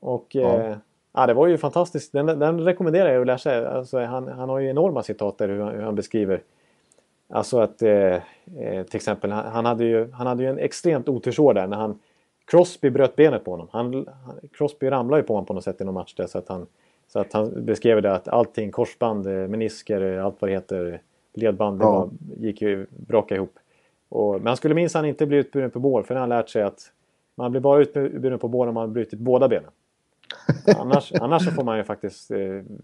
Och 0.00 0.26
Ja. 0.30 0.56
eh, 0.60 0.76
ja, 1.14 1.26
det 1.26 1.34
var 1.34 1.46
ju 1.46 1.58
fantastiskt. 1.58 2.12
Den, 2.12 2.26
den 2.26 2.60
rekommenderar 2.60 3.12
jag 3.12 3.20
att 3.20 3.26
läsa. 3.26 3.68
Alltså, 3.70 3.98
han, 3.98 4.28
han 4.28 4.48
har 4.48 4.58
ju 4.58 4.68
enorma 4.70 5.02
citat 5.02 5.38
där 5.38 5.48
hur, 5.48 5.60
han- 5.60 5.74
hur 5.74 5.82
han 5.82 5.94
beskriver 5.94 6.42
Alltså 7.28 7.58
att 7.60 7.82
eh, 7.82 7.90
eh, 8.60 8.82
till 8.86 8.96
exempel 8.96 9.30
han, 9.32 9.64
hade 9.64 9.84
ju, 9.84 10.10
han 10.12 10.26
hade 10.26 10.42
ju 10.42 10.48
en 10.48 10.58
extremt 10.58 11.08
otursår 11.08 11.54
där 11.54 11.66
när 11.66 11.76
han 11.76 11.98
Crosby 12.44 12.90
bröt 12.90 13.16
benet 13.16 13.44
på 13.44 13.50
honom. 13.50 13.68
Han, 13.70 14.06
Crosby 14.52 14.90
ramlade 14.90 15.22
ju 15.22 15.26
på 15.26 15.32
honom 15.34 15.46
på 15.46 15.54
något 15.54 15.64
sätt 15.64 15.80
i 15.80 15.84
någon 15.84 15.94
match 15.94 16.14
där 16.14 16.26
så 16.26 16.38
att 16.38 16.48
han, 16.48 16.66
så 17.08 17.18
att 17.20 17.32
han 17.32 17.64
beskrev 17.64 18.02
det 18.02 18.12
att 18.12 18.28
allting, 18.28 18.70
korsband, 18.70 19.26
eh, 19.26 19.32
menisker, 19.32 20.00
eh, 20.16 20.24
allt 20.24 20.36
vad 20.40 20.50
det 20.50 20.54
heter, 20.54 21.00
ledband, 21.34 21.78
det 21.78 21.84
Ja. 21.84 21.90
var, 21.90 22.10
gick 22.36 22.62
ju 22.62 22.86
braka 22.90 23.34
ihop. 23.34 23.58
Och, 24.08 24.34
men 24.34 24.46
han 24.46 24.56
skulle 24.56 24.74
minsann 24.74 25.04
inte 25.04 25.26
bli 25.26 25.36
utburen 25.36 25.70
på 25.70 25.78
bål 25.78 26.04
för 26.04 26.14
han 26.14 26.28
lärt 26.28 26.48
sig 26.48 26.62
att 26.62 26.92
man 27.34 27.50
blir 27.50 27.60
bara 27.60 27.80
utburen 27.80 28.38
på 28.38 28.48
bål 28.48 28.68
om 28.68 28.74
man 28.74 28.92
brutit 28.92 29.18
båda 29.18 29.48
benen. 29.48 29.70
annars, 30.78 31.12
annars 31.20 31.44
så 31.44 31.50
får 31.50 31.64
man 31.64 31.76
ju 31.76 31.84
faktiskt 31.84 32.30
eh, 32.30 32.38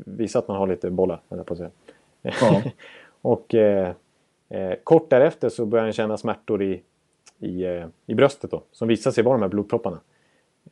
visa 0.07 0.39
att 0.39 0.49
man 0.49 0.57
har 0.57 0.67
lite 0.67 0.91
bollar, 0.91 1.21
på 1.29 1.53
att 1.53 1.59
säga. 1.59 1.71
Ja. 2.23 2.63
och 3.23 3.55
eh, 3.55 3.93
eh, 4.55 4.75
kort 4.85 5.11
därefter 5.11 5.49
så 5.49 5.67
började 5.67 5.87
han 5.87 5.93
känna 5.93 6.17
smärtor 6.17 6.63
i, 6.63 6.83
i, 7.39 7.65
eh, 7.65 7.87
i 8.07 8.15
bröstet 8.15 8.51
då, 8.51 8.63
som 8.73 8.89
visade 8.89 9.15
sig 9.15 9.25
vara 9.25 9.35
de 9.35 9.43
här 9.43 9.49
blodpropparna. 9.49 10.01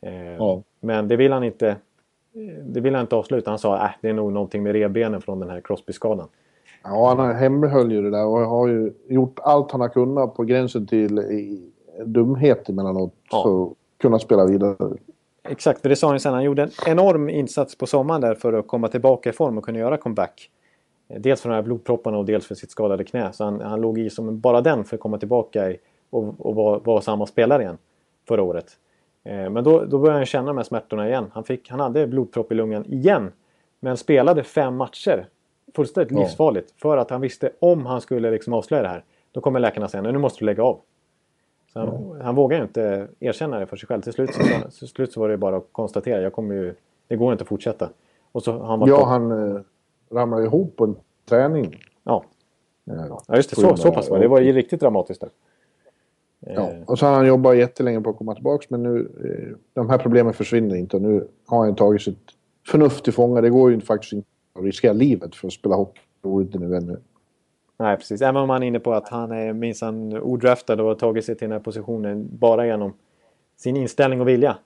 Eh, 0.01 0.35
Ja. 0.35 0.61
Men 0.79 1.07
det 1.07 1.15
vill 1.15 1.31
han 1.31 1.43
inte 1.43 1.67
eh, 1.69 2.63
det 2.65 2.79
vill 2.79 2.93
han 2.95 3.01
inte 3.01 3.15
avsluta. 3.15 3.51
Han 3.51 3.59
sa 3.59 3.75
att 3.77 3.83
äh, 3.89 3.95
det 4.01 4.09
är 4.09 4.13
nog 4.13 4.31
någonting 4.33 4.63
med 4.63 4.71
revbenen 4.73 5.21
från 5.21 5.39
den 5.39 5.49
här 5.49 5.61
Crosby-skadan. 5.61 6.27
Ja, 6.83 7.15
han 7.17 7.35
hemlighöll 7.35 7.91
ju 7.91 8.01
det 8.01 8.09
där 8.11 8.25
och 8.25 8.39
har 8.39 8.67
ju 8.67 8.93
gjort 9.07 9.39
allt 9.43 9.71
han 9.71 9.81
har 9.81 9.89
kunnat 9.89 10.35
på 10.35 10.43
gränsen 10.43 10.87
till 10.87 11.19
i, 11.19 11.69
dumhet 12.05 12.69
emellanåt 12.69 13.13
Ja. 13.31 13.43
för 13.43 13.63
att 13.63 13.77
kunna 13.97 14.19
spela 14.19 14.45
vidare. 14.45 14.75
Exakt, 15.43 15.81
för 15.81 15.89
det 15.89 15.95
sa 15.95 16.07
han 16.07 16.15
ju 16.15 16.19
sen. 16.19 16.33
Han 16.33 16.43
gjorde 16.43 16.63
en 16.63 16.69
enorm 16.87 17.29
insats 17.29 17.77
på 17.77 17.85
sommaren 17.87 18.21
där 18.21 18.35
för 18.35 18.53
att 18.53 18.67
komma 18.67 18.87
tillbaka 18.87 19.29
i 19.29 19.33
form 19.33 19.57
och 19.57 19.63
kunna 19.65 19.79
göra 19.79 19.97
comeback. 19.97 20.49
Dels 21.19 21.41
för 21.41 21.49
de 21.49 21.55
här 21.55 21.61
blodpropparna 21.61 22.17
och 22.17 22.25
dels 22.25 22.47
för 22.47 22.55
sitt 22.55 22.71
skadade 22.71 23.03
knä. 23.03 23.33
Så 23.33 23.43
han, 23.43 23.61
han 23.61 23.81
låg 23.81 23.97
i 23.99 24.09
som 24.09 24.39
bara 24.39 24.61
den 24.61 24.83
för 24.83 24.95
att 24.97 25.01
komma 25.01 25.17
tillbaka 25.17 25.71
i, 25.71 25.77
och, 26.09 26.45
och 26.45 26.55
vara 26.55 26.79
vara 26.79 27.01
samma 27.01 27.25
spelare 27.25 27.63
igen 27.63 27.77
förra 28.27 28.43
året. 28.43 28.65
Eh, 29.23 29.49
Men 29.49 29.63
då, 29.63 29.85
då 29.85 29.99
började 29.99 30.19
han 30.19 30.25
känna 30.25 30.47
de 30.47 30.57
här 30.57 30.63
smärtorna 30.63 31.07
igen. 31.07 31.25
Han, 31.33 31.43
fick, 31.43 31.69
han 31.69 31.79
hade 31.79 32.07
blodpropp 32.07 32.51
i 32.51 32.55
lungan 32.55 32.85
igen. 32.85 33.31
Men 33.79 33.97
spelade 33.97 34.43
fem 34.43 34.75
matcher. 34.75 35.27
Fullständigt 35.75 36.11
Ja. 36.11 36.19
livsfarligt. 36.19 36.73
För 36.81 36.97
att 36.97 37.09
han 37.09 37.21
visste 37.21 37.51
om 37.59 37.85
han 37.85 38.01
skulle 38.01 38.31
liksom 38.31 38.53
avslöja 38.53 38.83
det 38.83 38.89
här. 38.89 39.03
Då 39.31 39.41
kommer 39.41 39.59
läkarna 39.59 39.87
säga 39.87 40.01
nu 40.01 40.17
måste 40.17 40.39
du 40.39 40.45
lägga 40.45 40.63
av. 40.63 40.79
Så 41.73 41.79
han, 41.79 42.21
han 42.21 42.35
vågar 42.35 42.57
ju 42.57 42.63
inte 42.63 43.07
erkänna 43.19 43.59
det 43.59 43.65
för 43.65 43.77
sig 43.77 43.87
själv. 43.87 44.01
Till 44.01 44.13
slut 44.13 44.33
så, 44.33 44.41
till 44.79 44.87
slut 44.87 45.11
så 45.13 45.19
var 45.19 45.29
det 45.29 45.37
bara 45.37 45.55
att 45.57 45.67
konstatera. 45.71 46.21
Jag 46.21 46.33
kommer 46.33 46.55
ju, 46.55 46.75
det 47.07 47.15
går 47.15 47.31
inte 47.31 47.41
att 47.41 47.47
fortsätta. 47.47 47.89
Och 48.31 48.43
så 48.43 48.63
han 48.63 48.79
varit 48.79 48.89
Ja, 48.89 48.97
bort- 48.97 49.07
han 49.07 49.31
eh, 49.55 49.61
ramlade 50.13 50.43
ihop 50.43 50.75
på 50.75 50.83
en 50.83 50.95
träning. 51.29 51.79
ja. 52.03 52.23
Eh, 52.91 52.93
ja, 53.27 53.35
just 53.35 53.49
det. 53.49 53.55
Så, 53.55 53.77
så 53.77 53.91
pass 53.91 54.09
var 54.09 54.17
det. 54.17 54.23
Det 54.23 54.27
var 54.27 54.39
ju 54.39 54.51
riktigt 54.53 54.79
dramatiskt 54.79 55.21
där. 55.21 55.29
Ja. 56.39 56.69
Eh, 56.71 56.83
Och 56.85 56.99
så 56.99 57.05
har 57.05 57.13
han 57.13 57.27
jobbat 57.27 57.57
jättelänge 57.57 58.01
på 58.01 58.09
att 58.09 58.17
komma 58.17 58.35
tillbaka 58.35 58.65
men 58.69 58.83
nu, 58.83 58.99
eh, 59.23 59.57
de 59.73 59.89
här 59.89 59.97
problemen 59.97 60.33
försvinner 60.33 60.75
inte. 60.75 60.99
Nu 60.99 61.27
har 61.45 61.65
han 61.65 61.75
tagit 61.75 62.01
sitt 62.01 62.19
förnuft 62.67 63.03
till 63.03 63.13
fånga. 63.13 63.41
Det 63.41 63.49
går 63.49 63.71
ju 63.71 63.81
faktiskt 63.81 64.13
inte 64.13 64.27
att 64.53 64.63
riskera 64.63 64.93
livet 64.93 65.35
för 65.35 65.47
att 65.47 65.53
spela 65.53 65.75
hockey. 65.75 66.01
Det 66.21 66.27
vore 66.27 66.43
inte 66.43 66.59
nu 66.59 66.75
ännu. 66.75 66.97
Nej, 67.77 67.97
precis. 67.97 68.21
Även 68.21 68.41
om 68.41 68.49
han 68.49 68.63
är 68.63 68.67
inne 68.67 68.79
på 68.79 68.93
att 68.93 69.09
han 69.09 69.31
är 69.31 69.53
minsann 69.53 70.13
odraftad 70.21 70.73
och 70.81 70.87
har 70.87 70.95
tagit 70.95 71.25
sig 71.25 71.35
till 71.35 71.45
den 71.45 71.51
här 71.51 71.59
positionen 71.59 72.29
bara 72.31 72.65
genom 72.65 72.93
sin 73.57 73.77
inställning 73.77 74.21
och 74.21 74.27
vilja. 74.27 74.57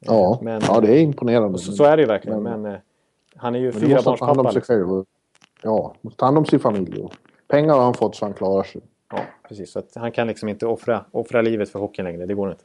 Ja, 0.00 0.38
Men- 0.42 0.62
ja 0.68 0.80
det 0.80 0.92
är 0.98 1.00
imponerande. 1.00 1.58
Så, 1.58 1.72
så 1.72 1.84
är 1.84 1.96
det 1.96 2.02
ju 2.02 2.06
verkligen. 2.08 2.42
Men- 2.42 2.62
Men, 2.62 2.76
han 3.40 3.54
är 3.54 3.58
ju 3.58 3.72
fyrabarnspappa. 3.72 4.42
Liksom. 4.42 4.60
själv. 4.62 4.92
och- 4.92 5.06
Ja, 5.62 5.94
måste 6.00 6.18
ta 6.18 6.24
hand 6.26 6.38
om 6.38 6.44
sin 6.46 6.60
familj. 6.60 7.00
Och 7.02 7.12
pengar 7.48 7.74
har 7.74 7.82
han 7.82 7.94
fått 7.94 8.16
så 8.16 8.24
han 8.24 8.34
klarar 8.34 8.62
sig. 8.62 8.80
Ja, 9.12 9.18
precis. 9.48 9.70
Så 9.72 9.78
att 9.78 9.94
han 9.94 10.12
kan 10.12 10.26
liksom 10.26 10.48
inte 10.48 10.66
offra, 10.66 11.04
offra 11.10 11.42
livet 11.42 11.70
för 11.70 11.78
hockeyn 11.78 12.04
längre. 12.04 12.26
Det 12.26 12.34
går 12.34 12.50
inte. 12.50 12.64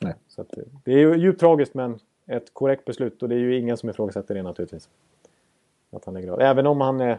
Nej. 0.00 0.14
Så 0.28 0.40
att, 0.40 0.58
eh, 0.58 0.64
det 0.84 0.92
är 0.92 0.98
ju 0.98 1.16
djupt 1.16 1.40
tragiskt 1.40 1.74
men 1.74 1.98
ett 2.26 2.54
korrekt 2.54 2.84
beslut 2.84 3.22
och 3.22 3.28
det 3.28 3.34
är 3.34 3.38
ju 3.38 3.58
ingen 3.58 3.76
som 3.76 3.88
ifrågasätter 3.90 4.34
det 4.34 4.42
naturligtvis. 4.42 4.88
Att 5.92 6.04
han 6.04 6.16
är 6.16 6.20
glad. 6.20 6.42
Även 6.42 6.66
om 6.66 6.80
han, 6.80 7.00
eh, 7.00 7.16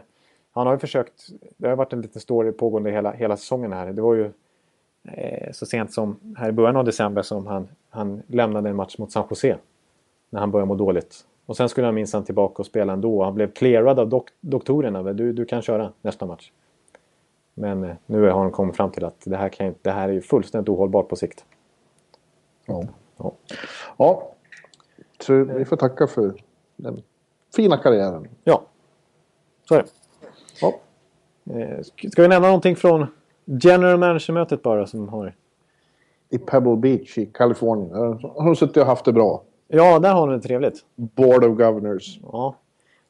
han 0.52 0.66
har 0.66 0.74
ju 0.74 0.78
försökt, 0.78 1.28
det 1.56 1.68
har 1.68 1.76
varit 1.76 1.92
en 1.92 2.00
liten 2.00 2.20
story 2.20 2.52
pågående 2.52 2.90
hela, 2.90 3.12
hela 3.12 3.36
säsongen 3.36 3.72
här. 3.72 3.92
Det 3.92 4.02
var 4.02 4.14
ju 4.14 4.30
eh, 5.04 5.52
så 5.52 5.66
sent 5.66 5.92
som 5.92 6.34
här 6.36 6.48
i 6.48 6.52
början 6.52 6.76
av 6.76 6.84
december 6.84 7.22
som 7.22 7.46
han, 7.46 7.68
han 7.90 8.22
lämnade 8.26 8.70
en 8.70 8.76
match 8.76 8.98
mot 8.98 9.12
San 9.12 9.26
Jose. 9.30 9.56
När 10.30 10.40
han 10.40 10.50
började 10.50 10.68
må 10.68 10.74
dåligt. 10.74 11.26
Och 11.50 11.56
sen 11.56 11.68
skulle 11.68 11.86
han 11.86 11.94
minsann 11.94 12.24
tillbaka 12.24 12.62
och 12.62 12.66
spela 12.66 12.92
ändå. 12.92 13.24
Han 13.24 13.34
blev 13.34 13.52
clearad 13.52 13.98
av 13.98 14.08
dok 14.08 14.28
doktorerna. 14.40 15.02
Du, 15.02 15.32
du 15.32 15.44
kan 15.44 15.62
köra 15.62 15.92
nästa 16.02 16.26
match. 16.26 16.52
Men 17.54 17.84
eh, 17.84 17.94
nu 18.06 18.22
har 18.22 18.40
han 18.40 18.50
kommit 18.50 18.76
fram 18.76 18.90
till 18.90 19.04
att 19.04 19.20
det 19.24 19.36
här, 19.36 19.48
kan, 19.48 19.74
det 19.82 19.90
här 19.90 20.08
är 20.08 20.12
ju 20.12 20.20
fullständigt 20.20 20.68
ohållbart 20.68 21.08
på 21.08 21.16
sikt. 21.16 21.44
Ja. 22.66 22.84
Ja. 23.16 23.32
ja. 23.96 24.32
Så 25.20 25.44
vi 25.44 25.64
får 25.64 25.76
tacka 25.76 26.06
för 26.06 26.34
den 26.76 27.02
fina 27.56 27.76
karriären. 27.76 28.28
Ja, 28.44 28.62
så 29.68 29.74
är 29.74 29.78
det. 29.82 29.88
Ja. 30.60 30.74
Eh, 31.54 31.78
sk- 31.78 32.10
Ska 32.10 32.22
vi 32.22 32.28
nämna 32.28 32.48
någonting 32.48 32.76
från 32.76 33.06
General 33.44 33.98
Manager-mötet 33.98 34.62
bara 34.62 34.86
som 34.86 35.08
har... 35.08 35.34
I 36.28 36.38
Pebble 36.38 36.76
Beach 36.76 37.18
i 37.18 37.26
Kalifornien. 37.26 37.90
Har 38.22 38.44
de 38.44 38.56
suttit 38.56 38.76
och 38.76 38.86
haft 38.86 39.04
det 39.04 39.12
bra. 39.12 39.42
Ja, 39.72 39.98
där 39.98 40.12
har 40.12 40.26
de 40.26 40.36
det 40.36 40.42
trevligt. 40.42 40.84
Board 40.94 41.44
of 41.44 41.58
Governors. 41.58 42.18
Ja. 42.22 42.54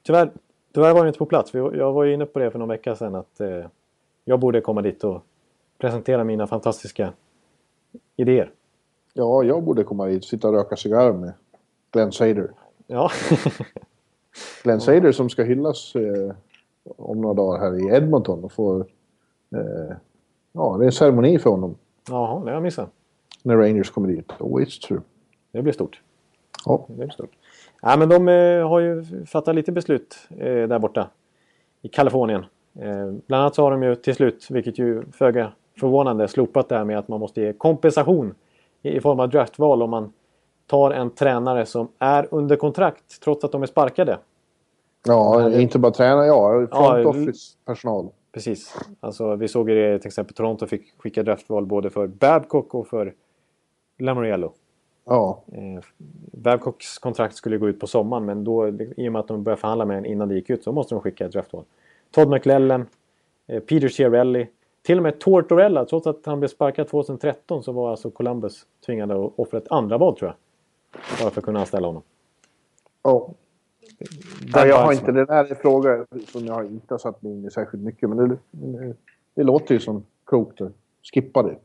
Tyvärr, 0.03 0.31
tyvärr 0.75 0.95
var 0.95 1.05
det 1.05 1.09
inte 1.09 1.19
på 1.19 1.27
plats. 1.27 1.55
Jag 1.55 1.93
var 1.93 2.05
ju 2.05 2.15
inne 2.15 2.27
på 2.27 2.39
det 2.39 2.51
för 2.51 2.59
någon 2.59 2.69
vecka 2.69 2.97
sedan 2.97 3.15
att 3.15 3.41
eh, 3.41 3.65
jag 4.25 4.41
borde 4.41 4.61
komma 4.61 4.83
dit 4.83 5.05
och 5.05 5.23
presentera 5.79 6.25
mina 6.25 6.47
fantastiska 6.47 7.13
idéer. 8.17 8.53
Ja, 9.15 9.43
jag 9.43 9.63
borde 9.63 9.85
komma 9.85 10.07
dit 10.07 10.23
och 10.23 10.29
sitta 10.29 10.49
och 10.49 10.55
röka 10.55 10.77
cigarr 10.77 11.13
med 11.13 11.33
Glenn 11.93 12.13
Sader. 12.13 12.51
Ja, 12.87 13.11
Glenn 14.63 14.81
Sader 14.81 15.13
som 15.13 15.31
ska 15.31 15.43
hyllas 15.43 15.95
eh, 15.97 16.35
om 16.97 17.21
några 17.21 17.35
dagar 17.35 17.61
här 17.61 17.79
i 17.79 17.97
Edmonton 17.97 18.45
och 18.45 18.53
få... 18.53 18.81
Eh, 19.55 19.97
ja, 20.53 20.77
det 20.79 20.85
är 20.85 20.87
en 20.87 20.93
ceremoni 20.93 21.39
för 21.39 21.51
honom 21.51 21.77
Jaha, 22.09 22.41
det 22.41 22.51
har 22.51 22.53
jag 22.53 22.63
missat. 22.63 22.91
när 23.43 23.57
Rangers 23.57 23.91
kommer 23.91 24.09
dit. 24.09 24.33
Oh, 24.39 24.63
it's 24.63 24.87
true. 24.87 25.01
Det 25.53 25.63
blir 25.63 25.73
stort. 25.73 26.03
Ja, 26.67 26.85
Det 26.89 26.95
blir 26.95 27.09
stort. 27.09 27.31
Ja, 27.83 27.97
men 27.97 28.09
de 28.09 28.29
eh, 28.29 28.69
har 28.69 28.81
ju 28.81 29.05
fattat 29.27 29.55
lite 29.55 29.73
beslut 29.73 30.17
eh, 30.31 30.69
där 30.69 30.79
borta 30.79 31.09
i 31.83 31.89
Kalifornien. 31.89 32.45
Eh, 32.75 33.13
bland 33.27 33.43
annat 33.43 33.55
så 33.55 33.63
har 33.63 33.71
de 33.71 33.83
ju 33.83 33.95
till 33.95 34.15
slut, 34.15 34.47
vilket 34.51 34.79
ju 34.79 35.03
föga 35.13 35.53
förvånande, 35.81 36.29
slopat 36.29 36.69
det 36.69 36.77
här 36.77 36.85
med 36.85 36.99
att 36.99 37.09
man 37.09 37.21
måste 37.21 37.41
ge 37.41 37.53
kompensation 37.53 38.35
i, 38.83 39.01
form 39.01 39.21
av 39.21 39.29
draftval 39.29 39.83
om 39.83 39.91
man 39.91 40.13
tar 40.67 40.91
en 40.91 41.11
tränare 41.11 41.67
som 41.67 41.89
är 41.99 42.29
under 42.31 42.57
kontrakt 42.57 43.21
trots 43.21 43.45
att 43.45 43.53
de 43.53 43.63
är 43.63 43.67
sparkade. 43.67 44.19
ja 45.07 45.51
inte 45.53 45.79
bara 45.79 45.93
träna, 45.93 46.27
ja. 46.27 46.51
Front 46.51 46.71
Ja, 46.73 47.09
office-personal. 47.09 48.09
Precis. 48.33 48.75
Alltså, 49.01 49.37
vi 49.37 49.49
såg 49.49 49.71
ju 49.71 49.77
det 49.77 49.99
till 49.99 50.09
exempel 50.09 50.35
Toronto 50.35 50.67
fick 50.67 51.01
skicka 51.01 51.23
draftval 51.23 51.67
både 51.67 51.91
för 51.91 52.07
Babcock 52.07 52.75
och 52.75 52.87
för 52.89 53.15
Lamoriello. 53.99 54.53
Ja, 55.05 55.43
Eh, 55.53 55.83
Babcocks 56.33 56.99
kontrakt 56.99 57.37
skulle 57.37 57.59
gå 57.59 57.69
ut 57.69 57.81
på 57.81 57.87
sommaren 57.87 58.25
men 58.25 58.45
då, 58.45 58.69
i 58.69 59.09
och 59.09 59.13
med 59.13 59.21
att 59.21 59.29
de 59.29 59.43
började 59.43 59.61
förhandla 59.61 59.85
med 59.85 59.99
en 59.99 60.07
innan 60.07 60.29
det 60.29 60.35
gick 60.35 60.51
ut 60.51 60.65
så 60.65 60.73
måste 60.73 60.95
de 60.95 61.01
skicka 61.01 61.27
ett 61.27 61.33
draftval. 61.33 61.65
Todd 62.11 62.29
McLellan, 62.31 62.87
eh, 63.47 63.61
Peter 63.61 63.89
Chiarelli, 63.89 64.49
till 64.83 64.97
och 64.97 65.03
med 65.03 65.19
Tortorella, 65.21 65.85
trots 65.85 66.07
att 66.07 66.27
han 66.27 66.41
blev 66.41 66.49
sparkad 66.49 66.89
2013 66.89 67.63
så 67.63 67.73
var 67.73 67.91
alltså 67.91 68.11
Columbus 68.11 68.67
tvingade 68.87 69.25
att 69.25 69.33
offra 69.37 69.59
ett 69.59 69.71
andra 69.71 69.99
val 69.99 70.17
tror 70.17 70.29
jag. 70.31 70.37
Bara 71.21 71.31
för 71.31 71.41
att 71.41 71.45
kunna 71.45 71.61
anställa 71.61 71.87
honom. 71.87 72.03
ja. 73.03 73.31
Ja, 74.55 74.67
jag 74.67 74.77
har 74.77 74.93
inte, 74.93 75.13
det 75.13 75.25
där 75.25 75.45
är 75.45 75.55
fråga 75.55 76.07
som 76.27 76.47
jag 76.47 76.67
inte 76.67 76.95
har 76.95 76.99
satt 76.99 77.23
mig 77.23 77.33
in 77.33 77.45
i 77.45 77.51
särskilt 77.51 77.83
mycket. 77.85 78.09
Men 78.09 78.19
det, 78.19 78.37
det, 78.51 78.97
det 79.35 79.43
låter 79.43 79.75
ju 79.75 79.81
som 79.81 80.05
klokt 80.27 80.61
att 80.61 80.73
skippa 81.15 81.43
det. 81.43 81.57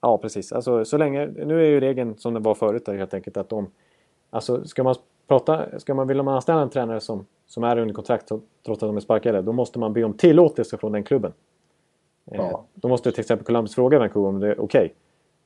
Ja, 0.00 0.18
precis. 0.18 0.52
Alltså, 0.52 0.84
så 0.84 0.96
länge, 0.96 1.26
nu 1.26 1.60
är 1.60 1.66
ju 1.66 1.80
regeln 1.80 2.16
som 2.18 2.34
den 2.34 2.42
var 2.42 2.54
förut 2.54 2.86
där, 2.86 2.94
helt 2.94 3.14
enkelt 3.14 3.36
att 3.36 3.52
om... 3.52 3.70
Alltså, 4.30 4.64
ska 4.64 4.82
man 4.82 4.94
prata... 5.28 5.78
Ska 5.78 5.94
man, 5.94 6.08
vill 6.08 6.22
man 6.22 6.34
anställa 6.34 6.60
en 6.60 6.70
tränare 6.70 7.00
som, 7.00 7.26
som 7.46 7.64
är 7.64 7.78
under 7.78 7.94
kontrakt 7.94 8.28
trots 8.66 8.82
att 8.82 8.88
de 8.88 8.96
är 8.96 9.00
sparkade, 9.00 9.42
då 9.42 9.52
måste 9.52 9.78
man 9.78 9.92
be 9.92 10.04
om 10.04 10.14
tillåtelse 10.14 10.78
från 10.78 10.92
den 10.92 11.04
klubben. 11.04 11.32
Eh, 12.30 12.36
Ja. 12.36 12.64
Då 12.74 12.88
måste 12.88 13.12
till 13.12 13.20
exempel 13.20 13.46
Columbus 13.46 13.74
fråga 13.74 13.98
Vancouver 13.98 14.28
om 14.28 14.40
det 14.40 14.48
är 14.48 14.60
okej. 14.60 14.94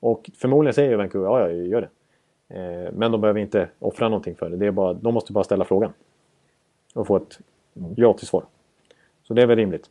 Och 0.01 0.31
förmodligen 0.35 0.75
säger 0.75 0.97
Vancouver 0.97 1.27
ja, 1.27 1.41
jag 1.41 1.67
gör 1.67 1.81
det. 1.81 1.89
Eh, 2.59 2.93
men 2.93 3.13
de 3.13 3.21
behöver 3.21 3.41
inte 3.41 3.69
offra 3.79 4.09
någonting 4.09 4.35
för 4.35 4.51
det. 4.51 4.57
det 4.57 4.67
är 4.67 4.71
bara, 4.71 4.93
de 4.93 5.15
måste 5.15 5.33
bara 5.33 5.45
ställa 5.45 5.65
frågan. 5.65 5.93
Och 6.95 7.07
få 7.07 7.17
ett 7.17 7.39
ja 7.97 8.13
till 8.13 8.27
svar. 8.27 8.45
Så 9.23 9.35
det 9.35 9.43
är 9.43 9.47
väl 9.47 9.57
rimligt. 9.57 9.91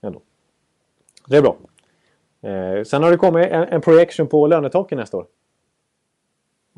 Ändå. 0.00 0.20
Det 1.28 1.36
är 1.36 1.42
bra. 1.42 1.56
Eh, 2.44 2.82
sen 2.82 3.02
har 3.02 3.10
det 3.10 3.16
kommit 3.16 3.46
en, 3.46 3.62
en 3.62 3.80
projection 3.80 4.26
på 4.26 4.46
lönetaken 4.46 4.98
nästa 4.98 5.16
år. 5.16 5.26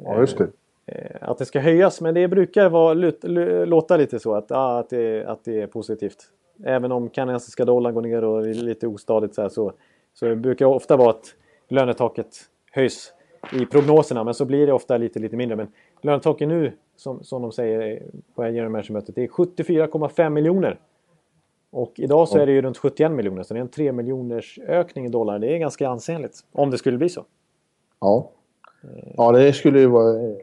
Ja, 0.05 0.21
just 0.21 0.39
det. 0.39 0.49
Eh, 0.87 1.29
att 1.29 1.39
det 1.39 1.45
ska 1.45 1.61
höjas, 1.61 2.01
men 2.01 2.15
det 2.15 2.29
brukar 2.29 2.69
vara, 2.69 2.95
lut, 2.95 3.21
låta 3.69 3.97
lite 3.97 4.19
så 4.19 4.35
att, 4.35 4.47
ja, 4.49 4.79
att, 4.79 4.91
det, 4.91 5.25
att 5.25 5.45
det 5.45 5.61
är 5.61 5.67
positivt. 5.67 6.17
Även 6.65 6.93
om 6.93 7.09
kanadensiska 7.09 7.65
dollarn 7.65 7.95
går 7.95 8.03
ner 8.03 8.25
och 8.25 8.49
är 8.49 8.55
lite 8.55 8.87
ostadigt 8.87 9.35
så, 9.35 9.43
här, 9.43 9.49
så, 9.49 9.73
så 10.15 10.27
det 10.27 10.37
brukar 10.37 10.67
ofta 10.67 10.97
vara 10.97 11.11
att 11.11 11.35
lönetaket 11.69 12.37
höjs 12.73 13.13
i 13.53 13.67
prognoserna, 13.67 14.25
men 14.25 14.35
så 14.35 14.45
blir 14.45 14.67
det 14.67 14.73
ofta 14.73 14.97
lite, 14.97 15.19
lite 15.19 15.37
mindre. 15.37 15.57
Men 15.57 15.69
lönetaket 16.03 16.49
nu, 16.49 16.73
som, 16.97 17.25
som 17.25 17.43
de 17.43 17.53
säger 17.53 18.03
på 18.35 18.45
general 18.45 18.69
manager-mötet, 18.69 19.15
det 19.15 19.25
är 19.25 19.29
74,5 19.29 20.31
miljoner. 20.31 20.79
Och 21.71 21.93
idag 21.97 22.29
så 22.29 22.39
är 22.39 22.47
det 22.47 22.53
ju 22.53 22.63
runt 22.63 22.79
71 22.79 23.13
miljoner, 23.13 23.43
så 23.43 23.55
det 23.55 23.61
är 23.61 23.63
en 23.63 23.69
3 23.69 23.93
miljoners 23.93 24.59
ökning 24.67 25.07
i 25.07 25.09
dollar. 25.09 25.39
Det 25.39 25.55
är 25.55 25.59
ganska 25.59 25.89
ansenligt, 25.89 26.45
om 26.53 26.71
det 26.71 26.79
skulle 26.79 26.99
bli 26.99 27.09
så. 27.09 27.25
Ja. 28.01 28.31
ja, 29.17 29.33
det 29.33 29.53
skulle 29.53 29.81
ju 29.81 29.87
vara 29.87 30.23
eh, 30.23 30.37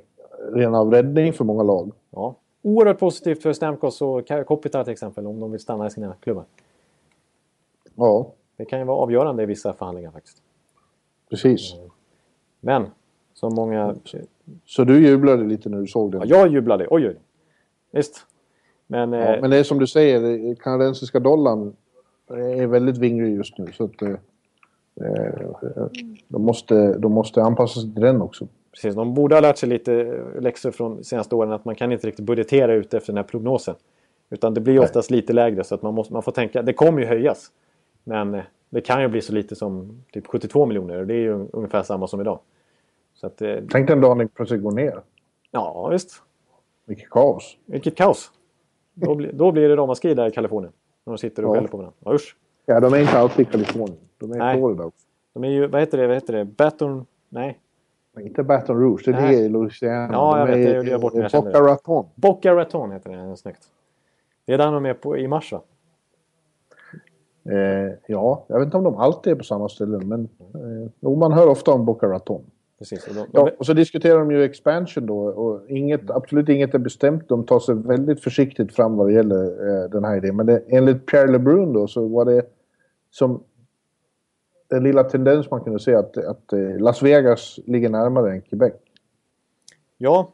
ren 0.51 0.75
av 0.75 0.91
räddning 0.91 1.33
för 1.33 1.45
många 1.45 1.63
lag. 1.63 1.91
Ja. 2.09 2.35
Oerhört 2.61 2.99
positivt 2.99 3.41
för 3.41 3.53
Stamkos 3.53 4.01
och 4.01 4.27
Kopitar 4.45 4.83
till 4.83 4.93
exempel, 4.93 5.27
om 5.27 5.39
de 5.39 5.51
vill 5.51 5.59
stanna 5.59 5.87
i 5.87 5.89
sina 5.89 6.15
klubbar. 6.19 6.45
Ja, 7.95 8.31
Det 8.57 8.65
kan 8.65 8.79
ju 8.79 8.85
vara 8.85 8.97
avgörande 8.97 9.43
i 9.43 9.45
vissa 9.45 9.73
förhandlingar 9.73 10.11
faktiskt. 10.11 10.37
precis. 11.29 11.75
Men, 12.59 12.85
som 13.33 13.55
många... 13.55 13.95
Så 14.65 14.83
du 14.83 15.07
jublade 15.07 15.43
lite 15.43 15.69
när 15.69 15.77
du 15.77 15.87
såg 15.87 16.11
den? 16.11 16.21
Ja, 16.25 16.37
jag 16.37 16.47
jublade. 16.47 16.87
Oj, 16.89 17.07
oj. 17.07 17.15
Visst. 17.91 18.25
Men, 18.93 19.13
Ja, 19.13 19.33
eh, 19.33 19.41
men 19.41 19.49
det 19.49 19.57
är 19.57 19.63
som 19.63 19.79
du 19.79 19.87
säger, 19.87 20.55
kanadensiska 20.55 21.19
dollarn 21.19 21.73
är 22.29 22.67
väldigt 22.67 22.97
vingrig 22.97 23.35
just 23.35 23.57
nu. 23.57 23.71
Så 23.71 23.83
att, 23.83 24.01
eh, 24.01 24.09
eh, 25.01 25.87
de, 26.27 26.41
måste, 26.41 26.97
de 26.97 27.11
måste 27.11 27.43
anpassa 27.43 27.81
sig 27.81 27.93
till 27.93 28.01
den 28.01 28.21
också. 28.21 28.47
precis, 28.71 28.95
de 28.95 29.13
borde 29.13 29.35
ha 29.35 29.41
lärt 29.41 29.57
sig 29.57 29.69
lite 29.69 30.23
läxor 30.39 30.71
från 30.71 31.03
senaste 31.03 31.35
åren 31.35 31.51
att 31.51 31.65
man 31.65 31.75
kan 31.75 31.91
inte 31.91 32.07
riktigt 32.07 32.25
budgetera 32.25 32.73
ut 32.73 32.93
efter 32.93 33.13
den 33.13 33.17
här 33.17 33.23
prognosen. 33.23 33.75
Utan 34.29 34.53
det 34.53 34.61
blir 34.61 34.79
oftast 34.79 35.11
lite 35.11 35.33
lägre 35.33 35.63
så 35.63 35.75
att 35.75 35.81
man, 35.81 35.93
måste, 35.93 36.13
man 36.13 36.23
får 36.23 36.31
tänka, 36.31 36.61
det 36.61 36.73
kommer 36.73 36.99
ju 37.01 37.05
höjas. 37.05 37.51
Men 38.03 38.33
eh, 38.33 38.43
det 38.69 38.81
kan 38.81 39.01
ju 39.01 39.07
bli 39.07 39.21
så 39.21 39.33
lite 39.33 39.55
som 39.55 40.03
typ 40.11 40.27
72 40.27 40.65
miljoner 40.65 40.97
och 40.97 41.07
det 41.07 41.13
är 41.13 41.19
ju 41.19 41.47
ungefär 41.53 41.83
samma 41.83 42.07
som 42.07 42.21
idag. 42.21 42.39
Så 43.13 43.27
att, 43.27 43.41
eh, 43.41 43.55
Tänk 43.71 43.87
den 43.87 44.01
dagen 44.01 44.17
det 44.17 44.27
plötsligt 44.27 44.63
går 44.63 44.71
ner. 44.71 45.01
ja, 45.51 45.87
visst. 45.87 46.21
Vilket 46.85 47.09
kaos. 47.09 47.57
Vilket 47.65 47.95
kaos. 47.95 48.31
Då, 48.93 49.15
blir- 49.15 49.31
då 49.33 49.51
blir 49.51 49.69
det 49.69 49.75
ramaskri 49.75 50.13
där 50.13 50.27
i 50.27 50.31
Kalifornien. 50.31 50.73
När 51.05 51.13
de 51.13 51.17
sitter 51.17 51.45
och 51.45 51.49
Ja. 51.49 51.53
skäller 51.55 51.67
på 51.67 51.77
varandra. 51.77 51.95
Ja, 51.99 52.13
usch. 52.13 52.35
Ja, 52.65 52.79
de 52.79 52.93
är 52.93 52.97
inte 52.97 53.17
alltid 53.19 53.47
i 53.47 53.51
Kalifornien. 53.51 53.97
De 54.19 54.31
är 54.31 54.53
i 54.53 54.57
Florida 54.57 54.83
också. 54.83 55.05
De 55.33 55.43
är 55.43 55.47
ju, 55.49 55.67
vad 55.67 55.81
heter 55.81 55.97
det, 55.97 56.07
vad 56.07 56.15
heter 56.15 56.33
det? 56.33 56.45
Baton... 56.45 57.05
Nej. 57.29 57.59
Inte 58.19 58.43
Baton 58.43 58.79
Rouge, 58.79 59.01
det 59.05 59.11
är 59.11 59.27
det 59.27 59.33
i 59.33 59.49
Louisiana. 59.49 60.13
Ja, 60.13 60.39
jag 60.39 60.47
de 60.47 60.53
vet, 60.63 60.67
är 60.85 60.91
jag 60.91 61.01
bort 61.01 61.13
kände 61.13 61.29
Boca. 61.51 61.61
Raton. 61.61 62.05
Boca 62.15 62.55
Raton 62.55 62.91
heter 62.91 63.09
det. 63.29 63.37
Snyggt. 63.37 63.63
Det 64.45 64.53
är 64.53 64.57
där 64.57 64.71
de 64.71 64.85
är 64.85 64.93
på, 64.93 65.17
i 65.17 65.27
mars 65.27 65.51
va? 65.51 65.61
Eh, 67.51 67.93
ja, 68.07 68.43
jag 68.47 68.59
vet 68.59 68.65
inte 68.65 68.77
om 68.77 68.83
de 68.83 68.95
alltid 68.97 69.33
är 69.33 69.37
på 69.37 69.43
samma 69.43 69.69
ställe, 69.69 69.97
men 69.97 70.29
eh, 71.01 71.09
man 71.17 71.31
hör 71.31 71.47
ofta 71.47 71.71
om 71.71 71.85
Boca 71.85 72.07
Raton. 72.07 72.41
Precis. 72.79 73.07
Och 73.07 73.13
de, 73.15 73.27
Ja, 73.31 73.51
och 73.57 73.65
så 73.65 73.73
diskuterar 73.73 74.19
de 74.19 74.31
ju 74.31 74.43
expansion 74.43 75.05
då 75.05 75.17
och 75.17 75.69
inget, 75.69 76.09
absolut 76.11 76.49
inget 76.49 76.73
är 76.73 76.79
bestämt. 76.79 77.29
De 77.29 77.45
tar 77.45 77.59
sig 77.59 77.75
väldigt 77.75 78.23
försiktigt 78.23 78.75
fram 78.75 78.97
vad 78.97 79.07
det 79.07 79.13
gäller 79.13 79.45
eh, 79.45 79.89
den 79.89 80.03
här 80.03 80.17
idén. 80.17 80.35
Men 80.35 80.45
det, 80.45 80.63
enligt 80.67 81.05
Pierre 81.05 81.31
LeBrun 81.31 81.73
då 81.73 81.87
så 81.87 82.07
var 82.07 82.25
det 82.25 82.41
som 83.11 83.43
den 84.69 84.83
lilla 84.83 85.03
tendens 85.03 85.51
man 85.51 85.63
kunde 85.63 85.79
se 85.79 85.95
att, 85.95 86.17
att 86.17 86.53
eh, 86.53 86.77
Las 86.79 87.01
Vegas 87.01 87.59
ligger 87.65 87.89
närmare 87.89 88.31
än 88.31 88.41
Quebec. 88.41 88.73
ja. 89.97 90.33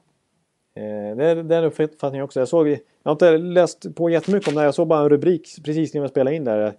Eh, 0.76 1.18
det 1.18 1.26
är 1.26 1.36
den 1.36 1.64
uppfattningen 1.64 2.24
också. 2.24 2.40
Jag, 2.40 2.48
såg, 2.48 2.68
jag 2.68 2.80
har 3.04 3.12
inte 3.12 3.38
läst 3.38 3.96
på 3.96 4.10
jättemycket 4.10 4.48
om 4.48 4.54
det 4.54 4.60
här. 4.60 4.68
Jag 4.68 4.76
såg 4.76 4.88
bara 4.88 5.02
en 5.02 5.10
rubrik 5.10 5.50
precis 5.66 5.94
när 5.94 6.02
jag 6.02 6.10
spelade 6.10 6.36
in 6.36 6.44
där. 6.44 6.74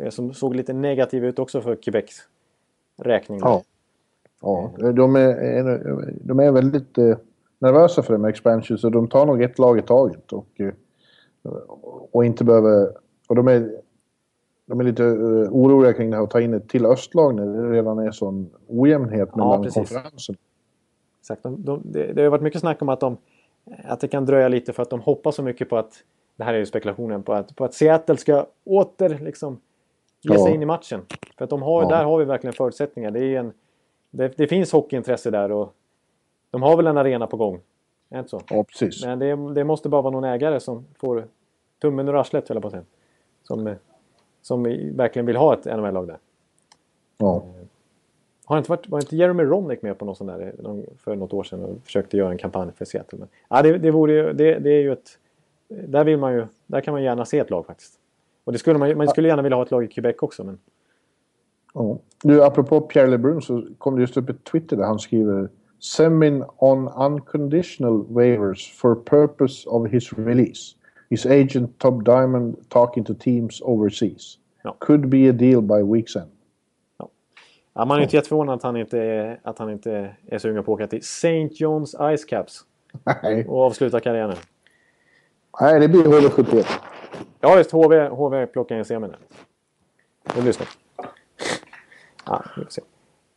Eh, 0.00 0.10
som 0.10 0.34
såg 0.34 0.56
lite 0.56 0.72
negativ 0.72 1.24
ut 1.24 1.38
också 1.38 1.60
för 1.60 1.76
Quebecs 1.76 2.28
räkning. 2.96 3.38
Ja. 3.42 3.62
Ja, 4.40 4.72
de 4.78 5.16
är, 5.16 5.80
de 6.26 6.40
är 6.40 6.52
väldigt 6.52 6.98
eh, 6.98 7.16
nervösa 7.58 8.02
för 8.02 8.12
det 8.12 8.18
med 8.18 8.28
expansion 8.28 8.78
så 8.78 8.88
de 8.88 9.08
tar 9.08 9.26
nog 9.26 9.42
ett 9.42 9.58
lag 9.58 9.78
i 9.78 9.82
taget 9.82 10.32
och, 10.32 10.60
eh, 10.60 10.72
och 12.12 12.24
inte 12.24 12.44
behöver... 12.44 12.92
Och 13.28 13.36
de 13.36 13.48
är, 13.48 13.70
de 14.66 14.80
är 14.80 14.84
lite 14.84 15.02
oroliga 15.50 15.92
kring 15.92 16.10
det 16.10 16.16
här 16.16 16.24
att 16.24 16.30
ta 16.30 16.40
in 16.40 16.54
ett 16.54 16.68
till 16.68 16.86
östlag 16.86 17.34
när 17.34 17.46
det 17.46 17.70
redan 17.70 17.98
är 17.98 18.10
sån 18.10 18.50
ojämnhet 18.66 19.36
mellan 19.36 19.62
ja, 19.62 19.70
konferensen. 19.70 20.36
Exakt. 21.20 21.42
De, 21.42 21.64
de, 21.64 21.82
det, 21.84 22.22
har 22.22 22.28
varit 22.30 22.42
mycket 22.42 22.60
snack 22.60 22.82
om 22.82 22.88
att, 22.88 23.00
de, 23.00 23.16
att 23.84 24.00
det 24.00 24.08
kan 24.08 24.26
dröja 24.26 24.48
lite 24.48 24.72
för 24.72 24.82
att 24.82 24.90
de 24.90 25.00
hoppas 25.00 25.34
så 25.34 25.42
mycket 25.42 25.68
på 25.68 25.76
att, 25.76 25.92
det 26.36 26.44
här 26.44 26.54
är 26.54 26.58
ju 26.58 26.66
spekulationen, 26.66 27.22
på 27.22 27.32
att, 27.32 27.56
på 27.56 27.64
att 27.64 27.74
Seattle 27.74 28.16
ska 28.16 28.46
åter 28.64 29.18
liksom 29.22 29.60
ge 30.22 30.34
ja. 30.34 30.44
sig 30.44 30.54
in 30.54 30.62
i 30.62 30.66
matchen. 30.66 31.00
För 31.38 31.44
att 31.44 31.50
de 31.50 31.62
har, 31.62 31.82
ja. 31.82 31.88
där 31.88 32.04
har 32.04 32.18
vi 32.18 32.24
verkligen 32.24 32.54
förutsättningar. 32.54 33.10
Det, 33.10 33.20
är 33.20 33.38
en, 33.38 33.52
det, 34.16 34.36
det 34.36 34.46
finns 34.46 34.72
hockeyintresse 34.72 35.30
där 35.30 35.52
och 35.52 35.74
de 36.50 36.62
har 36.62 36.76
väl 36.76 36.86
en 36.86 36.98
arena 36.98 37.26
på 37.26 37.36
gång. 37.36 37.60
Är 38.10 38.18
inte 38.18 38.30
så? 38.30 38.40
Ja, 38.50 38.64
precis. 38.64 39.04
Men 39.04 39.18
det, 39.18 39.54
det 39.54 39.64
måste 39.64 39.88
bara 39.88 40.02
vara 40.02 40.12
någon 40.12 40.24
ägare 40.24 40.60
som 40.60 40.84
får 40.94 41.24
tummen 41.80 42.08
ur 42.08 42.20
arslet, 42.20 42.48
höll 42.48 42.56
jag 42.56 42.62
på 42.62 42.68
att 42.68 42.72
säga. 42.72 42.84
Som, 43.42 43.74
som 44.42 44.62
verkligen 44.96 45.26
vill 45.26 45.36
ha 45.36 45.54
ett 45.54 45.64
NHL-lag 45.64 46.06
där. 46.06 46.18
Ja. 47.18 47.36
Eh, 47.36 47.66
har 48.44 48.58
inte 48.58 48.70
varit, 48.70 48.88
var 48.88 49.00
inte 49.00 49.16
Jeremy 49.16 49.42
Roenick 49.42 49.82
med 49.82 49.98
på 49.98 50.04
någon 50.04 50.16
sån 50.16 50.26
där 50.26 50.54
för 50.98 51.16
något 51.16 51.32
år 51.32 51.44
sedan 51.44 51.64
och 51.64 51.82
försökte 51.84 52.16
göra 52.16 52.30
en 52.30 52.38
kampanj 52.38 52.72
för 52.72 52.84
Seattle? 52.84 53.18
Men, 53.18 53.28
ja, 53.48 53.62
det, 53.62 53.78
det, 53.78 53.90
vore 53.90 54.32
det, 54.32 54.58
det 54.58 54.70
är 54.70 54.80
ju 54.80 54.92
ett... 54.92 55.18
Där, 55.68 56.04
vill 56.04 56.18
man 56.18 56.32
ju, 56.32 56.46
där 56.66 56.80
kan 56.80 56.92
man 56.92 57.02
gärna 57.02 57.24
se 57.24 57.38
ett 57.38 57.50
lag 57.50 57.66
faktiskt. 57.66 57.98
Och 58.44 58.52
det 58.52 58.58
skulle 58.58 58.78
man, 58.78 58.96
man 58.96 59.08
skulle 59.08 59.28
gärna 59.28 59.42
vilja 59.42 59.56
ha 59.56 59.62
ett 59.62 59.70
lag 59.70 59.84
i 59.84 59.88
Quebec 59.88 60.16
också. 60.18 60.44
Men... 60.44 60.58
Ja. 61.76 61.98
Du, 62.22 62.44
apropå 62.44 62.80
Pierre 62.80 63.10
LeBrun 63.10 63.42
så 63.42 63.66
kom 63.78 63.94
det 63.94 64.00
just 64.00 64.16
upp 64.16 64.28
ett 64.28 64.44
Twitter 64.44 64.76
där 64.76 64.84
han 64.84 64.98
skriver 64.98 65.48
Semin 65.78 66.44
on 66.58 66.88
unconditional 66.88 68.04
waivers 68.08 68.72
for 68.72 68.94
purpose 68.94 69.68
of 69.68 69.88
his 69.88 70.12
release. 70.12 70.76
His 71.10 71.26
agent 71.26 71.78
Top 71.78 72.04
Diamond 72.04 72.56
talking 72.68 73.04
to 73.04 73.14
teams 73.14 73.60
overseas. 73.62 74.38
Ja. 74.64 74.76
Could 74.78 75.08
be 75.08 75.28
a 75.28 75.32
deal 75.32 75.62
by 75.62 75.74
week's 75.74 76.16
end. 76.16 76.30
Ja, 77.74 77.84
man 77.84 77.98
är 77.98 78.02
inte 78.02 78.16
jätteförvånad 78.16 78.54
att 78.54 78.62
han 78.62 78.76
inte, 78.76 79.36
att 79.42 79.58
han 79.58 79.70
inte 79.70 80.16
är 80.26 80.38
sugen 80.38 80.64
på 80.64 80.72
att 80.72 80.76
åka 80.76 80.86
till 80.86 80.98
St. 80.98 81.48
John's 81.48 82.16
Ice 82.16 82.24
Caps. 82.24 82.64
Nej. 83.22 83.46
Och 83.48 83.62
avsluta 83.62 84.00
karriären. 84.00 84.36
Nej, 85.60 85.80
det 85.80 85.88
blir 85.88 86.02
HV71. 86.02 86.64
Ja, 87.40 87.54
visst. 87.56 87.70
HV, 87.70 88.08
HV 88.08 88.46
plockar 88.46 88.78
in 88.78 88.84
semin. 88.84 89.10
Det 90.34 90.42
blir 90.42 90.52
snyggt. 90.52 90.78
Ja, 92.26 92.44
vi 92.56 92.64
får 92.64 92.70
se. 92.70 92.82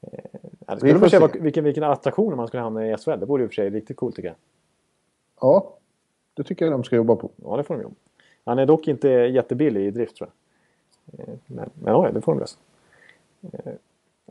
Eh, 0.02 0.20
ja, 0.68 0.74
det 0.74 0.80
skulle 0.80 1.00
vi 1.00 1.10
se 1.10 1.20
vad, 1.20 1.36
vilken, 1.36 1.64
vilken 1.64 1.84
attraktion 1.84 2.36
man 2.36 2.48
skulle 2.48 2.64
hamna 2.64 2.88
i 2.88 2.98
SHL. 2.98 3.20
Det 3.20 3.26
vore 3.26 3.44
och 3.44 3.50
för 3.50 3.56
sig 3.56 3.70
riktigt 3.70 3.98
coolt 3.98 4.16
tycker 4.16 4.30
jag. 4.30 4.38
Ja, 5.42 5.74
det 6.34 6.44
tycker 6.44 6.66
jag 6.66 6.74
de 6.74 6.84
ska 6.84 6.96
jobba 6.96 7.16
på. 7.16 7.30
Ja, 7.36 7.58
det 7.58 7.64
får 7.64 7.76
de 7.76 7.82
jobba 7.82 7.96
Han 8.44 8.60
är 8.60 8.66
dock 8.66 8.88
inte 8.88 9.10
jättebillig 9.10 9.86
i 9.86 9.92
drift 9.92 10.16
tror 10.16 10.30
jag. 10.30 11.20
Eh, 11.20 11.36
men, 11.46 11.70
men 11.74 11.94
ja, 11.94 12.12
det 12.14 12.22
får 12.22 12.34
de 12.34 12.40
lösa. 12.40 12.58
Eh, 13.42 13.74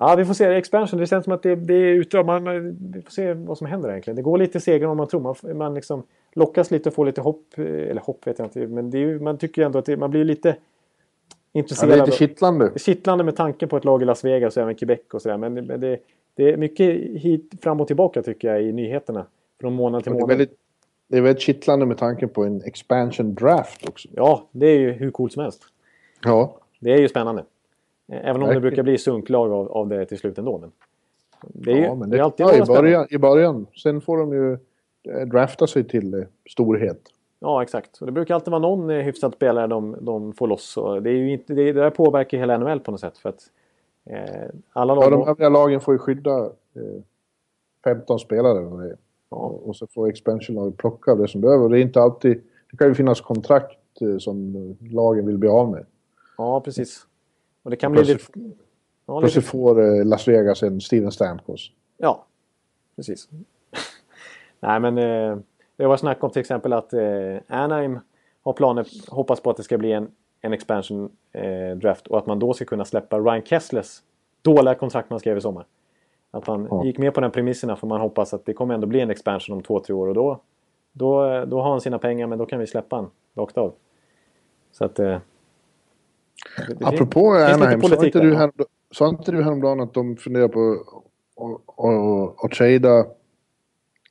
Ja, 0.00 0.14
vi 0.16 0.24
får 0.24 0.34
se. 0.34 0.44
Expansion, 0.44 1.00
det 1.00 1.06
känns 1.06 1.24
som 1.24 1.32
att 1.32 1.42
det, 1.42 1.54
det 1.54 1.74
är 1.74 1.94
ute. 1.94 2.22
Man, 2.22 2.76
vi 2.92 3.02
får 3.02 3.10
se 3.10 3.32
vad 3.32 3.58
som 3.58 3.66
händer 3.66 3.90
egentligen. 3.90 4.16
Det 4.16 4.22
går 4.22 4.38
lite 4.38 4.60
segare 4.60 4.90
än 4.90 4.96
man 4.96 5.08
tror. 5.08 5.20
Man, 5.20 5.56
man 5.56 5.74
liksom 5.74 6.02
lockas 6.32 6.70
lite 6.70 6.88
och 6.88 6.94
får 6.94 7.06
lite 7.06 7.20
hopp. 7.20 7.58
Eller 7.58 8.00
hopp 8.00 8.26
vet 8.26 8.38
jag 8.38 8.46
inte. 8.46 8.66
Men 8.66 8.90
det 8.90 8.98
är, 8.98 9.18
man 9.18 9.38
tycker 9.38 9.62
ju 9.62 9.66
ändå 9.66 9.78
att 9.78 9.84
det, 9.84 9.96
man 9.96 10.10
blir 10.10 10.24
lite 10.24 10.56
intresserad. 11.52 11.90
Det 11.90 11.94
är 11.94 12.06
lite 12.06 12.18
kittlande. 12.18 12.72
Kittlande 12.76 13.24
med 13.24 13.36
tanke 13.36 13.66
på 13.66 13.76
ett 13.76 13.84
lag 13.84 14.02
i 14.02 14.04
Las 14.04 14.24
Vegas 14.24 14.56
och 14.56 14.62
även 14.62 14.74
Quebec 14.74 15.00
och 15.12 15.22
sådär. 15.22 15.36
Men 15.36 15.54
det, 15.54 15.98
det 16.34 16.52
är 16.52 16.56
mycket 16.56 16.96
hit, 16.96 17.52
fram 17.62 17.80
och 17.80 17.86
tillbaka 17.86 18.22
tycker 18.22 18.48
jag 18.48 18.62
i 18.62 18.72
nyheterna. 18.72 19.26
Från 19.60 19.72
månad 19.72 20.02
till 20.02 20.12
månad. 20.12 20.28
Det 20.28 20.32
är, 20.32 20.36
väldigt, 20.36 20.58
det 21.08 21.16
är 21.16 21.20
väldigt 21.20 21.42
kittlande 21.42 21.86
med 21.86 21.98
tanke 21.98 22.26
på 22.26 22.44
en 22.44 22.62
expansion 22.62 23.34
draft 23.34 23.88
också. 23.88 24.08
Ja, 24.12 24.48
det 24.52 24.66
är 24.66 24.78
ju 24.78 24.92
hur 24.92 25.10
coolt 25.10 25.32
som 25.32 25.42
helst. 25.42 25.62
Ja. 26.24 26.58
Det 26.80 26.92
är 26.92 26.98
ju 26.98 27.08
spännande. 27.08 27.44
Även 28.12 28.42
om 28.42 28.48
det 28.48 28.60
brukar 28.60 28.82
bli 28.82 28.98
sunklag 28.98 29.52
av, 29.52 29.72
av 29.72 29.88
det 29.88 30.06
till 30.06 30.18
slut 30.18 30.38
ändå. 30.38 30.58
Men 30.58 30.72
det 31.40 31.72
är, 31.72 31.82
ja, 31.82 31.94
men 31.94 32.10
det, 32.10 32.16
det 32.16 32.20
är 32.20 32.24
alltid 32.24 32.46
ja, 32.46 32.56
i, 32.56 32.66
början, 32.66 33.06
i 33.10 33.18
början. 33.18 33.66
Sen 33.82 34.00
får 34.00 34.18
de 34.18 34.32
ju 34.32 34.52
eh, 35.14 35.26
drafta 35.26 35.66
sig 35.66 35.84
till 35.84 36.14
eh, 36.14 36.20
storhet. 36.50 37.00
Ja, 37.40 37.62
exakt. 37.62 37.98
Och 38.00 38.06
det 38.06 38.12
brukar 38.12 38.34
alltid 38.34 38.50
vara 38.50 38.62
någon 38.62 38.90
eh, 38.90 38.96
hyfsad 38.96 39.34
spelare 39.34 39.66
de, 39.66 39.96
de 40.00 40.32
får 40.32 40.46
loss. 40.46 40.76
Och 40.76 41.02
det, 41.02 41.10
är 41.10 41.14
ju 41.14 41.32
inte, 41.32 41.54
det, 41.54 41.72
det 41.72 41.80
där 41.80 41.90
påverkar 41.90 42.38
hela 42.38 42.58
NHL 42.58 42.80
på 42.80 42.90
något 42.90 43.00
sätt. 43.00 43.18
För 43.18 43.28
att, 43.28 43.42
eh, 44.04 44.48
alla 44.72 44.94
lag... 44.94 45.04
Ja, 45.04 45.10
de 45.10 45.28
övriga 45.28 45.48
lagen 45.48 45.80
får 45.80 45.94
ju 45.94 45.98
skydda 45.98 46.44
eh, 46.74 47.02
15 47.84 48.18
spelare. 48.18 48.96
Ja. 49.30 49.36
och 49.36 49.76
så 49.76 49.86
får 49.86 50.08
expansion 50.08 50.72
plocka 50.72 51.14
det 51.14 51.28
som 51.28 51.40
behöver. 51.40 51.68
Det 51.68 51.78
är 51.78 51.82
inte 51.82 52.00
alltid... 52.00 52.42
Det 52.70 52.76
kan 52.76 52.88
ju 52.88 52.94
finnas 52.94 53.20
kontrakt 53.20 53.78
eh, 54.00 54.18
som 54.18 54.76
lagen 54.80 55.26
vill 55.26 55.38
bli 55.38 55.48
av 55.48 55.70
med. 55.70 55.86
Ja, 56.38 56.60
precis. 56.60 57.06
Och 57.62 57.70
det 57.70 57.76
kan 57.76 57.92
bli 57.92 58.04
lite... 58.04 58.24
Ja, 59.06 59.20
lite... 59.20 59.40
får 59.40 59.80
eh, 59.80 60.04
Las 60.04 60.28
Vegas 60.28 60.62
en 60.62 60.80
Steven 60.80 61.12
Stamkos. 61.12 61.70
Ja, 61.96 62.26
precis. 62.96 63.28
Nej, 64.60 64.80
men 64.80 64.98
eh, 64.98 65.38
det 65.78 65.86
var 65.86 65.96
snack 65.96 66.24
om 66.24 66.30
till 66.30 66.40
exempel 66.40 66.72
att 66.72 66.92
eh, 66.92 67.36
Anaheim 67.48 68.00
har 68.42 68.52
planer, 68.52 68.86
hoppas 69.10 69.40
på 69.40 69.50
att 69.50 69.56
det 69.56 69.62
ska 69.62 69.78
bli 69.78 69.92
en, 69.92 70.10
en 70.40 70.52
expansion 70.52 71.10
eh, 71.32 71.76
draft 71.76 72.06
och 72.06 72.18
att 72.18 72.26
man 72.26 72.38
då 72.38 72.52
ska 72.52 72.64
kunna 72.64 72.84
släppa 72.84 73.18
Ryan 73.18 73.42
Kesslers 73.42 74.02
dåliga 74.42 74.74
kontrakt 74.74 75.10
man 75.10 75.20
skrev 75.20 75.38
i 75.38 75.40
sommar. 75.40 75.64
Att 76.30 76.46
man 76.46 76.68
ja. 76.70 76.84
gick 76.84 76.98
med 76.98 77.14
på 77.14 77.20
den 77.20 77.30
premisserna 77.30 77.76
för 77.76 77.86
man 77.86 78.00
hoppas 78.00 78.34
att 78.34 78.46
det 78.46 78.52
kommer 78.52 78.74
ändå 78.74 78.86
bli 78.86 79.00
en 79.00 79.10
expansion 79.10 79.56
om 79.56 79.62
två, 79.62 79.80
tre 79.80 79.94
år 79.94 80.06
och 80.06 80.14
då, 80.14 80.40
då, 80.92 81.44
då 81.44 81.60
har 81.60 81.70
han 81.70 81.80
sina 81.80 81.98
pengar 81.98 82.26
men 82.26 82.38
då 82.38 82.46
kan 82.46 82.58
vi 82.58 82.66
släppa 82.66 82.96
han 82.96 83.10
rakt 83.34 83.58
av. 83.58 83.74
Så 84.72 84.84
att... 84.84 84.98
Eh, 84.98 85.18
det, 86.78 86.86
Apropå 86.86 87.30
Anaheim, 87.30 87.82
sa 87.82 88.04
inte, 88.04 88.20
du 88.20 88.36
här, 88.36 88.52
sa 88.90 89.08
inte 89.08 89.32
du 89.32 89.42
häromdagen 89.42 89.80
att 89.80 89.94
de 89.94 90.16
funderar 90.16 90.48
på 90.48 90.76
att 92.44 92.50
trada 92.50 93.06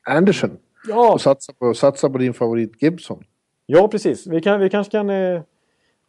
Anderson? 0.03 0.57
Ja. 0.87 1.13
Och 1.13 1.21
satsa 1.21 1.53
på, 1.53 1.73
satsa 1.73 2.09
på 2.09 2.17
din 2.17 2.33
favorit 2.33 2.81
Gibson? 2.81 3.23
Ja, 3.65 3.87
precis. 3.87 4.27
Vi, 4.27 4.41
kan, 4.41 4.59
vi 4.59 4.69
kanske 4.69 4.91
kan 4.91 5.09
eh, 5.09 5.41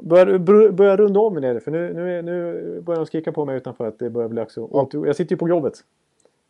börja, 0.03 0.39
börja 0.73 0.97
runda 0.97 1.21
om 1.21 1.35
med 1.35 1.43
det. 1.43 1.61
För 1.61 1.71
nu, 1.71 1.93
nu, 1.95 2.23
nu 2.23 2.81
börjar 2.81 3.01
de 3.01 3.07
skrika 3.07 3.33
på 3.33 3.45
mig 3.45 3.57
utanför 3.57 3.87
att 3.89 3.99
det 3.99 4.11
börjar 4.11 4.29
bli 4.29 4.37
dags 4.37 4.57
ja. 4.57 4.89
Jag 4.93 5.17
sitter 5.17 5.33
ju 5.33 5.37
på 5.37 5.49
jobbet. 5.49 5.75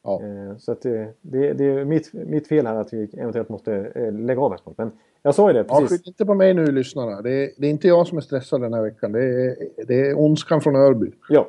Ja. 0.02 0.22
Eh, 0.22 0.56
så 0.58 0.72
att 0.72 0.82
det, 0.82 1.14
det, 1.20 1.52
det 1.52 1.64
är 1.64 1.84
mitt, 1.84 2.12
mitt 2.12 2.48
fel 2.48 2.66
här 2.66 2.74
att 2.74 2.92
vi 2.92 3.08
eventuellt 3.12 3.48
måste 3.48 3.74
eh, 3.94 4.12
lägga 4.12 4.40
av 4.40 4.50
här 4.50 4.60
Men 4.76 4.92
jag 5.22 5.34
sa 5.34 5.50
ju 5.50 5.54
det 5.54 5.64
precis. 5.64 5.90
Ja, 5.90 5.96
skyll 5.96 6.08
inte 6.08 6.26
på 6.26 6.34
mig 6.34 6.54
nu 6.54 6.66
lyssnarna. 6.66 7.22
Det 7.22 7.30
är, 7.30 7.50
det 7.56 7.66
är, 7.66 7.70
inte 7.70 7.88
jag 7.88 8.06
som 8.06 8.18
är 8.18 8.22
stressad 8.22 8.60
den 8.60 8.74
här 8.74 8.82
veckan. 8.82 9.12
Det 9.12 9.22
är, 9.24 9.56
det 9.86 10.00
är 10.00 10.18
ondskan 10.18 10.60
från 10.60 10.76
Örby. 10.76 11.12
Ja, 11.28 11.48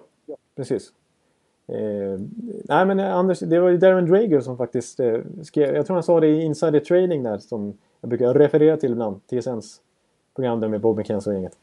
precis. 0.56 0.92
Eh, 1.74 2.20
nej 2.64 2.86
men 2.86 3.00
eh, 3.00 3.16
Anders, 3.16 3.40
det 3.40 3.60
var 3.60 3.70
ju 3.70 3.78
Darren 3.78 4.06
Drager 4.06 4.40
som 4.40 4.58
faktiskt 4.58 5.00
eh, 5.00 5.18
skrev, 5.44 5.76
jag 5.76 5.86
tror 5.86 5.94
han 5.94 6.04
sa 6.04 6.20
det 6.20 6.28
i 6.28 6.42
Insider 6.42 6.80
Trading 6.80 7.24
där 7.24 7.38
som 7.38 7.78
jag 8.02 8.10
brukar 8.10 8.34
referera 8.34 8.78
till 8.78 8.92
ibland, 8.92 9.28
TSNs 9.28 9.82
program 10.36 10.60
där 10.60 10.68
med 10.68 10.82
Bob 10.82 10.98
McKenzie 10.98 11.30
och 11.32 11.36
gänget. 11.36 11.58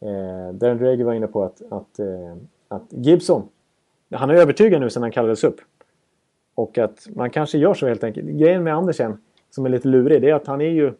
Eh, 0.00 0.54
Darren 0.54 0.78
Drager 0.78 1.04
var 1.04 1.14
inne 1.14 1.26
på 1.26 1.42
att, 1.42 1.62
att, 1.70 1.98
eh, 1.98 2.36
att 2.68 2.82
Gibson, 2.88 3.48
han 4.10 4.30
är 4.30 4.34
övertygad 4.34 4.80
nu 4.80 4.90
sedan 4.90 5.02
han 5.02 5.12
kallades 5.12 5.44
upp. 5.44 5.60
Och 6.54 6.78
att 6.78 7.08
man 7.14 7.30
kanske 7.30 7.58
gör 7.58 7.74
så 7.74 7.86
helt 7.86 8.04
enkelt. 8.04 8.26
Grejen 8.26 8.62
med 8.62 8.74
Andersen 8.74 9.18
som 9.50 9.64
är 9.66 9.68
lite 9.68 9.88
lurig 9.88 10.22
det 10.22 10.30
är 10.30 10.34
att 10.34 10.46
han 10.46 10.60
är 10.60 10.70
ju 10.70 10.92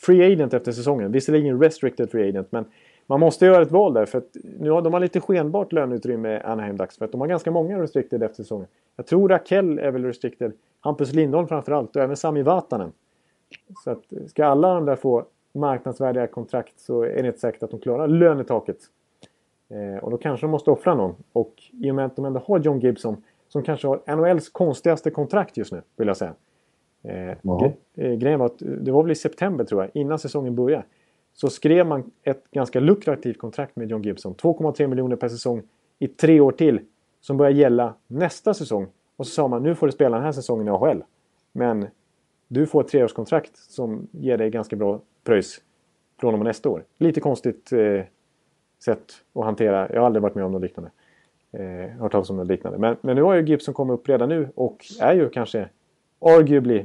free 0.00 0.32
agent 0.32 0.54
efter 0.54 0.72
säsongen. 0.72 1.12
Visserligen 1.12 1.62
restricted 1.62 2.10
free 2.10 2.28
agent 2.28 2.52
men 2.52 2.64
man 3.08 3.20
måste 3.20 3.46
göra 3.46 3.62
ett 3.62 3.70
val 3.70 3.94
där 3.94 4.06
för 4.06 4.18
att 4.18 4.36
nu 4.58 4.70
har 4.70 4.82
de 4.82 4.92
har 4.92 5.00
lite 5.00 5.20
skenbart 5.20 5.72
löneutrymme 5.72 6.40
Anaheim 6.40 6.76
dags 6.76 6.98
för 6.98 7.04
att 7.04 7.12
de 7.12 7.20
har 7.20 7.28
ganska 7.28 7.50
många 7.50 7.82
restricted 7.82 8.22
efter 8.22 8.42
säsongen. 8.42 8.66
Jag 8.96 9.06
tror 9.06 9.28
Rakell 9.28 9.78
är 9.78 9.90
väl 9.90 10.04
restricted. 10.04 10.52
Hampus 10.80 11.12
Lindholm 11.12 11.48
framförallt 11.48 11.96
och 11.96 12.02
även 12.02 12.16
Sami 12.16 12.42
Vatanen. 12.42 12.92
Så 13.84 13.90
att 13.90 14.02
ska 14.26 14.46
alla 14.46 14.74
de 14.74 14.84
där 14.84 14.96
få 14.96 15.24
marknadsvärdiga 15.52 16.26
kontrakt 16.26 16.80
så 16.80 17.02
är 17.02 17.22
det 17.22 17.26
inte 17.26 17.38
säkert 17.38 17.62
att 17.62 17.70
de 17.70 17.80
klarar 17.80 18.08
lönetaket. 18.08 18.78
Eh, 19.68 20.04
och 20.04 20.10
då 20.10 20.16
kanske 20.16 20.46
de 20.46 20.50
måste 20.50 20.70
offra 20.70 20.94
någon. 20.94 21.14
Och 21.32 21.54
i 21.72 21.90
och 21.90 21.94
med 21.94 22.04
att 22.04 22.16
de 22.16 22.24
ändå 22.24 22.40
har 22.46 22.58
John 22.58 22.80
Gibson 22.80 23.22
som 23.48 23.62
kanske 23.62 23.88
har 23.88 24.16
NHLs 24.16 24.48
konstigaste 24.48 25.10
kontrakt 25.10 25.56
just 25.56 25.72
nu, 25.72 25.82
vill 25.96 26.08
jag 26.08 26.16
säga. 26.16 26.34
Eh, 27.02 27.30
eh, 27.94 28.14
grejen 28.14 28.38
var 28.38 28.46
att 28.46 28.58
det 28.58 28.92
var 28.92 29.02
väl 29.02 29.12
i 29.12 29.14
september 29.14 29.64
tror 29.64 29.82
jag, 29.82 29.90
innan 29.94 30.18
säsongen 30.18 30.54
började. 30.54 30.84
Så 31.40 31.50
skrev 31.50 31.86
man 31.86 32.10
ett 32.22 32.50
ganska 32.50 32.80
lukrativt 32.80 33.38
kontrakt 33.38 33.76
med 33.76 33.90
John 33.90 34.02
Gibson. 34.02 34.34
2,3 34.34 34.86
miljoner 34.86 35.16
per 35.16 35.28
säsong 35.28 35.62
i 35.98 36.08
tre 36.08 36.40
år 36.40 36.52
till. 36.52 36.80
Som 37.20 37.36
börjar 37.36 37.52
gälla 37.52 37.94
nästa 38.06 38.54
säsong. 38.54 38.86
Och 39.16 39.26
så 39.26 39.32
sa 39.32 39.48
man 39.48 39.62
nu 39.62 39.74
får 39.74 39.86
du 39.86 39.92
spela 39.92 40.16
den 40.16 40.24
här 40.24 40.32
säsongen 40.32 40.66
i 40.68 40.70
AHL. 40.70 41.02
Men 41.52 41.86
du 42.48 42.66
får 42.66 42.80
ett 42.80 42.88
treårskontrakt 42.88 43.56
som 43.56 44.08
ger 44.10 44.36
dig 44.36 44.50
ganska 44.50 44.76
bra 44.76 45.00
pröjs 45.24 45.60
från 46.20 46.34
och 46.34 46.38
med 46.38 46.46
nästa 46.46 46.68
år. 46.68 46.84
Lite 46.96 47.20
konstigt 47.20 47.72
eh, 47.72 48.00
sätt 48.84 49.12
att 49.34 49.44
hantera. 49.44 49.92
Jag 49.92 50.00
har 50.00 50.06
aldrig 50.06 50.22
varit 50.22 50.34
med 50.34 50.44
om 50.44 50.52
något 50.52 50.62
liknande. 50.62 50.90
Eh, 51.52 52.00
hört 52.00 52.12
talas 52.12 52.30
om 52.30 52.36
något 52.36 52.48
liknande. 52.48 52.78
Men, 52.78 52.96
men 53.00 53.16
nu 53.16 53.22
har 53.22 53.34
ju 53.34 53.42
Gibson 53.42 53.74
kommit 53.74 53.94
upp 53.94 54.08
redan 54.08 54.28
nu 54.28 54.48
och 54.54 54.84
är 55.00 55.14
ju 55.14 55.28
kanske 55.28 55.68
arguably 56.20 56.84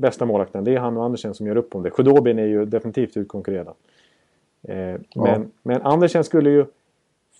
bästa 0.00 0.26
målvakten. 0.26 0.64
Det 0.64 0.74
är 0.74 0.78
han 0.78 0.96
och 0.96 1.04
Andersen 1.04 1.34
som 1.34 1.46
gör 1.46 1.56
upp 1.56 1.74
om 1.74 1.82
det. 1.82 1.90
Khudobin 1.90 2.38
är 2.38 2.46
ju 2.46 2.64
definitivt 2.64 3.16
utkonkurrerad. 3.16 3.74
Eh, 4.68 4.76
ja. 4.78 4.98
men, 5.14 5.50
men 5.62 5.82
Andersen 5.82 6.24
skulle 6.24 6.50
ju 6.50 6.66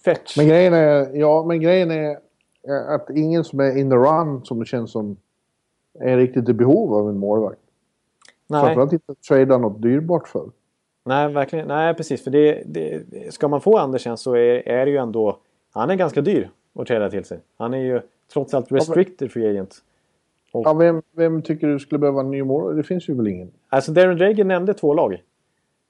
fetch... 0.04 0.36
Men 0.36 0.48
grejen 0.48 0.74
är, 0.74 1.16
ja, 1.16 1.44
men 1.44 1.60
grejen 1.60 1.90
är 1.90 2.18
att 2.88 3.10
ingen 3.10 3.44
som 3.44 3.60
är 3.60 3.76
in 3.76 3.90
the 3.90 3.96
run 3.96 4.44
som 4.44 4.58
det 4.58 4.66
känns 4.66 4.92
som 4.92 5.16
är 6.00 6.16
riktigt 6.16 6.48
i 6.48 6.52
behov 6.52 6.94
av 6.94 7.08
en 7.08 7.18
målvakt. 7.18 7.60
Nej. 8.46 8.64
Framförallt 8.64 8.92
inte 8.92 9.14
trada 9.14 9.58
något 9.58 9.82
dyrbart 9.82 10.28
för. 10.28 10.50
Nej, 11.04 11.32
verkligen. 11.32 11.68
Nej, 11.68 11.94
precis. 11.94 12.24
För 12.24 12.30
det, 12.30 12.62
det, 12.66 13.02
ska 13.34 13.48
man 13.48 13.60
få 13.60 13.78
Andersen 13.78 14.16
så 14.16 14.34
är, 14.34 14.68
är 14.68 14.84
det 14.84 14.90
ju 14.90 14.96
ändå... 14.96 15.38
Han 15.72 15.90
är 15.90 15.94
ganska 15.94 16.20
dyr 16.20 16.50
att 16.74 16.86
träda 16.86 17.10
till 17.10 17.24
sig. 17.24 17.40
Han 17.56 17.74
är 17.74 17.78
ju 17.78 18.00
trots 18.32 18.54
allt 18.54 18.72
restricted 18.72 19.32
free 19.32 19.50
agent. 19.50 19.82
Och, 20.52 20.66
ja, 20.66 20.74
vem, 20.74 21.02
vem 21.12 21.42
tycker 21.42 21.66
du 21.66 21.78
skulle 21.78 21.98
behöva 21.98 22.20
en 22.20 22.30
ny 22.30 22.42
mål? 22.42 22.76
Det 22.76 22.82
finns 22.82 23.08
ju 23.08 23.14
väl 23.14 23.28
ingen? 23.28 23.50
Alltså 23.68 23.92
Darren 23.92 24.16
Drager 24.16 24.44
nämnde 24.44 24.74
två 24.74 24.94
lag. 24.94 25.22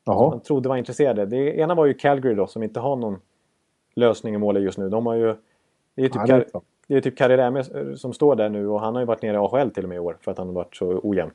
Jaha. 0.05 0.19
Som 0.19 0.31
han 0.31 0.41
trodde 0.41 0.69
var 0.69 0.77
intresserade. 0.77 1.27
Det 1.27 1.59
ena 1.59 1.75
var 1.75 1.87
ju 1.87 1.95
Calgary 1.95 2.35
då, 2.35 2.47
som 2.47 2.63
inte 2.63 2.81
har 2.81 2.97
någon 2.97 3.19
lösning 3.95 4.35
i 4.35 4.39
målet 4.39 4.63
just 4.63 4.79
nu. 4.79 4.89
De 4.89 5.07
har 5.07 5.15
ju... 5.15 5.35
Det 5.95 6.05
är 6.05 6.09
typ, 6.09 6.47
ja, 6.53 6.61
det 6.87 6.97
är 6.97 7.01
typ 7.01 7.17
Karriärme 7.17 7.65
som 7.97 8.13
står 8.13 8.37
där 8.37 8.49
nu 8.49 8.69
och 8.69 8.81
han 8.81 8.95
har 8.95 9.03
ju 9.03 9.07
varit 9.07 9.23
nere 9.23 9.35
i 9.35 9.37
AHL 9.37 9.71
till 9.71 9.83
och 9.83 9.89
med 9.89 9.97
i 9.97 9.99
år 9.99 10.17
för 10.21 10.31
att 10.31 10.39
han 10.39 10.47
har 10.47 10.55
varit 10.55 10.77
så 10.77 11.01
ojämn. 11.03 11.31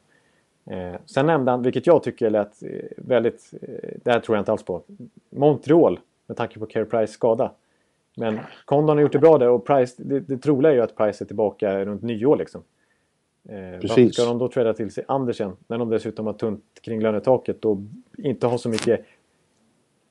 Eh, 0.65 0.95
sen 1.05 1.25
nämnde 1.25 1.51
han, 1.51 1.61
vilket 1.61 1.87
jag 1.87 2.03
tycker 2.03 2.29
lät 2.29 2.63
eh, 2.63 2.69
väldigt... 2.97 3.53
Eh, 3.61 3.89
det 4.03 4.11
här 4.11 4.19
tror 4.19 4.37
jag 4.37 4.41
inte 4.41 4.51
alls 4.51 4.63
på. 4.63 4.81
Montreal, 5.29 5.99
med 6.27 6.37
tanke 6.37 6.59
på 6.59 6.65
Carey 6.65 6.85
Price 6.85 7.13
skada. 7.13 7.51
Men 8.17 8.39
Condon 8.65 8.97
har 8.97 9.01
gjort 9.01 9.11
det 9.11 9.19
bra 9.19 9.37
där 9.37 9.49
och 9.49 9.65
Price, 9.65 10.03
det, 10.03 10.19
det 10.19 10.37
troliga 10.37 10.71
är 10.71 10.75
ju 10.75 10.81
att 10.81 10.95
Price 10.95 11.23
är 11.23 11.25
tillbaka 11.25 11.85
runt 11.85 12.01
nyår 12.01 12.35
liksom. 12.35 12.61
Eh, 13.49 13.79
Precis. 13.79 14.13
Ska 14.13 14.25
de 14.25 14.37
då 14.37 14.47
träda 14.47 14.73
till 14.73 14.91
sig 14.91 15.05
Andersen 15.07 15.51
när 15.67 15.77
de 15.77 15.89
dessutom 15.89 16.25
har 16.25 16.33
tunt 16.33 16.63
kring 16.81 17.01
lönetaket 17.01 17.65
och 17.65 17.77
inte 18.17 18.47
har 18.47 18.57
så 18.57 18.69
mycket 18.69 19.05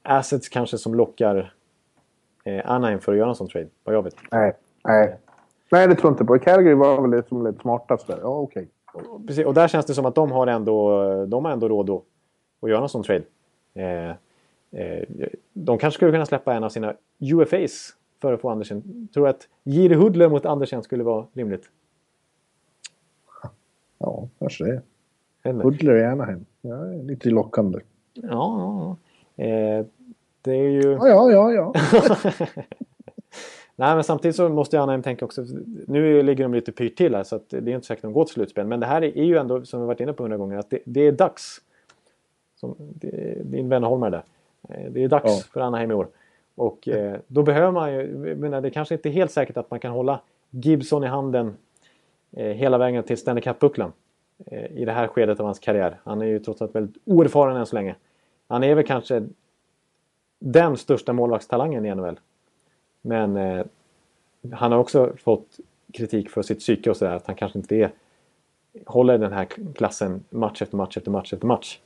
assets 0.02 0.48
kanske 0.48 0.78
som 0.78 0.94
lockar 0.94 1.54
eh, 2.44 2.70
Anaheim 2.70 3.00
för 3.00 3.12
att 3.12 3.18
göra 3.18 3.28
en 3.28 3.34
sån 3.34 3.48
trade, 3.48 3.68
vad 3.84 3.94
jag 3.94 4.02
vet. 4.02 4.16
Nej, 4.30 4.52
nej. 4.84 5.16
Nej, 5.70 5.88
det 5.88 5.94
tror 5.94 6.08
jag 6.10 6.12
inte 6.12 6.24
på. 6.24 6.38
Calgary 6.38 6.74
var 6.74 7.02
väl 7.02 7.10
liksom 7.10 7.46
lite 7.46 7.60
smartast 7.60 8.06
där. 8.06 8.18
Ja, 8.22 8.28
okej. 8.28 8.68
Okay. 8.94 9.26
Precis, 9.26 9.46
och 9.46 9.54
där 9.54 9.68
känns 9.68 9.86
det 9.86 9.94
som 9.94 10.06
att 10.06 10.14
de 10.14 10.32
har 10.32 10.46
ändå, 10.46 11.04
de 11.26 11.44
har 11.44 11.52
ändå 11.52 11.68
råd 11.68 11.90
att, 11.90 12.02
att 12.60 12.70
göra 12.70 12.82
en 12.82 12.88
sån 12.88 13.02
trade. 13.02 13.24
Eh, 13.74 14.10
eh, 14.80 15.08
de 15.52 15.78
kanske 15.78 15.96
skulle 15.96 16.12
kunna 16.12 16.26
släppa 16.26 16.54
en 16.54 16.64
av 16.64 16.68
sina 16.68 16.94
UFAs 17.18 17.94
för 18.20 18.32
att 18.32 18.40
få 18.40 18.50
Andersen. 18.50 19.08
Tror 19.14 19.28
att 19.28 19.48
Jiri 19.62 19.94
Hudler 19.94 20.28
mot 20.28 20.46
Andersen 20.46 20.82
skulle 20.82 21.04
vara 21.04 21.26
rimligt? 21.32 21.70
Ja, 24.04 24.28
kanske 24.38 24.64
det. 24.64 24.82
Hudler 25.52 25.96
i 25.96 26.04
Anaheim. 26.04 26.44
Ja, 26.60 26.84
lite 26.84 27.30
lockande. 27.30 27.80
Ja, 28.12 28.28
ja, 28.28 28.96
ja. 29.36 29.44
Eh, 29.44 29.86
det 30.42 30.52
är 30.52 30.70
ju... 30.70 30.92
Ja, 30.92 31.08
ja, 31.08 31.30
ja. 31.30 31.52
ja. 31.52 31.72
Nej, 33.76 33.94
men 33.94 34.04
samtidigt 34.04 34.36
så 34.36 34.48
måste 34.48 34.80
Anaheim 34.80 35.02
tänka 35.02 35.24
också. 35.24 35.44
Nu 35.86 36.22
ligger 36.22 36.44
de 36.44 36.54
lite 36.54 36.72
pyrt 36.72 36.96
till 36.96 37.14
här 37.14 37.24
så 37.24 37.40
det 37.48 37.56
är 37.56 37.68
inte 37.68 37.86
säkert 37.86 38.04
att 38.04 38.08
de 38.08 38.12
går 38.12 38.24
till 38.24 38.34
slutspel. 38.34 38.66
Men 38.66 38.80
det 38.80 38.86
här 38.86 39.02
är 39.02 39.24
ju 39.24 39.36
ändå, 39.36 39.64
som 39.64 39.80
vi 39.80 39.86
varit 39.86 40.00
inne 40.00 40.12
på 40.12 40.22
hundra 40.22 40.36
gånger, 40.36 40.58
att 40.58 40.70
det, 40.70 40.78
det 40.84 41.00
är 41.00 41.12
dags. 41.12 41.60
Som, 42.56 42.74
det, 42.78 43.42
din 43.44 43.68
vän 43.68 43.84
Holmar 43.84 44.10
där. 44.10 44.24
Eh, 44.68 44.90
det 44.90 45.04
är 45.04 45.08
dags 45.08 45.24
ja. 45.24 45.42
för 45.52 45.60
Anaheim 45.60 45.90
i 45.90 45.94
år. 45.94 46.08
Och 46.54 46.88
eh, 46.88 47.16
då 47.26 47.42
behöver 47.42 47.72
man 47.72 47.94
ju, 47.94 48.34
menar, 48.36 48.60
det 48.60 48.70
kanske 48.70 48.94
inte 48.94 49.08
är 49.08 49.12
helt 49.12 49.30
säkert 49.30 49.56
att 49.56 49.70
man 49.70 49.80
kan 49.80 49.92
hålla 49.92 50.20
Gibson 50.50 51.04
i 51.04 51.06
handen 51.06 51.56
Eh, 52.36 52.46
hela 52.46 52.78
vägen 52.78 53.02
till 53.02 53.18
Stanley 53.18 53.42
Cup-bucklan. 53.42 53.92
Eh, 54.46 54.76
I 54.76 54.84
det 54.84 54.92
här 54.92 55.06
skedet 55.06 55.40
av 55.40 55.46
hans 55.46 55.58
karriär. 55.58 56.00
Han 56.04 56.22
är 56.22 56.26
ju 56.26 56.38
trots 56.38 56.62
allt 56.62 56.74
väldigt 56.74 57.02
oerfaren 57.04 57.56
än 57.56 57.66
så 57.66 57.76
länge. 57.76 57.94
Han 58.48 58.64
är 58.64 58.74
väl 58.74 58.86
kanske 58.86 59.26
den 60.38 60.76
största 60.76 61.12
målvaktstalangen 61.12 61.86
i 61.86 61.94
NHL. 61.94 62.20
Men 63.02 63.36
eh, 63.36 63.64
han 64.52 64.72
har 64.72 64.78
också 64.78 65.12
fått 65.16 65.58
kritik 65.92 66.30
för 66.30 66.42
sitt 66.42 66.58
psyke 66.58 66.90
och 66.90 66.96
sådär. 66.96 67.16
Att 67.16 67.26
han 67.26 67.36
kanske 67.36 67.58
inte 67.58 67.76
är, 67.76 67.90
håller 68.86 69.18
den 69.18 69.32
här 69.32 69.44
klassen 69.74 70.24
match 70.30 70.62
efter 70.62 70.76
match 70.76 70.96
efter 70.96 71.10
match 71.10 71.32
efter 71.32 71.46
match. 71.46 71.80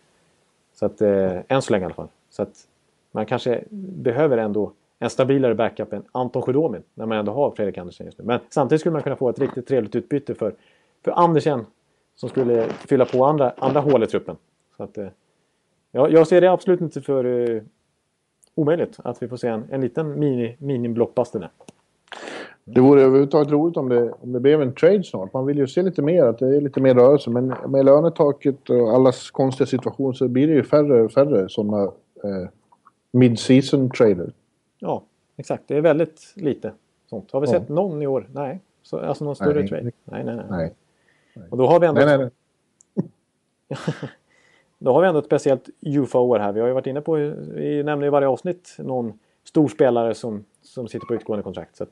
Så 0.74 0.86
att, 0.86 1.00
eh, 1.00 1.38
än 1.48 1.62
så 1.62 1.72
länge 1.72 1.82
i 1.82 1.84
alla 1.84 1.94
fall. 1.94 2.08
Så 2.30 2.42
att 2.42 2.66
man 3.10 3.26
kanske 3.26 3.64
behöver 3.70 4.38
ändå 4.38 4.72
en 4.98 5.10
stabilare 5.10 5.54
backup 5.54 5.92
än 5.92 6.02
Anton 6.12 6.42
Sjödomin 6.42 6.82
när 6.94 7.06
man 7.06 7.18
ändå 7.18 7.32
har 7.32 7.50
Fredrik 7.50 7.78
Andersen 7.78 8.06
just 8.06 8.18
nu. 8.18 8.24
Men 8.24 8.40
samtidigt 8.50 8.80
skulle 8.80 8.92
man 8.92 9.02
kunna 9.02 9.16
få 9.16 9.28
ett 9.28 9.38
riktigt 9.38 9.66
trevligt 9.66 9.96
utbyte 9.96 10.34
för, 10.34 10.54
för 11.04 11.10
Andersen 11.10 11.66
som 12.16 12.28
skulle 12.28 12.66
fylla 12.68 13.04
på 13.04 13.24
andra, 13.24 13.52
andra 13.58 13.80
hål 13.80 14.02
i 14.02 14.06
truppen. 14.06 14.36
Så 14.76 14.82
att, 14.82 14.98
eh, 14.98 15.08
jag, 15.92 16.12
jag 16.12 16.26
ser 16.26 16.40
det 16.40 16.50
absolut 16.50 16.80
inte 16.80 17.00
för 17.00 17.24
eh, 17.24 17.62
omöjligt 18.54 18.96
att 19.04 19.22
vi 19.22 19.28
får 19.28 19.36
se 19.36 19.48
en, 19.48 19.64
en 19.70 19.80
liten 19.80 20.18
mini, 20.18 20.56
mini-blockbuster 20.58 21.38
där. 21.38 21.50
Det 22.64 22.80
vore 22.80 23.02
överhuvudtaget 23.02 23.52
roligt 23.52 23.76
om 23.76 23.88
det, 23.88 24.12
om 24.20 24.32
det 24.32 24.40
blev 24.40 24.62
en 24.62 24.74
trade 24.74 25.04
snart. 25.04 25.32
Man 25.32 25.46
vill 25.46 25.58
ju 25.58 25.66
se 25.66 25.82
lite 25.82 26.02
mer, 26.02 26.24
att 26.24 26.38
det 26.38 26.56
är 26.56 26.60
lite 26.60 26.80
mer 26.80 26.94
rörelse. 26.94 27.30
Men 27.30 27.54
med 27.66 27.84
lönetaket 27.84 28.70
och 28.70 28.94
allas 28.94 29.30
konstiga 29.30 29.66
situation 29.66 30.14
så 30.14 30.28
blir 30.28 30.46
det 30.46 30.52
ju 30.52 30.62
färre 30.62 31.02
och 31.02 31.12
färre 31.12 31.48
sådana 31.48 31.82
eh, 32.24 32.48
mid-season 33.12 33.90
trader. 33.90 34.32
Ja, 34.78 35.02
exakt. 35.36 35.64
Det 35.66 35.76
är 35.76 35.80
väldigt 35.80 36.32
lite 36.34 36.72
sånt. 37.06 37.32
Har 37.32 37.40
vi 37.40 37.46
sett 37.46 37.68
någon 37.68 38.02
i 38.02 38.06
år? 38.06 38.28
Nej. 38.32 38.60
Så, 38.82 38.98
alltså 38.98 39.24
någon 39.24 39.36
större 39.36 39.60
nej. 39.60 39.68
trade? 39.68 39.90
Nej, 40.04 40.24
nej, 40.24 40.36
nej, 40.36 40.46
nej. 40.50 40.74
Och 41.50 41.56
då 41.56 41.66
har 41.66 41.80
vi 41.80 41.86
ändå... 41.86 42.00
Nej, 42.00 42.18
nej, 42.18 42.30
nej. 42.94 43.08
Då 44.78 44.92
har 44.92 45.00
vi 45.00 45.08
ändå 45.08 45.18
ett 45.18 45.26
speciellt 45.26 45.68
UFO-år 45.80 46.38
här. 46.38 46.52
Vi 46.52 46.60
har 46.60 46.66
ju 46.66 46.74
varit 46.74 46.86
inne 46.86 47.00
på, 47.00 47.14
vi 47.54 47.82
nämner 47.82 48.06
i 48.06 48.10
varje 48.10 48.28
avsnitt 48.28 48.76
någon 48.78 49.18
stor 49.44 49.68
spelare 49.68 50.14
som, 50.14 50.44
som 50.62 50.88
sitter 50.88 51.06
på 51.06 51.14
utgående 51.14 51.42
kontrakt. 51.42 51.76
Så 51.76 51.86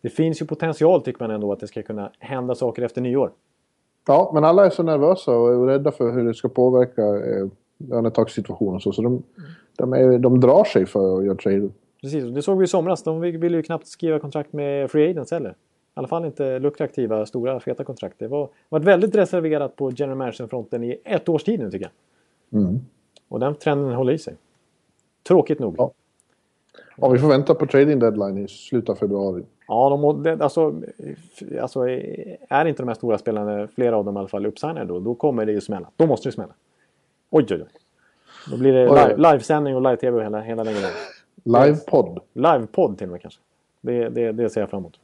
det 0.00 0.08
finns 0.08 0.42
ju 0.42 0.46
potential 0.46 1.02
tycker 1.02 1.24
man 1.24 1.30
ändå 1.30 1.52
att 1.52 1.60
det 1.60 1.66
ska 1.66 1.82
kunna 1.82 2.10
hända 2.18 2.54
saker 2.54 2.82
efter 2.82 3.00
nyår. 3.00 3.30
Ja, 4.06 4.30
men 4.34 4.44
alla 4.44 4.66
är 4.66 4.70
så 4.70 4.82
nervösa 4.82 5.32
och 5.32 5.66
rädda 5.66 5.92
för 5.92 6.12
hur 6.12 6.24
det 6.24 6.34
ska 6.34 6.48
påverka 6.48 7.02
eh, 7.02 7.46
lönetakssituationen 7.76 8.74
och 8.74 8.82
så. 8.82 8.92
Så 8.92 9.02
de, 9.02 9.22
de, 9.76 9.92
är, 9.92 10.18
de 10.18 10.40
drar 10.40 10.64
sig 10.64 10.86
för 10.86 11.18
att 11.18 11.24
göra 11.24 11.36
trade. 11.36 11.68
Precis, 12.00 12.24
det 12.24 12.42
såg 12.42 12.58
vi 12.58 12.64
i 12.64 12.68
somras. 12.68 13.02
De 13.02 13.20
ville 13.20 13.56
ju 13.56 13.62
knappt 13.62 13.86
skriva 13.86 14.18
kontrakt 14.18 14.52
med 14.52 14.90
Free 14.90 15.10
Agents 15.10 15.30
heller. 15.30 15.50
I 15.50 15.54
alla 15.94 16.08
fall 16.08 16.24
inte 16.24 16.58
lukrativa, 16.58 17.26
stora, 17.26 17.60
feta 17.60 17.84
kontrakt. 17.84 18.18
Det 18.18 18.28
var 18.28 18.48
varit 18.68 18.84
väldigt 18.84 19.14
reserverat 19.14 19.76
på 19.76 19.90
general 19.90 20.18
manager-fronten 20.18 20.84
i 20.84 21.00
ett 21.04 21.28
års 21.28 21.44
tid 21.44 21.60
nu 21.60 21.70
tycker 21.70 21.90
jag. 22.50 22.62
Mm. 22.62 22.80
Och 23.28 23.40
den 23.40 23.54
trenden 23.54 23.92
håller 23.92 24.12
i 24.12 24.18
sig. 24.18 24.34
Tråkigt 25.28 25.58
nog. 25.58 25.74
Ja. 25.78 25.92
ja, 26.96 27.08
vi 27.08 27.18
får 27.18 27.28
vänta 27.28 27.54
på 27.54 27.66
trading 27.66 27.98
deadline 27.98 28.38
i 28.38 28.48
slutet 28.48 28.90
av 28.90 28.94
februari. 28.94 29.42
Ja, 29.68 29.88
de, 29.88 30.40
alltså, 30.40 30.82
alltså, 31.60 31.88
är 32.48 32.64
inte 32.64 32.82
de 32.82 32.88
här 32.88 32.94
stora 32.94 33.18
spelarna, 33.18 33.68
flera 33.74 33.96
av 33.96 34.04
dem 34.04 34.16
i 34.16 34.18
alla 34.18 34.28
fall, 34.28 34.46
uppsignade 34.46 34.84
då, 34.84 35.00
då 35.00 35.14
kommer 35.14 35.46
det 35.46 35.52
ju 35.52 35.60
smälla. 35.60 35.88
Då 35.96 36.06
måste 36.06 36.28
det 36.28 36.32
smälla. 36.32 36.52
Oj, 37.30 37.46
oj, 37.50 37.62
oj. 37.62 37.68
Då 38.50 38.56
blir 38.56 38.72
det 38.72 38.84
live, 38.84 39.16
livesändning 39.16 39.76
och 39.76 39.82
live-tv 39.82 40.22
hela, 40.22 40.40
hela 40.40 40.64
vägen. 40.64 40.90
Livepodd. 41.46 42.20
Livepodd 42.32 42.98
till 42.98 43.06
och 43.06 43.12
med 43.12 43.22
kanske. 43.22 43.40
Det, 43.80 44.08
det, 44.08 44.32
det 44.32 44.50
ser 44.50 44.60
jag 44.60 44.70
fram 44.70 44.80
emot. 44.80 44.98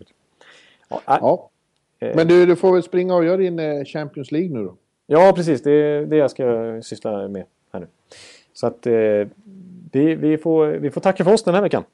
Ja, 0.88 0.96
äh, 0.96 1.18
ja. 1.20 1.48
Men 1.98 2.28
du, 2.28 2.46
du 2.46 2.56
får 2.56 2.72
väl 2.72 2.82
springa 2.82 3.14
och 3.14 3.24
göra 3.24 3.36
din 3.36 3.58
eh, 3.58 3.84
Champions 3.84 4.32
League 4.32 4.50
nu 4.50 4.64
då? 4.64 4.74
Ja, 5.06 5.32
precis. 5.36 5.62
Det 5.62 5.70
är 5.70 6.06
det 6.06 6.16
jag 6.16 6.30
ska 6.30 6.80
syssla 6.82 7.28
med 7.28 7.44
här 7.72 7.80
nu. 7.80 7.86
Så 8.52 8.66
att 8.66 8.86
eh, 8.86 8.92
vi, 9.92 10.14
vi, 10.14 10.38
får, 10.38 10.66
vi 10.66 10.90
får 10.90 11.00
tacka 11.00 11.24
för 11.24 11.32
oss 11.32 11.42
den 11.42 11.54
här 11.54 11.62
veckan. 11.62 11.84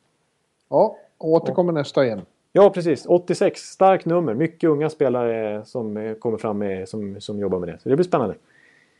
Ja, 0.68 0.96
och 1.18 1.28
återkommer 1.28 1.72
ja. 1.72 1.78
nästa 1.78 2.04
igen. 2.04 2.20
Ja, 2.52 2.70
precis. 2.70 3.06
86. 3.06 3.60
Starkt 3.60 4.06
nummer. 4.06 4.34
Mycket 4.34 4.70
unga 4.70 4.90
spelare 4.90 5.64
som 5.64 6.14
kommer 6.20 6.38
fram 6.38 6.58
med, 6.58 6.88
som, 6.88 7.20
som 7.20 7.38
jobbar 7.38 7.58
med 7.58 7.68
det. 7.68 7.78
Så 7.82 7.88
det 7.88 7.96
blir 7.96 8.04
spännande. 8.04 8.34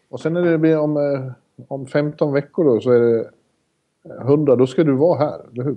Och 0.09 0.20
sen 0.20 0.32
när 0.32 0.42
det 0.42 0.59
blir 0.59 0.78
om, 0.78 0.96
eh, 0.96 1.32
om 1.68 1.86
15 1.86 2.32
veckor 2.32 2.64
då 2.64 2.80
så 2.80 2.90
är 2.90 3.01
det 3.01 3.30
100. 4.11 4.56
Då 4.56 4.66
ska 4.66 4.84
du 4.84 4.92
vara 4.92 5.18
här, 5.18 5.40
eller 5.52 5.64
hur? 5.64 5.76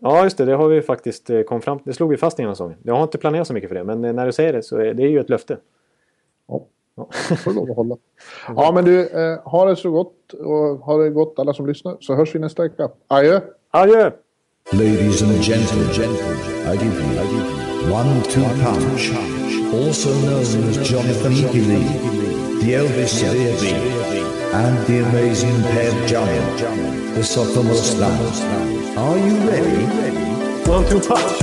Ja, 0.00 0.24
just 0.24 0.38
det. 0.38 0.44
Det 0.44 0.54
har 0.54 0.68
vi 0.68 0.82
faktiskt 0.82 1.30
eh, 1.30 1.42
kom 1.42 1.60
fram 1.60 1.78
Det 1.84 1.92
slog 1.92 2.10
vi 2.10 2.16
fast 2.16 2.38
innan 2.38 2.54
säsongen. 2.54 2.78
Jag 2.82 2.94
har 2.94 3.02
inte 3.02 3.18
planerat 3.18 3.46
så 3.46 3.54
mycket 3.54 3.68
för 3.68 3.74
det, 3.74 3.84
men 3.84 4.00
när 4.00 4.26
du 4.26 4.32
säger 4.32 4.52
det 4.52 4.62
så 4.62 4.78
är 4.78 4.94
det 4.94 5.02
ju 5.02 5.20
ett 5.20 5.30
löfte. 5.30 5.58
Ja. 6.48 6.66
Ja, 6.96 7.08
får 7.36 7.52
lov 7.52 7.70
att 7.70 7.76
hålla. 7.76 7.96
Ja, 8.56 8.72
men 8.74 8.84
du, 8.84 9.08
eh, 9.08 9.38
ha 9.44 9.64
det 9.64 9.76
så 9.76 9.90
gott 9.90 10.32
och 10.32 10.78
ha 10.78 10.96
det 10.96 11.10
gott 11.10 11.38
alla 11.38 11.52
som 11.54 11.66
lyssnar. 11.66 11.96
Så 12.00 12.14
hörs 12.14 12.34
vi 12.34 12.38
nästa 12.38 12.62
vecka. 12.62 12.90
Adjö! 13.06 13.40
Adjö! 13.70 14.10
Ladies 14.72 15.22
and 15.22 15.42
gentlemen, 15.42 15.88
I 16.66 16.76
give 16.76 16.94
you, 17.00 17.18
I 17.18 17.24
give 17.24 17.50
you 17.50 17.68
one 17.90 18.22
two 18.22 18.42
punch, 18.62 19.12
also 19.72 20.10
known 20.26 20.68
as 20.68 20.90
Jonathan 20.90 21.32
Lee, 21.32 21.88
the 22.60 22.74
Elvis 22.74 23.14
Severby, 23.18 23.72
and 24.52 24.86
the 24.86 24.98
amazing 25.08 25.62
Per 25.62 25.90
Jummel, 26.06 27.07
the 27.18 27.24
sophomore 27.24 27.74
slam. 27.74 28.14
Are 28.96 29.18
you 29.18 29.34
ready? 29.50 29.82
One 30.70 30.86
two 30.86 31.00
punch. 31.00 31.42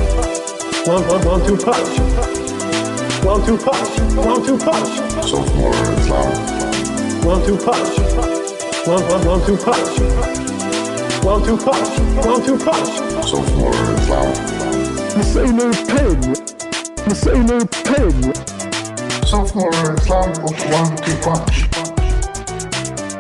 One, 0.88 1.04
one, 1.04 1.26
one, 1.28 1.42
two 1.46 1.58
punch. 1.58 2.00
One, 3.26 3.46
two 3.46 3.58
punch. 3.58 4.00
One, 4.16 4.46
two 4.46 4.58
punch. 4.58 4.88
Sophomore 5.28 5.74
clown. 6.08 6.32
One, 7.28 7.44
two 7.44 7.58
punch. 7.58 7.92
One, 8.88 9.04
one, 9.04 9.26
one, 9.28 9.42
two 9.46 9.58
punch. 9.58 10.00
One, 11.26 11.44
two 11.44 11.58
punch. 11.58 12.00
One, 12.24 12.42
two 12.46 12.58
punch. 12.58 12.92
Sophomore 13.28 13.74
clown. 14.08 14.32
Miss 15.18 15.36
Unu 15.36 15.68
Pig. 15.92 16.20
Miss 17.06 17.26
Unu 17.26 17.60
Pig. 17.84 18.16
Sophomore 19.28 19.96
clown 20.06 20.32
och 20.42 20.56
one 20.72 20.96
two 21.04 21.18
punch. 21.22 21.68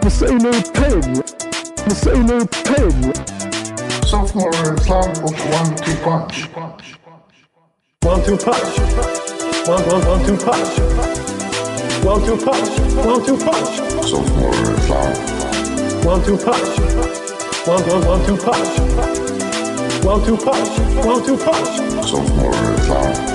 Miss 0.06 0.22
Unu 0.22 0.54
Pig. 1.86 1.92
Miss 1.92 2.06
Unu 2.06 2.46
Pig. 2.64 3.16
Sophomore 4.06 4.76
clown 4.78 5.10
och 5.24 5.40
one 5.54 5.76
two 5.76 5.96
punch. 6.04 6.50
One, 8.02 8.24
two 8.24 8.38
punch. 8.38 8.80
One, 9.68 9.84
one, 9.84 10.06
one, 10.06 10.26
two 10.26 10.38
punch. 10.38 10.80
One, 12.04 12.26
two 12.26 12.38
punch. 12.38 12.70
One, 13.06 13.26
two 13.26 13.38
punch. 13.38 14.06
Sophomore 14.06 14.78
clown. 14.86 15.16
One, 16.06 16.24
two 16.24 16.38
punch. 16.38 16.80
One, 17.68 17.84
one, 17.84 18.06
one, 18.08 18.26
two 18.26 18.38
punch. 18.38 18.80
One, 20.06 20.26
two 20.26 20.38
punch. 20.38 21.06
One, 21.06 21.26
two 21.26 21.38
punch. 21.38 22.06
Sophomore 22.06 22.54
clown. 22.86 23.35